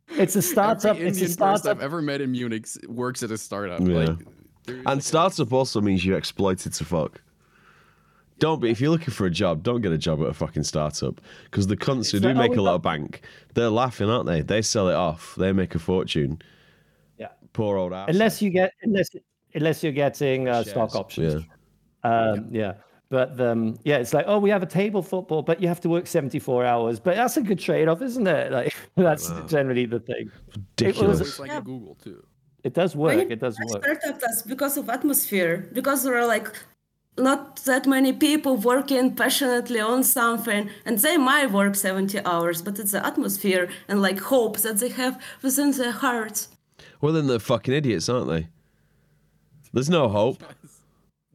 it's 0.09 0.35
a 0.35 0.41
startup. 0.41 0.85
Every 0.97 1.07
it's 1.07 1.17
a 1.19 1.21
Indian 1.23 1.37
person 1.37 1.57
startup. 1.57 1.77
I've 1.77 1.83
ever 1.83 2.01
met 2.01 2.21
in 2.21 2.31
Munich 2.31 2.67
works 2.87 3.23
at 3.23 3.31
a 3.31 3.37
startup. 3.37 3.81
Yeah. 3.81 3.95
Like, 3.95 4.17
there- 4.65 4.81
And 4.85 5.03
startup 5.03 5.51
also 5.53 5.81
means 5.81 6.05
you're 6.05 6.17
exploited 6.17 6.73
to 6.73 6.85
fuck. 6.85 7.21
Don't 8.39 8.61
be 8.61 8.69
if 8.69 8.79
you're 8.79 8.91
looking 8.91 9.13
for 9.13 9.25
a 9.25 9.31
job, 9.31 9.63
don't 9.63 9.81
get 9.81 9.91
a 9.91 9.97
job 9.97 10.21
at 10.21 10.27
a 10.27 10.33
fucking 10.33 10.63
startup 10.63 11.19
because 11.45 11.67
the 11.67 11.77
cunts 11.77 12.11
who 12.11 12.19
do 12.19 12.33
make 12.33 12.51
oh, 12.51 12.59
a 12.59 12.61
lot 12.61 12.75
of 12.75 12.81
bank, 12.81 13.21
they're 13.55 13.69
laughing, 13.69 14.09
aren't 14.09 14.27
they? 14.27 14.41
They 14.41 14.61
sell 14.61 14.89
it 14.89 14.95
off, 14.95 15.35
they 15.37 15.51
make 15.51 15.73
a 15.75 15.79
fortune. 15.79 16.41
Yeah. 17.17 17.29
Poor 17.53 17.77
old 17.77 17.93
ass. 17.93 18.09
Unless 18.09 18.41
you 18.41 18.49
get 18.51 18.73
unless 18.83 19.09
unless 19.55 19.81
you're 19.83 19.91
getting 19.91 20.47
uh, 20.47 20.63
stock 20.63 20.91
Shares, 20.91 20.95
options. 20.95 21.45
Um, 22.03 22.47
yeah. 22.51 22.73
But 23.09 23.39
um, 23.39 23.79
yeah, 23.83 23.97
it's 23.97 24.13
like, 24.13 24.25
oh, 24.27 24.37
we 24.37 24.49
have 24.49 24.63
a 24.63 24.67
table 24.67 25.01
football, 25.01 25.41
but 25.41 25.61
you 25.61 25.67
have 25.69 25.79
to 25.81 25.89
work 25.89 26.07
74 26.07 26.65
hours. 26.65 26.99
But 26.99 27.15
that's 27.15 27.37
a 27.37 27.41
good 27.41 27.59
trade 27.59 27.87
off, 27.87 28.01
isn't 28.01 28.27
it? 28.27 28.51
Like 28.51 28.75
that's 28.95 29.31
generally 29.47 29.85
the 29.85 29.99
thing. 29.99 30.29
ridiculous. 30.55 31.21
it's 31.21 31.39
like 31.39 31.49
Yeah. 31.49 31.59
a 31.59 31.61
Google 31.61 31.95
too. 31.95 32.23
It 32.63 32.73
does 32.73 32.95
work. 32.95 33.31
It 33.31 33.39
does 33.39 33.57
work. 33.71 33.83
Startup 33.83 34.19
does 34.19 34.41
because 34.43 34.75
of 34.77 34.89
atmosphere, 34.89 35.69
because 35.71 36.03
there 36.03 36.17
are 36.17 36.25
like 36.25 36.51
not 37.17 37.57
that 37.65 37.85
many 37.87 38.13
people 38.13 38.55
working 38.57 39.15
passionately 39.15 39.79
on 39.79 40.03
something, 40.03 40.69
and 40.85 40.99
they 40.99 41.17
might 41.17 41.51
work 41.51 41.75
70 41.75 42.23
hours, 42.25 42.61
but 42.61 42.79
it's 42.79 42.91
the 42.91 43.05
atmosphere 43.05 43.69
and 43.87 44.01
like 44.01 44.19
hope 44.19 44.57
that 44.59 44.77
they 44.77 44.89
have 44.89 45.21
within 45.41 45.71
their 45.71 45.91
hearts. 45.91 46.49
Well, 47.01 47.13
then 47.13 47.27
they're 47.27 47.39
fucking 47.39 47.73
idiots, 47.73 48.09
aren't 48.09 48.27
they? 48.27 48.47
There's 49.73 49.89
no 49.89 50.07
hope. 50.07 50.43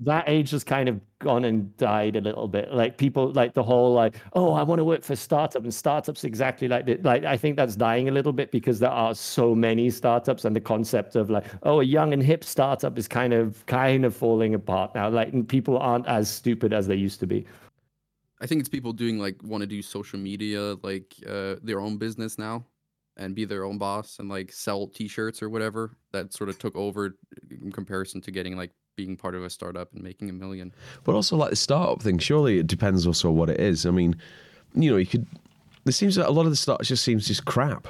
that 0.00 0.24
age 0.28 0.50
has 0.50 0.64
kind 0.64 0.88
of 0.88 1.00
gone 1.22 1.44
and 1.44 1.76
died 1.76 2.16
a 2.16 2.20
little 2.20 2.48
bit. 2.48 2.72
Like 2.72 2.98
people, 2.98 3.32
like 3.32 3.54
the 3.54 3.62
whole 3.62 3.94
like, 3.94 4.16
oh, 4.34 4.52
I 4.52 4.62
want 4.62 4.78
to 4.78 4.84
work 4.84 5.02
for 5.02 5.16
startup, 5.16 5.62
and 5.62 5.72
startups 5.72 6.24
exactly 6.24 6.68
like 6.68 6.86
that. 6.86 7.04
Like 7.04 7.24
I 7.24 7.36
think 7.36 7.56
that's 7.56 7.76
dying 7.76 8.08
a 8.08 8.12
little 8.12 8.32
bit 8.32 8.50
because 8.50 8.78
there 8.78 8.90
are 8.90 9.14
so 9.14 9.54
many 9.54 9.90
startups, 9.90 10.44
and 10.44 10.54
the 10.54 10.60
concept 10.60 11.16
of 11.16 11.30
like, 11.30 11.46
oh, 11.62 11.80
a 11.80 11.84
young 11.84 12.12
and 12.12 12.22
hip 12.22 12.44
startup 12.44 12.98
is 12.98 13.08
kind 13.08 13.32
of 13.32 13.64
kind 13.66 14.04
of 14.04 14.14
falling 14.14 14.54
apart 14.54 14.94
now. 14.94 15.08
Like 15.08 15.48
people 15.48 15.78
aren't 15.78 16.06
as 16.06 16.28
stupid 16.28 16.72
as 16.72 16.86
they 16.86 16.96
used 16.96 17.20
to 17.20 17.26
be. 17.26 17.46
I 18.40 18.46
think 18.46 18.58
it's 18.58 18.68
people 18.68 18.92
doing 18.92 19.18
like 19.18 19.40
want 19.44 19.60
to 19.60 19.66
do 19.68 19.80
social 19.82 20.18
media, 20.18 20.76
like 20.82 21.14
uh, 21.28 21.56
their 21.62 21.80
own 21.80 21.96
business 21.96 22.38
now, 22.38 22.64
and 23.16 23.36
be 23.36 23.44
their 23.44 23.64
own 23.64 23.78
boss 23.78 24.18
and 24.18 24.28
like 24.28 24.50
sell 24.52 24.88
T-shirts 24.88 25.42
or 25.42 25.48
whatever. 25.48 25.96
That 26.10 26.32
sort 26.32 26.50
of 26.50 26.58
took 26.58 26.74
over 26.74 27.16
in 27.50 27.70
comparison 27.70 28.20
to 28.22 28.32
getting 28.32 28.56
like 28.56 28.72
being 28.96 29.16
part 29.16 29.34
of 29.34 29.42
a 29.42 29.50
startup 29.50 29.92
and 29.94 30.02
making 30.02 30.30
a 30.30 30.32
million. 30.32 30.72
But 31.04 31.14
also, 31.14 31.36
like 31.36 31.50
the 31.50 31.56
startup 31.56 32.02
thing, 32.02 32.18
surely 32.18 32.58
it 32.58 32.66
depends 32.66 33.06
also 33.06 33.30
what 33.30 33.48
it 33.48 33.60
is. 33.60 33.86
I 33.86 33.90
mean, 33.90 34.16
you 34.74 34.90
know, 34.90 34.96
you 34.96 35.06
could. 35.06 35.26
There 35.84 35.92
seems 35.92 36.14
that 36.16 36.28
a 36.28 36.30
lot 36.30 36.44
of 36.44 36.50
the 36.50 36.56
startups 36.56 36.88
just 36.88 37.04
seems 37.04 37.26
just 37.26 37.44
crap. 37.44 37.88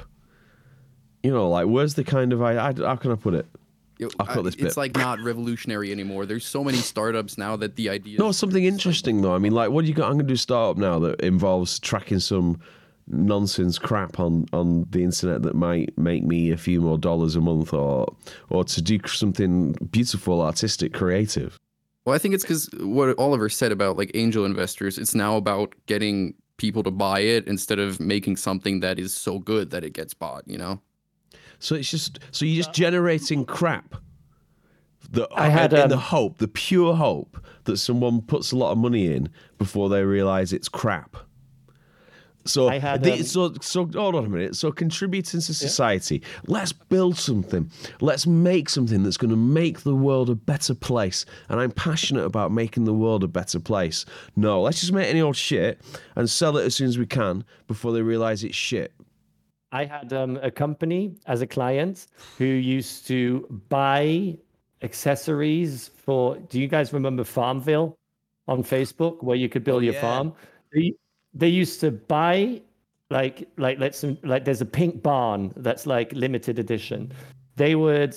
You 1.21 1.31
know, 1.31 1.49
like 1.49 1.67
where's 1.67 1.93
the 1.93 2.03
kind 2.03 2.33
of 2.33 2.41
I, 2.41 2.53
I 2.53 2.73
how 2.73 2.95
can 2.95 3.11
I 3.11 3.15
put 3.15 3.33
it? 3.33 3.45
I'll 4.19 4.25
cut 4.25 4.43
this 4.43 4.55
it's 4.55 4.75
like 4.75 4.95
not 4.95 5.19
revolutionary 5.19 5.91
anymore. 5.91 6.25
There's 6.25 6.45
so 6.45 6.63
many 6.63 6.79
startups 6.79 7.37
now 7.37 7.55
that 7.57 7.75
the 7.75 7.89
idea. 7.89 8.19
No, 8.19 8.31
something 8.31 8.63
interesting 8.63 9.21
though. 9.21 9.33
I 9.33 9.37
mean, 9.37 9.53
like, 9.53 9.69
what 9.69 9.83
do 9.83 9.87
you 9.87 9.93
got? 9.93 10.05
I'm 10.05 10.13
going 10.13 10.25
to 10.25 10.27
do 10.27 10.33
a 10.33 10.37
startup 10.37 10.77
now 10.77 10.99
that 10.99 11.21
involves 11.21 11.79
tracking 11.79 12.19
some 12.19 12.59
nonsense 13.07 13.77
crap 13.77 14.19
on 14.19 14.45
on 14.53 14.85
the 14.89 15.03
internet 15.03 15.43
that 15.43 15.55
might 15.55 15.97
make 15.97 16.23
me 16.23 16.51
a 16.51 16.57
few 16.57 16.81
more 16.81 16.97
dollars 16.97 17.35
a 17.35 17.41
month, 17.41 17.73
or 17.73 18.13
or 18.49 18.63
to 18.63 18.81
do 18.81 18.99
something 19.07 19.73
beautiful, 19.91 20.41
artistic, 20.41 20.93
creative. 20.93 21.59
Well, 22.05 22.15
I 22.15 22.17
think 22.17 22.33
it's 22.33 22.43
because 22.43 22.69
what 22.79 23.17
Oliver 23.17 23.49
said 23.49 23.71
about 23.71 23.97
like 23.97 24.11
angel 24.13 24.45
investors. 24.45 24.97
It's 24.97 25.15
now 25.15 25.37
about 25.37 25.73
getting 25.85 26.33
people 26.57 26.83
to 26.83 26.91
buy 26.91 27.21
it 27.21 27.47
instead 27.47 27.79
of 27.79 27.99
making 27.99 28.37
something 28.37 28.81
that 28.81 28.99
is 28.99 29.13
so 29.13 29.39
good 29.39 29.71
that 29.71 29.83
it 29.83 29.93
gets 29.93 30.13
bought. 30.13 30.43
You 30.47 30.57
know. 30.57 30.81
So 31.59 31.75
it's 31.75 31.89
just 31.89 32.19
so 32.31 32.45
you're 32.45 32.57
just 32.57 32.73
generating 32.73 33.45
crap. 33.45 33.95
The, 35.11 35.27
I 35.35 35.49
had, 35.49 35.73
in 35.73 35.89
the 35.89 35.95
um, 35.95 36.01
hope, 36.01 36.37
the 36.39 36.47
pure 36.47 36.95
hope 36.95 37.37
that 37.65 37.77
someone 37.77 38.21
puts 38.21 38.51
a 38.51 38.55
lot 38.55 38.71
of 38.71 38.77
money 38.79 39.13
in 39.13 39.29
before 39.57 39.87
they 39.87 40.03
realize 40.03 40.51
it's 40.51 40.67
crap. 40.67 41.17
So, 42.45 42.67
I 42.67 42.79
had, 42.79 43.03
the- 43.03 43.13
um, 43.13 43.23
so, 43.23 43.53
so 43.61 43.89
hold 43.93 44.15
on 44.15 44.25
a 44.25 44.29
minute. 44.29 44.55
So, 44.55 44.71
contributing 44.71 45.39
to 45.39 45.53
society, 45.53 46.21
let's 46.47 46.73
build 46.73 47.17
something. 47.17 47.69
Let's 48.01 48.27
make 48.27 48.69
something 48.69 49.03
that's 49.03 49.17
going 49.17 49.31
to 49.31 49.37
make 49.37 49.81
the 49.81 49.95
world 49.95 50.29
a 50.29 50.35
better 50.35 50.73
place. 50.73 51.25
And 51.49 51.59
I'm 51.59 51.71
passionate 51.71 52.25
about 52.25 52.51
making 52.51 52.85
the 52.85 52.93
world 52.93 53.23
a 53.23 53.27
better 53.27 53.59
place. 53.59 54.05
No, 54.35 54.61
let's 54.61 54.81
just 54.81 54.93
make 54.93 55.07
any 55.07 55.21
old 55.21 55.35
shit 55.35 55.81
and 56.15 56.29
sell 56.29 56.57
it 56.57 56.65
as 56.65 56.75
soon 56.75 56.87
as 56.87 56.97
we 56.97 57.05
can 57.05 57.43
before 57.67 57.91
they 57.91 58.01
realize 58.01 58.43
it's 58.43 58.55
shit. 58.55 58.93
I 59.71 59.85
had 59.85 60.13
um, 60.13 60.37
a 60.43 60.51
company 60.51 61.15
as 61.25 61.41
a 61.41 61.47
client 61.47 62.05
who 62.37 62.45
used 62.45 63.07
to 63.07 63.47
buy 63.69 64.37
accessories 64.83 65.89
for. 65.97 66.37
Do 66.37 66.59
you 66.59 66.67
guys 66.67 66.93
remember 66.93 67.23
Farmville 67.23 67.97
on 68.47 68.63
Facebook, 68.63 69.23
where 69.23 69.35
you 69.35 69.49
could 69.49 69.63
build 69.63 69.83
your 69.83 69.95
yeah. 69.95 70.01
farm? 70.01 70.33
They, 70.73 70.93
they 71.33 71.47
used 71.47 71.79
to 71.81 71.91
buy 71.91 72.61
like 73.09 73.47
like 73.57 73.79
let's 73.79 74.03
like 74.23 74.45
there's 74.45 74.61
a 74.61 74.65
pink 74.65 75.01
barn 75.01 75.53
that's 75.57 75.85
like 75.85 76.11
limited 76.13 76.59
edition. 76.59 77.11
They 77.55 77.75
would 77.75 78.15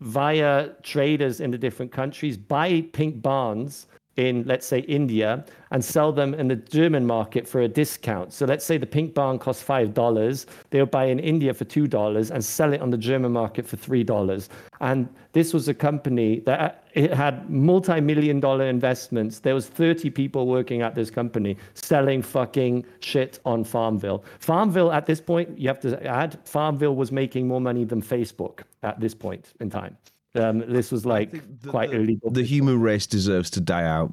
via 0.00 0.70
traders 0.82 1.40
in 1.40 1.50
the 1.50 1.58
different 1.58 1.92
countries 1.92 2.36
buy 2.36 2.82
pink 2.92 3.22
barns 3.22 3.86
in 4.16 4.44
let's 4.46 4.66
say 4.66 4.80
India 4.80 5.44
and 5.70 5.84
sell 5.84 6.12
them 6.12 6.34
in 6.34 6.48
the 6.48 6.56
German 6.56 7.04
market 7.06 7.48
for 7.48 7.62
a 7.62 7.68
discount. 7.68 8.32
So 8.32 8.46
let's 8.46 8.64
say 8.64 8.78
the 8.78 8.86
pink 8.86 9.14
barn 9.14 9.38
costs 9.38 9.62
five 9.62 9.92
dollars, 9.94 10.46
they'll 10.70 10.86
buy 10.86 11.06
in 11.06 11.18
India 11.18 11.52
for 11.52 11.64
two 11.64 11.86
dollars 11.86 12.30
and 12.30 12.44
sell 12.44 12.72
it 12.72 12.80
on 12.80 12.90
the 12.90 12.98
German 12.98 13.32
market 13.32 13.66
for 13.66 13.76
three 13.76 14.04
dollars. 14.04 14.48
And 14.80 15.08
this 15.32 15.52
was 15.52 15.68
a 15.68 15.74
company 15.74 16.40
that 16.40 16.60
uh, 16.60 16.72
it 16.92 17.12
had 17.12 17.50
multi-million 17.50 18.38
dollar 18.38 18.66
investments. 18.66 19.40
There 19.40 19.54
was 19.54 19.66
30 19.66 20.10
people 20.10 20.46
working 20.46 20.82
at 20.82 20.94
this 20.94 21.10
company 21.10 21.56
selling 21.74 22.22
fucking 22.22 22.84
shit 23.00 23.40
on 23.44 23.64
Farmville. 23.64 24.24
Farmville 24.38 24.92
at 24.92 25.06
this 25.06 25.20
point, 25.20 25.58
you 25.58 25.66
have 25.68 25.80
to 25.80 26.00
add, 26.06 26.38
Farmville 26.44 26.94
was 26.94 27.10
making 27.10 27.48
more 27.48 27.60
money 27.60 27.84
than 27.84 28.00
Facebook 28.00 28.60
at 28.84 29.00
this 29.00 29.14
point 29.14 29.54
in 29.58 29.70
time. 29.70 29.96
Um, 30.36 30.64
this 30.66 30.90
was 30.90 31.06
like 31.06 31.30
quite 31.66 31.90
the, 31.90 31.96
early. 31.96 32.20
The 32.30 32.42
human 32.42 32.80
race 32.80 33.06
deserves 33.06 33.50
to 33.50 33.60
die 33.60 33.84
out 33.84 34.12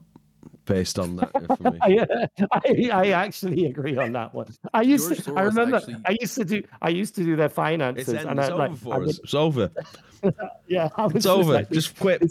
based 0.66 1.00
on 1.00 1.16
that. 1.16 1.32
for 1.58 1.72
me. 1.72 1.80
I, 2.52 2.52
I, 2.52 2.90
I 2.92 3.08
actually 3.10 3.66
agree 3.66 3.98
on 3.98 4.12
that 4.14 4.34
one. 4.36 4.48
I 4.74 4.84
used 4.84 5.08
George 5.10 5.24
to, 5.26 5.36
I 5.36 5.42
remember 5.42 5.78
actually- 5.78 5.96
I 6.06 6.16
used 6.22 6.36
to 6.36 6.46
do 6.46 6.64
I 6.82 6.90
used 6.90 7.16
to 7.16 7.24
do 7.24 7.36
their 7.36 7.50
finances 7.50 8.10
end, 8.14 8.30
and 8.30 8.40
it's 8.40 8.50
I 8.50 8.52
over 8.52 8.68
like 8.70 8.78
for 8.78 8.94
I 8.94 8.98
us. 9.06 9.20
It's 9.20 9.34
over. 9.34 9.72
yeah 10.68 10.90
I 10.96 11.04
was 11.08 11.16
It's 11.16 11.26
just 11.26 11.38
over. 11.38 11.54
like, 11.54 11.72
Just 11.72 11.98
quit. 12.00 12.22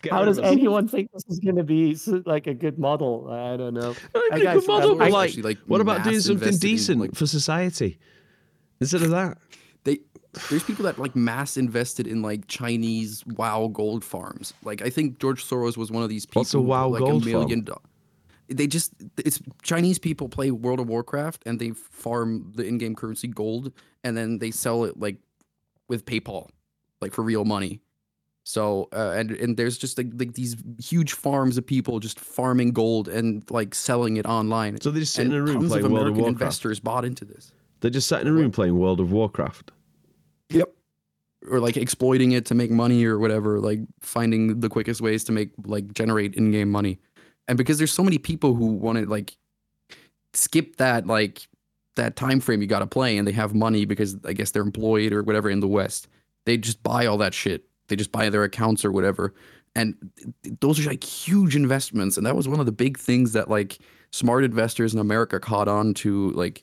Get 0.00 0.12
how 0.12 0.24
does 0.24 0.38
of 0.38 0.44
us. 0.44 0.52
anyone 0.52 0.86
think 0.88 1.10
this 1.12 1.24
is 1.28 1.38
going 1.40 1.56
to 1.56 1.64
be 1.64 1.96
like 2.24 2.46
a 2.46 2.54
good 2.54 2.78
model? 2.78 3.28
I 3.30 3.56
don't 3.56 3.74
know. 3.74 3.94
Not 4.14 4.22
I 4.32 4.36
even 4.36 4.40
a 4.40 4.44
guys- 4.44 4.60
good 4.60 4.68
model, 4.68 4.90
I- 4.92 4.98
but 5.06 5.10
like, 5.12 5.28
Actually, 5.28 5.42
like, 5.42 5.58
what 5.66 5.80
about 5.80 6.04
doing 6.04 6.20
something 6.20 6.48
invested 6.48 6.66
in, 6.68 6.70
decent 6.76 7.00
like- 7.00 7.14
for 7.14 7.26
society 7.26 7.98
instead 8.80 9.02
of 9.02 9.10
that? 9.10 9.36
They 10.32 10.40
there's 10.50 10.62
people 10.62 10.84
that 10.84 10.98
like 10.98 11.16
mass 11.16 11.56
invested 11.56 12.06
in 12.06 12.22
like 12.22 12.46
Chinese 12.48 13.24
wow 13.26 13.68
gold 13.68 14.04
farms. 14.04 14.52
Like 14.62 14.82
I 14.82 14.90
think 14.90 15.18
George 15.18 15.44
Soros 15.44 15.76
was 15.76 15.90
one 15.90 16.02
of 16.02 16.08
these 16.08 16.26
people. 16.26 16.40
What's 16.40 16.54
a 16.54 16.60
WoW 16.60 16.88
like 16.88 17.00
gold 17.00 17.22
a 17.22 17.26
million 17.26 17.60
do- 17.62 17.74
They 18.48 18.66
just 18.66 18.92
it's 19.16 19.40
Chinese 19.62 19.98
people 19.98 20.28
play 20.28 20.50
World 20.50 20.80
of 20.80 20.88
Warcraft 20.88 21.42
and 21.46 21.58
they 21.58 21.70
farm 21.70 22.52
the 22.54 22.64
in-game 22.64 22.94
currency 22.94 23.28
gold 23.28 23.72
and 24.04 24.16
then 24.16 24.38
they 24.38 24.50
sell 24.50 24.84
it 24.84 24.98
like 24.98 25.16
with 25.88 26.04
PayPal, 26.04 26.48
like 27.00 27.12
for 27.12 27.22
real 27.22 27.44
money. 27.44 27.80
So 28.44 28.88
uh, 28.94 29.12
and 29.14 29.30
and 29.32 29.56
there's 29.56 29.76
just 29.76 29.98
like, 29.98 30.08
like 30.16 30.32
these 30.34 30.56
huge 30.82 31.12
farms 31.12 31.58
of 31.58 31.66
people 31.66 32.00
just 32.00 32.18
farming 32.18 32.72
gold 32.72 33.06
and 33.08 33.42
like 33.50 33.74
selling 33.74 34.16
it 34.16 34.24
online. 34.24 34.80
So 34.80 34.90
they 34.90 35.00
just 35.00 35.12
sit 35.14 35.26
and 35.26 35.34
in 35.34 35.40
a 35.40 35.42
room 35.42 35.68
playing 35.68 35.70
World 35.70 35.84
of 35.84 35.90
American 35.92 36.20
Warcraft. 36.22 36.40
investors 36.40 36.80
bought 36.80 37.04
into 37.04 37.24
this. 37.26 37.52
They're 37.80 37.90
just 37.90 38.08
sat 38.08 38.22
in 38.22 38.28
a 38.28 38.32
room 38.32 38.50
playing 38.50 38.78
World 38.78 39.00
of 39.00 39.12
Warcraft. 39.12 39.72
Yep. 40.50 40.72
Or 41.50 41.60
like 41.60 41.76
exploiting 41.76 42.32
it 42.32 42.46
to 42.46 42.54
make 42.54 42.70
money 42.70 43.04
or 43.04 43.18
whatever, 43.18 43.60
like 43.60 43.80
finding 44.00 44.60
the 44.60 44.68
quickest 44.68 45.00
ways 45.00 45.24
to 45.24 45.32
make 45.32 45.50
like 45.64 45.92
generate 45.92 46.34
in-game 46.34 46.70
money. 46.70 46.98
And 47.46 47.56
because 47.56 47.78
there's 47.78 47.92
so 47.92 48.02
many 48.02 48.18
people 48.18 48.54
who 48.54 48.66
want 48.66 48.98
to 48.98 49.06
like 49.06 49.36
skip 50.34 50.76
that 50.76 51.06
like 51.06 51.48
that 51.96 52.16
time 52.16 52.40
frame 52.40 52.60
you 52.60 52.68
got 52.68 52.78
to 52.80 52.86
play 52.86 53.16
and 53.16 53.26
they 53.26 53.32
have 53.32 53.54
money 53.54 53.84
because 53.84 54.16
I 54.24 54.32
guess 54.32 54.50
they're 54.50 54.62
employed 54.62 55.12
or 55.12 55.22
whatever 55.22 55.50
in 55.50 55.60
the 55.60 55.68
West. 55.68 56.08
They 56.44 56.56
just 56.56 56.82
buy 56.82 57.06
all 57.06 57.18
that 57.18 57.34
shit. 57.34 57.64
They 57.88 57.96
just 57.96 58.12
buy 58.12 58.30
their 58.30 58.44
accounts 58.44 58.84
or 58.84 58.92
whatever. 58.92 59.34
And 59.74 59.94
those 60.60 60.84
are 60.84 60.88
like 60.88 61.04
huge 61.04 61.56
investments 61.56 62.16
and 62.16 62.26
that 62.26 62.36
was 62.36 62.48
one 62.48 62.60
of 62.60 62.66
the 62.66 62.72
big 62.72 62.98
things 62.98 63.32
that 63.32 63.48
like 63.50 63.78
smart 64.10 64.44
investors 64.44 64.94
in 64.94 65.00
America 65.00 65.40
caught 65.40 65.68
on 65.68 65.94
to 65.94 66.30
like 66.30 66.62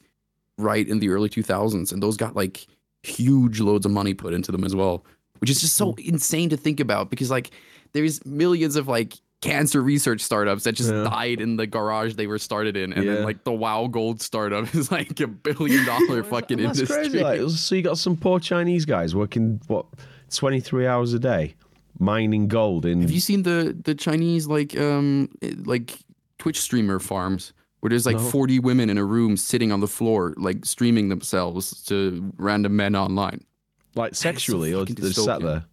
right 0.57 0.88
in 0.88 0.99
the 0.99 1.09
early 1.09 1.29
2000s 1.29 1.91
and 1.91 2.01
those 2.01 2.17
got 2.17 2.36
like 2.36 2.65
huge 3.06 3.60
loads 3.60 3.86
of 3.86 3.91
money 3.91 4.14
put 4.14 4.34
into 4.34 4.51
them 4.51 4.64
as 4.64 4.76
well, 4.76 5.06
which 5.39 5.49
is 5.49 5.62
just 5.62 5.76
so 5.76 5.91
Hmm. 5.93 5.99
insane 6.14 6.49
to 6.49 6.58
think 6.58 6.80
about 6.80 7.10
because 7.10 7.30
like 7.30 7.51
there's 7.93 8.26
millions 8.26 8.76
of 8.76 8.88
like 8.88 9.14
cancer 9.41 9.82
research 9.82 10.22
startups 10.22 10.64
that 10.64 10.74
just 10.74 10.91
Yeah. 10.91 11.03
died 11.03 11.39
in 11.39 11.56
the 11.58 11.68
garage 11.68 12.16
they 12.16 12.26
were 12.26 12.39
started 12.39 12.76
in, 12.76 12.93
and 12.93 13.06
Yeah. 13.06 13.16
then 13.16 13.24
like 13.24 13.43
the 13.43 13.51
Wow 13.53 13.88
Gold 13.88 14.22
startup 14.22 14.74
is 14.76 14.91
like 14.91 15.20
a 15.20 15.28
billion 15.28 15.86
dollar 15.91 16.24
fucking 16.24 16.58
That's 16.58 16.80
industry. 16.80 17.10
crazy. 17.10 17.20
Like, 17.24 17.49
so 17.51 17.76
you 17.76 17.82
got 17.82 17.97
some 17.97 18.16
poor 18.18 18.39
Chinese 18.39 18.86
guys 18.86 19.14
working 19.16 19.62
what 19.68 19.86
twenty 20.34 20.60
three 20.60 20.88
hours 20.88 21.14
a 21.14 21.20
day 21.20 21.53
mining 21.99 22.47
gold 22.47 22.86
in. 22.86 23.01
Have 23.01 23.12
you 23.12 23.20
seen 23.20 23.43
the 23.43 23.76
the 23.84 23.93
Chinese 23.95 24.47
like 24.47 24.76
um 24.80 25.30
eh, 25.41 25.51
like 25.66 25.97
Twitch 26.39 26.60
streamer 26.60 26.99
farms 26.99 27.53
where 27.86 27.91
there's 27.91 28.07
like 28.07 28.15
No. 28.17 28.29
40 28.31 28.57
women 28.61 28.89
in 28.89 28.97
a 28.97 29.05
room 29.05 29.38
sitting 29.38 29.71
on 29.71 29.79
the 29.79 29.88
floor 29.88 30.33
like 30.38 30.65
streaming 30.65 31.09
themselves 31.09 31.83
to 31.83 32.33
random 32.38 32.75
men 32.75 32.95
online? 32.95 33.45
like 33.93 34.15
sexually, 34.15 34.73
or 34.73 34.79
fucking 34.79 34.95
they're 34.95 35.11
just 35.11 35.23
sat 35.23 35.39
there? 35.43 35.63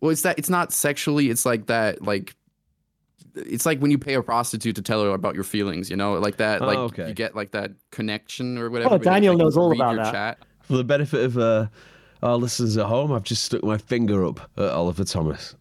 Well, 0.00 0.10
it's 0.10 0.22
that 0.22 0.36
it's 0.36 0.50
not 0.50 0.72
sexually, 0.72 1.30
it's 1.30 1.46
like 1.46 1.66
that 1.66 2.02
like 2.02 2.34
it's 3.36 3.64
like 3.64 3.78
when 3.78 3.92
you 3.92 3.98
pay 3.98 4.14
a 4.14 4.22
prostitute 4.22 4.74
to 4.74 4.82
tell 4.82 5.00
her 5.04 5.10
about 5.10 5.36
your 5.36 5.44
feelings, 5.44 5.88
you 5.90 5.96
know, 5.96 6.14
like 6.14 6.38
that 6.38 6.60
Oh, 6.60 6.66
like 6.66 6.78
okay. 6.78 7.06
you 7.06 7.14
get 7.14 7.36
like 7.36 7.52
that 7.52 7.70
connection 7.92 8.58
or 8.58 8.68
whatever. 8.68 8.94
Oh, 8.94 8.98
Daniel 8.98 9.34
like, 9.34 9.44
knows 9.44 9.56
all 9.56 9.70
about 9.70 9.94
your 9.94 10.02
that. 10.02 10.12
Chat. 10.12 10.38
For 10.62 10.76
the 10.76 10.82
benefit 10.84 11.22
of 11.24 11.38
uh, 11.38 11.68
our 12.20 12.36
listeners 12.36 12.76
at 12.76 12.86
home, 12.86 13.12
I've 13.12 13.22
just 13.22 13.44
stuck 13.44 13.62
my 13.62 13.78
finger 13.78 14.26
up 14.26 14.50
at 14.56 14.70
Oliver 14.70 15.04
Thomas. 15.04 15.54